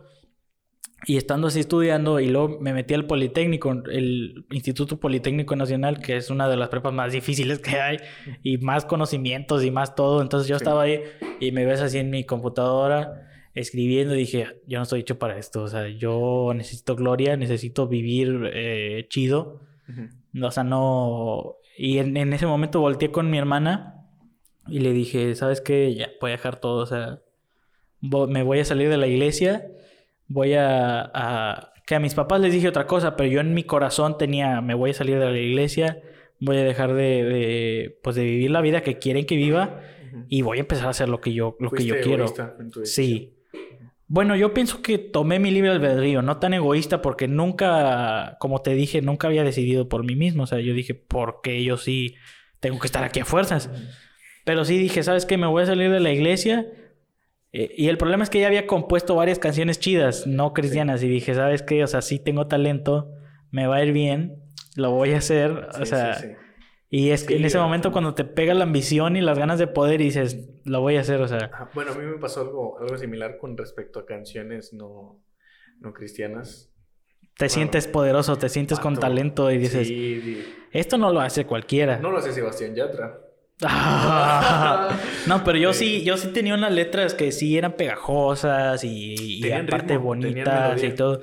[1.09, 6.17] Y estando así estudiando, y luego me metí al Politécnico, el Instituto Politécnico Nacional, que
[6.17, 7.97] es una de las prepas más difíciles que hay,
[8.43, 10.21] y más conocimientos y más todo.
[10.21, 10.63] Entonces yo Sí.
[10.63, 10.99] estaba ahí
[11.39, 15.37] y me ves así en mi computadora escribiendo y dije, yo no estoy hecho para
[15.37, 19.61] esto, o sea, yo necesito gloria, necesito vivir eh, chido.
[20.43, 21.55] O sea, no.
[21.77, 24.03] Y en, en ese momento volteé con mi hermana
[24.67, 25.95] y le dije, ¿sabes qué?
[25.95, 26.83] Ya voy a dejar todo.
[26.83, 27.21] O sea,
[28.01, 29.65] me voy a salir de la iglesia.
[30.27, 33.63] Voy a, a- Que a mis papás les dije otra cosa, pero yo en mi
[33.63, 36.01] corazón tenía, me voy a salir de la iglesia.
[36.39, 39.79] Voy a dejar de, de, pues de vivir la vida que quieren que viva
[40.29, 42.25] y voy a empezar a hacer lo que yo, lo que yo quiero.
[42.85, 43.33] Sí.
[44.09, 48.73] Bueno, yo pienso que tomé mi libre albedrío, no tan egoísta, porque nunca, como te
[48.73, 50.43] dije, nunca había decidido por mí mismo.
[50.43, 52.15] O sea, yo dije, porque yo sí
[52.59, 53.69] tengo que estar aquí a fuerzas.
[54.45, 55.37] Pero sí dije, ¿sabes qué?
[55.37, 56.65] Me voy a salir de la iglesia.
[57.53, 61.03] Eh, y el problema es que ya había compuesto varias canciones chidas, no cristianas.
[61.03, 61.83] Y dije, ¿sabes qué?
[61.83, 63.11] O sea, sí tengo talento,
[63.51, 64.43] me va a ir bien,
[64.75, 65.51] lo voy a hacer.
[65.51, 66.17] o sea,
[66.89, 69.67] Y es que en ese momento cuando te pega la ambición y las ganas de
[69.67, 71.69] poder y dices, lo voy a hacer, o sea.
[71.73, 75.21] Bueno, a mí me pasó algo, algo similar con respecto a canciones no,
[75.79, 76.73] no cristianas.
[77.37, 79.87] Te sientes poderoso, te sientes con talento y dices,
[80.71, 81.99] esto no lo hace cualquiera.
[81.99, 83.26] No lo hace Sebastián Yatra.
[85.27, 89.51] no, pero yo sí, yo sí tenía unas letras que sí eran pegajosas y, y
[89.51, 91.21] aparte bonitas y todo.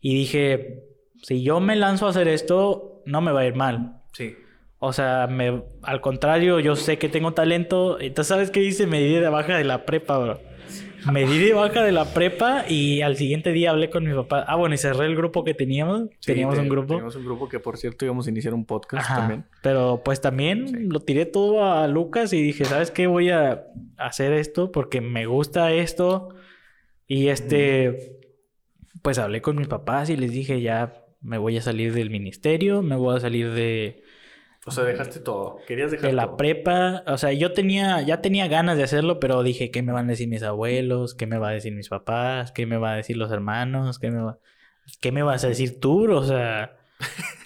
[0.00, 0.82] Y dije,
[1.22, 4.02] si yo me lanzo a hacer esto, no me va a ir mal.
[4.12, 4.36] Sí.
[4.78, 8.00] O sea, me, al contrario, yo sé que tengo talento.
[8.00, 8.86] Entonces, ¿sabes qué hice?
[8.86, 10.40] Me di de baja de la prepa, bro.
[11.12, 14.44] Me di de baja de la prepa y al siguiente día hablé con mi papá.
[14.46, 16.08] Ah, bueno, y cerré el grupo que teníamos.
[16.24, 16.88] teníamos un grupo.
[16.88, 19.44] Teníamos un grupo que, por cierto, íbamos a iniciar un podcast también.
[19.62, 23.06] Pero pues también lo tiré todo a Lucas y dije, ¿sabes qué?
[23.06, 23.66] Voy a
[23.96, 26.30] hacer esto porque me gusta esto.
[27.06, 28.18] Y este,
[29.02, 32.82] pues hablé con mis papás y les dije, ya me voy a salir del ministerio,
[32.82, 34.02] me voy a salir de
[34.66, 35.58] o sea, dejaste todo.
[35.64, 37.04] Querías dejar De la prepa.
[37.06, 40.10] O sea, yo tenía, ya tenía ganas de hacerlo, pero dije, ¿qué me van a
[40.10, 41.14] decir mis abuelos?
[41.14, 42.50] ¿Qué me va a decir mis papás?
[42.50, 44.00] ¿Qué me va a decir los hermanos?
[44.00, 44.40] ¿Qué me va...
[45.00, 46.10] ¿Qué me vas a decir tú?
[46.12, 46.76] O sea,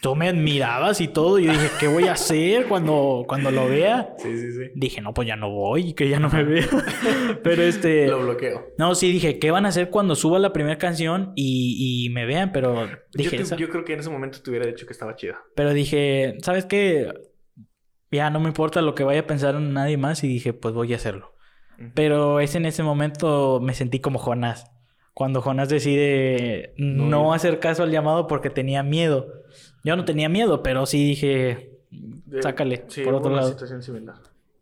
[0.01, 1.39] tú me admirabas y todo.
[1.39, 4.14] Y yo dije, ¿qué voy a hacer cuando, cuando lo vea?
[4.18, 4.70] Sí, sí, sí.
[4.74, 6.68] Dije, no, pues ya no voy, que ya no me vea.
[7.43, 8.09] pero este.
[8.09, 8.66] Lo bloqueo.
[8.78, 12.27] No, sí, dije, ¿qué van a hacer cuando suba la primera canción y, y me
[12.27, 12.52] vean?
[12.52, 13.39] Pero dije.
[13.44, 15.43] Yo, yo, creo que en ese momento te hubiera dicho que estaba chida.
[15.55, 17.12] Pero dije, ¿sabes qué?
[18.10, 20.93] Ya no me importa lo que vaya a pensar nadie más y dije, pues voy
[20.93, 21.35] a hacerlo.
[21.94, 24.70] Pero es en ese momento me sentí como Jonás.
[25.20, 29.44] Cuando Jonás decide no hacer caso al llamado porque tenía miedo.
[29.84, 31.72] Yo no tenía miedo, pero sí dije,
[32.40, 33.55] sácale por otro lado.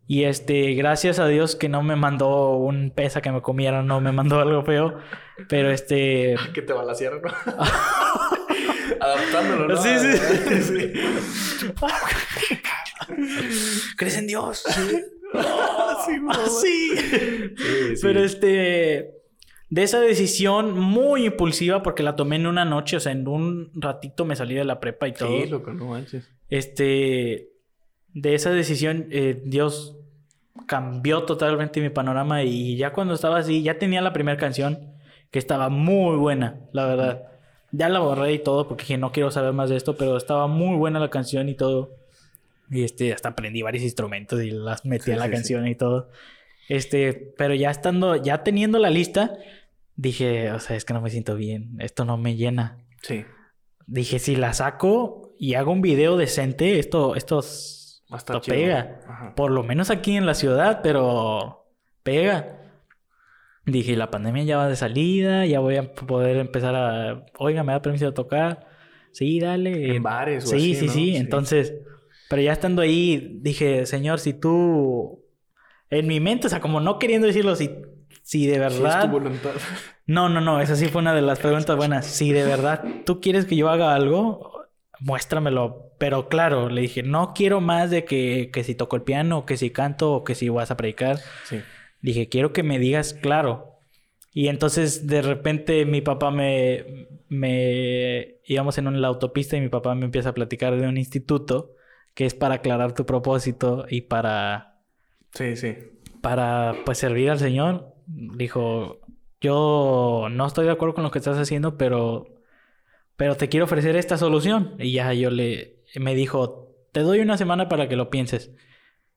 [0.05, 4.01] Y este, gracias a Dios que no me mandó un pesa que me comiera, no
[4.01, 4.97] me mandó algo feo.
[5.47, 6.35] Pero este.
[6.53, 7.29] que te balasearon, ¿no?
[8.99, 9.77] Adaptándolo, ¿no?
[9.81, 10.17] Sí, sí.
[10.61, 10.91] sí.
[13.95, 14.65] ¿Crees en Dios?
[14.67, 15.03] Sí.
[16.61, 19.18] sí, Pero este.
[19.69, 23.71] De esa decisión muy impulsiva, porque la tomé en una noche, o sea, en un
[23.75, 25.29] ratito me salí de la prepa y todo.
[25.29, 26.29] Sí, loco, no manches.
[26.49, 27.49] Este.
[28.11, 29.95] De esa decisión, eh, Dios
[30.65, 34.93] cambió totalmente mi panorama y ya cuando estaba así, ya tenía la primera canción
[35.31, 37.23] que estaba muy buena, la verdad.
[37.71, 40.47] Ya la borré y todo porque dije, no quiero saber más de esto, pero estaba
[40.47, 41.95] muy buena la canción y todo.
[42.71, 46.09] Y este, hasta aprendí varios instrumentos y las metí a la canción y todo.
[46.67, 49.37] Este, pero ya estando, ya teniendo la lista,
[49.99, 52.77] dije, o sea, es que no me siento bien, esto no me llena.
[53.01, 53.25] Sí.
[53.85, 59.33] Dije, si la saco y hago un video decente, esto, esto, esto pega.
[59.35, 61.69] Por lo menos aquí en la ciudad, pero
[62.03, 62.55] pega.
[63.65, 67.73] Dije, la pandemia ya va de salida, ya voy a poder empezar a, oiga, me
[67.73, 68.67] da permiso de tocar.
[69.11, 69.95] Sí, dale.
[69.95, 71.15] En bares o sí, así, sí, sí, sí.
[71.17, 71.73] Entonces,
[72.29, 75.25] pero ya estando ahí, dije, Señor, si tú.
[75.89, 77.71] En mi mente, o sea, como no queriendo decirlo, si,
[78.29, 78.91] si de verdad.
[78.91, 79.49] Si es tu voluntad.
[80.05, 82.05] No, no, no, esa sí fue una de las preguntas buenas.
[82.05, 84.67] Si de verdad tú quieres que yo haga algo,
[84.99, 85.95] muéstramelo.
[85.97, 89.57] Pero claro, le dije, no quiero más de que, que si toco el piano, que
[89.57, 91.17] si canto, o que si vas a predicar.
[91.45, 91.61] Sí.
[92.01, 93.79] Dije, quiero que me digas claro.
[94.31, 99.95] Y entonces de repente mi papá me, me íbamos en la autopista y mi papá
[99.95, 101.73] me empieza a platicar de un instituto
[102.13, 104.81] que es para aclarar tu propósito y para...
[105.33, 105.77] Sí, sí.
[106.21, 107.95] Para, pues, servir al Señor.
[108.11, 108.99] Dijo,
[109.39, 112.27] yo no estoy de acuerdo con lo que estás haciendo, pero...
[113.15, 114.75] Pero te quiero ofrecer esta solución.
[114.79, 115.83] Y ya yo le...
[115.95, 118.51] Me dijo, te doy una semana para que lo pienses.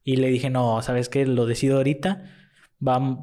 [0.05, 1.25] Y le dije, no, ¿sabes qué?
[1.27, 2.25] Lo decido ahorita.
[2.87, 3.19] Va...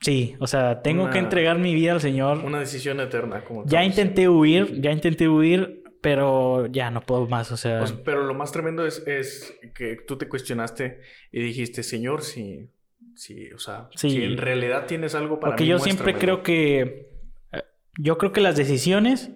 [0.00, 2.44] Sí, o sea, tengo que entregar mi vida al Señor.
[2.44, 7.50] Una decisión eterna, como Ya intenté huir, ya intenté huir, pero ya no puedo más,
[7.50, 7.82] o sea...
[8.04, 11.00] pero lo más tremendo es, es, que tú te cuestionaste
[11.32, 12.68] y dijiste, Señor, si,
[13.16, 17.10] si o sea, si en realidad tienes algo para Porque yo siempre creo que...
[17.52, 17.62] Eh,
[17.98, 19.30] yo creo que las decisiones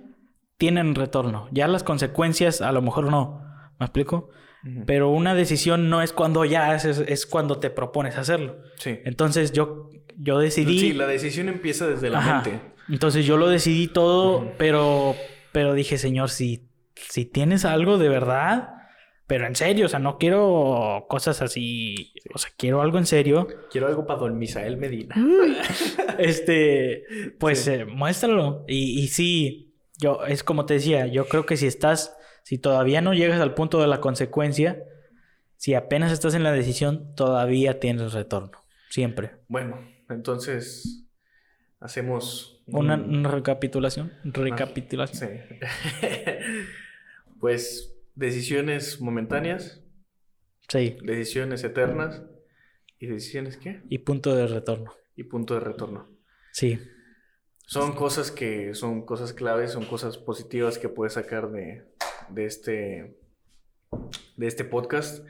[0.57, 1.49] tienen retorno.
[1.53, 3.43] Ya las consecuencias a lo mejor no.
[3.79, 4.31] ¿Me explico?
[4.87, 8.59] Pero una decisión no es cuando ya haces, es cuando te propones hacerlo.
[8.77, 8.99] Sí.
[9.05, 10.81] Entonces yo, yo decidí...
[10.81, 12.61] Sí, la decisión empieza desde la mente.
[12.89, 15.15] Entonces yo lo decidí todo, pero
[15.53, 18.75] pero dije, Señor, si, si tienes algo de verdad,
[19.29, 23.47] pero en serio, o sea, no quiero cosas así, o sea, quiero algo en serio.
[23.71, 25.15] Quiero algo para don Misael Medina.
[26.19, 27.05] este,
[27.39, 28.65] pues eh, muéstralo.
[28.67, 33.03] Y, y sí, yo, es como te decía, yo creo que si estás, si todavía
[33.03, 34.83] no llegas al punto de la consecuencia,
[35.59, 38.65] si apenas estás en la decisión, todavía tienes retorno.
[38.89, 39.33] Siempre.
[39.49, 39.79] Bueno,
[40.09, 41.05] entonces
[41.81, 44.11] hacemos una, recapitulación.
[44.25, 45.31] Recapitulación.
[45.31, 46.07] Sí.
[47.41, 49.81] pues decisiones momentáneas.
[50.69, 50.99] Sí.
[51.03, 52.23] Decisiones eternas.
[52.99, 53.81] ¿Y decisiones qué?
[53.89, 54.93] Y punto de retorno.
[55.17, 56.09] Y punto de retorno.
[56.53, 56.79] Sí.
[57.65, 61.85] Son cosas que son cosas claves, son cosas positivas que puedes sacar de,
[62.31, 63.17] de este
[64.37, 65.25] de este podcast.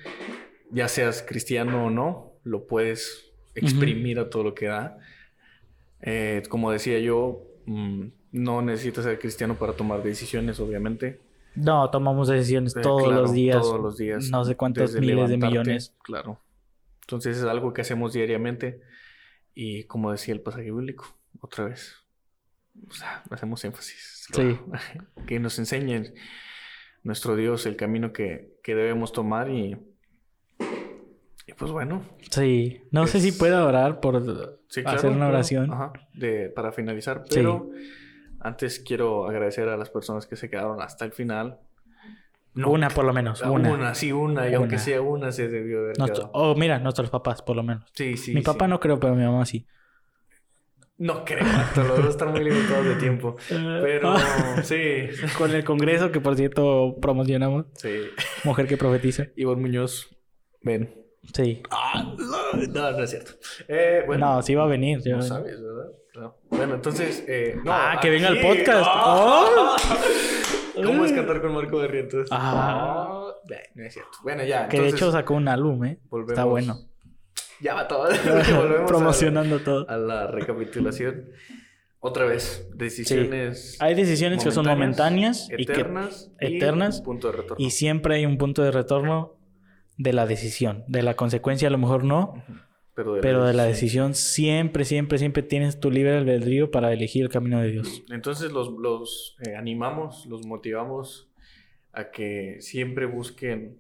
[0.71, 4.99] Ya seas cristiano o no, lo puedes exprimir a todo lo que da.
[6.01, 11.21] Eh, como decía yo, mm, no necesitas ser cristiano para tomar decisiones, obviamente.
[11.59, 13.61] No, tomamos decisiones Eh, todos claro, los días.
[13.61, 14.31] Todos los días.
[14.31, 15.95] No sé cuántos miles de millones.
[16.03, 16.41] Claro.
[17.03, 18.81] Entonces es algo que hacemos diariamente.
[19.55, 21.07] Y como decía el pasaje bíblico,
[21.41, 21.97] otra vez.
[22.89, 24.29] O sea, hacemos énfasis.
[24.33, 24.59] Sí.
[25.27, 26.15] que nos enseñen
[27.03, 29.77] nuestro Dios el camino que, que debemos tomar y.
[31.47, 32.03] Y pues bueno.
[32.31, 32.83] Sí.
[32.91, 34.23] No sé si puedo orar por
[34.69, 35.73] Sí, hacer una oración.
[35.73, 37.25] Ajá, de, para finalizar.
[37.31, 37.41] Sí.
[38.41, 41.59] Antes quiero agradecer a las personas que se quedaron hasta el final.
[42.55, 43.43] No, Una por lo menos.
[43.43, 43.71] Ah, Una.
[43.73, 44.49] Una, sí, una.
[44.49, 47.85] Y aunque sea una, se debió haber Nuestro- oh, mira, nuestros papás, por lo menos.
[47.95, 48.35] Sí, sí.
[48.35, 48.71] mi papá sí.
[48.71, 49.67] no creo, pero mi mamá sí.
[50.97, 51.45] No creo,
[51.77, 53.37] los dos están muy limitados de tiempo.
[53.49, 54.15] Pero
[54.65, 55.07] sí.
[55.39, 57.67] Con el congreso, que por cierto promocionamos.
[57.75, 58.01] Sí.
[58.43, 59.27] Mujer que profetiza.
[59.37, 60.09] Ivonne Muñoz,
[60.61, 60.93] ven.
[61.33, 61.63] Sí.
[61.71, 63.31] Ah, no, no, no es cierto.
[63.69, 65.01] Eh, bueno, no, sí va a venir.
[65.01, 65.55] sí va no a venir.
[65.55, 65.93] sabes, ¿verdad?
[66.19, 66.37] No.
[66.51, 67.25] Bueno, entonces.
[67.29, 68.41] eh, no, Ah, que venga aquí.
[68.43, 68.85] podcast.
[68.87, 69.77] Ah.
[70.75, 72.29] ¿Cómo es cantar con Marco Barrientos?
[72.31, 73.31] Ah.
[73.51, 74.11] eh, no es cierto.
[74.23, 74.69] Bueno, ya.
[74.69, 75.99] Que de entonces, hecho sacó un álbum, ¿eh?
[76.11, 76.79] volvemos- Está bueno.
[77.61, 78.09] Ya va todo.
[78.57, 79.89] Volvemos a- Promocionando todo.
[79.89, 81.31] A, la recapitulación.
[82.01, 83.77] Otra vez, decisiones.
[83.81, 87.57] Hay decisiones que son momentáneas y que eternas, y eternas, punto de retorno.
[87.65, 89.35] y siempre hay un punto de retorno
[89.97, 90.85] de la decisión.
[90.87, 92.35] De la consecuencia a lo mejor no,
[92.99, 97.23] pero de, pero de la decisión siempre, siempre, siempre tienes tu libre albedrío para elegir
[97.23, 98.03] el camino de Dios.
[98.11, 101.31] Entonces los, los eh, animamos, los motivamos
[101.93, 103.79] a que siempre busquen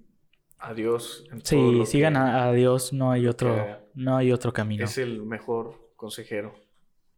[0.61, 1.25] a Dios.
[1.33, 3.57] En todo Sí, sigan que a, a Dios, no hay otro,
[3.93, 4.85] no hay otro camino.
[4.85, 6.55] Es el mejor consejero,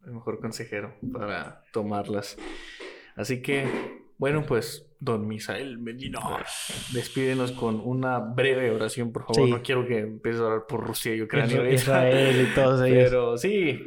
[0.06, 2.38] el mejor consejero para tomarlas.
[3.14, 3.66] Así que,
[4.20, 6.20] bueno, pues, don Misael Medina,
[6.92, 9.46] despídenos con una breve oración, por favor.
[9.46, 9.50] Sí.
[9.50, 11.70] No quiero que empieces a orar por Rusia y Ucrania.
[11.70, 13.04] Israel y todos ellos.
[13.04, 13.80] Pero sí,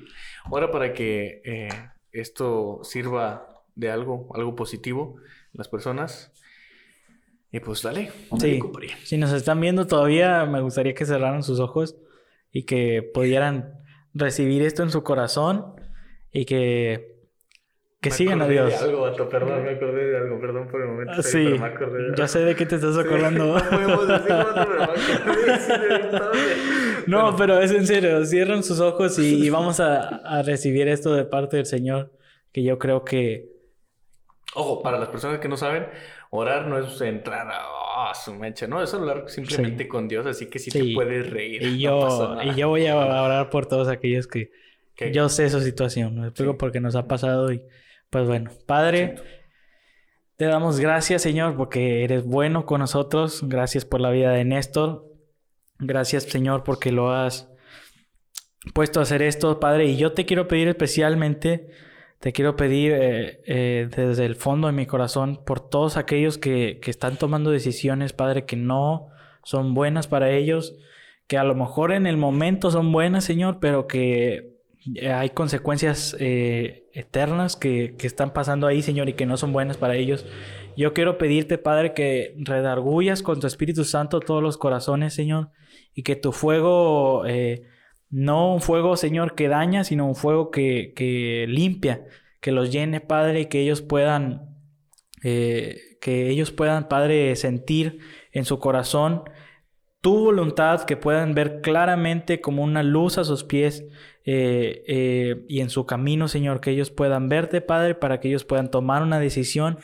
[0.46, 1.70] ahora para que eh,
[2.12, 6.32] esto sirva de algo, algo positivo en las personas.
[7.52, 8.60] Y pues dale, Sí.
[9.04, 11.96] Si nos están viendo todavía, me gustaría que cerraran sus ojos
[12.52, 13.84] y que pudieran
[14.16, 15.76] recibir esto en su corazón
[16.32, 17.13] y que,
[18.04, 18.74] que Me sigan a Dios.
[18.82, 21.14] algo, perdón, me acordé de algo, perdón por el momento.
[21.18, 23.46] Ah, Sí, pero me acordé de yo sé de qué te estás Sí, acordando.
[23.58, 26.58] no podemos decir cuándo, pero me acordé, sí, de entonces.
[27.08, 30.88] No, Bueno, pero es en serio, cierran sus ojos y, y vamos a, a recibir
[30.90, 32.12] esto de parte del Señor,
[32.52, 33.52] que yo creo que
[34.56, 35.88] Ojo, para las personas que no saben,
[36.30, 37.58] orar no es entrar a
[38.10, 39.90] "Ah, su mecha, no, es hablar simplemente Sí.
[39.90, 40.90] con Dios, así que sí, Sí.
[40.90, 41.64] te puedes reír.
[41.64, 42.44] y no pasa yo, nada.
[42.46, 44.52] y yo voy a orar por todos aquellos que
[45.12, 46.26] yo sé su situación, ¿no?
[46.26, 47.64] explico porque nos ha pasado y
[48.14, 49.16] pues bueno, Padre,
[50.38, 55.12] te damos gracias Señor porque eres bueno con nosotros, gracias por la vida de Néstor,
[55.80, 57.50] gracias Señor porque lo has
[58.76, 61.72] puesto a hacer esto, Padre, y yo te quiero pedir especialmente,
[62.20, 66.80] te quiero pedir eh, eh, desde el fondo de mi corazón por todos aquellos que,
[66.84, 69.08] que están tomando decisiones, Padre, que no
[69.44, 70.76] son buenas para ellos,
[71.26, 74.54] que a lo mejor en el momento son buenas, Señor, pero que
[75.02, 79.78] hay consecuencias eh, eternas que, que están pasando ahí, Señor, y que no son buenas
[79.78, 80.26] para ellos.
[80.78, 85.50] Yo quiero pedirte, Padre, que redargullas con tu Espíritu Santo todos los corazones, Señor,
[85.94, 87.64] y que tu fuego, eh,
[88.10, 92.06] no un fuego, Señor, que daña, sino un fuego que, que limpia,
[92.40, 94.56] que los llene, Padre, y que ellos puedan,
[95.24, 98.00] eh, que ellos puedan, Padre, sentir
[98.32, 99.24] en su corazón
[100.02, 103.86] tu voluntad, que puedan ver claramente como una luz a sus pies
[104.26, 108.46] eh, eh, y en su camino, Señor, que ellos puedan verte, Padre, para que ellos
[108.46, 109.80] puedan tomar una decisión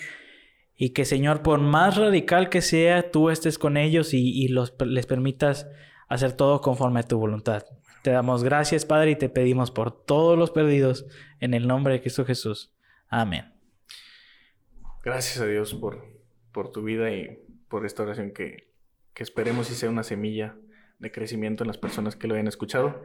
[0.76, 5.68] y que, Señor, por más radical que sea, tú estés con ellos y, les permitas
[6.08, 7.66] hacer todo conforme a tu voluntad.
[8.02, 11.06] Te damos gracias, Padre, y te pedimos por todos los perdidos
[11.42, 12.74] en el nombre de Cristo Jesús.
[13.10, 13.54] Amén.
[15.04, 16.06] Gracias a Dios por,
[16.54, 18.72] por tu vida y por esta oración que,
[19.14, 20.56] que esperemos y sea una semilla
[20.98, 23.04] de crecimiento en las personas que lo hayan escuchado.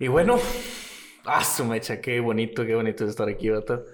[0.00, 0.36] Y bueno,
[1.24, 3.84] ah, su mecha, qué bonito, qué bonito es estar aquí, vato.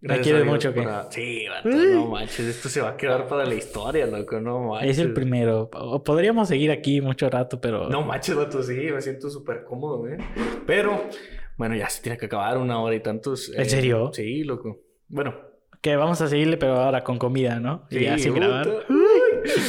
[0.00, 3.28] Gracias quieres a Dios mucho, para- Sí, vato, no manches, esto se va a quedar
[3.28, 4.90] para la historia, loco, no manches.
[4.90, 5.70] Es el primero.
[6.04, 7.88] Podríamos seguir aquí mucho rato, pero...
[7.88, 10.18] No manches, vato, sí, me siento súper cómodo, ¿eh?
[10.66, 11.04] Pero,
[11.56, 13.52] bueno, ya se tiene que acabar una hora y tantos.
[13.54, 14.10] ¿En eh, serio?
[14.12, 14.80] Sí, loco.
[15.08, 15.34] Bueno,
[15.80, 17.86] Que vamos a seguirle, pero ahora con comida, ¿no?
[17.90, 18.46] Y ya sin puta.
[18.46, 18.86] grabar.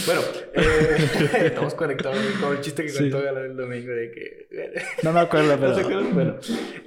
[0.06, 0.22] Bueno,
[0.54, 0.98] eh,
[1.46, 3.10] estamos conectados con el chiste que Sí.
[3.10, 4.48] contó Gala el domingo de que...
[5.04, 5.76] No me acuerdo, No pero...
[5.76, 6.36] sé qué- bueno.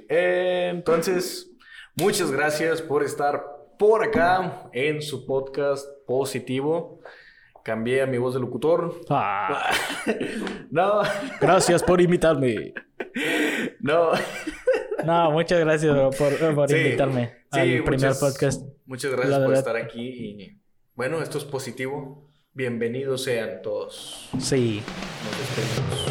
[0.09, 1.51] Eh, entonces,
[1.95, 3.43] muchas gracias por estar
[3.79, 7.01] por acá en su podcast positivo.
[7.63, 9.01] Cambié a mi voz de locutor.
[9.09, 9.71] Ah,
[10.71, 11.01] No,
[11.39, 12.73] gracias por invitarme.
[13.79, 14.11] no.
[15.05, 18.61] No, muchas gracias bro, por, por Sí, invitarme sí, al primer muchas- podcast.
[18.85, 20.61] Muchas gracias por estar aquí y
[20.95, 22.30] bueno, esto es positivo.
[22.53, 24.29] Bienvenidos sean todos.
[24.37, 24.83] Sí.
[25.23, 26.10] Nos despedimos.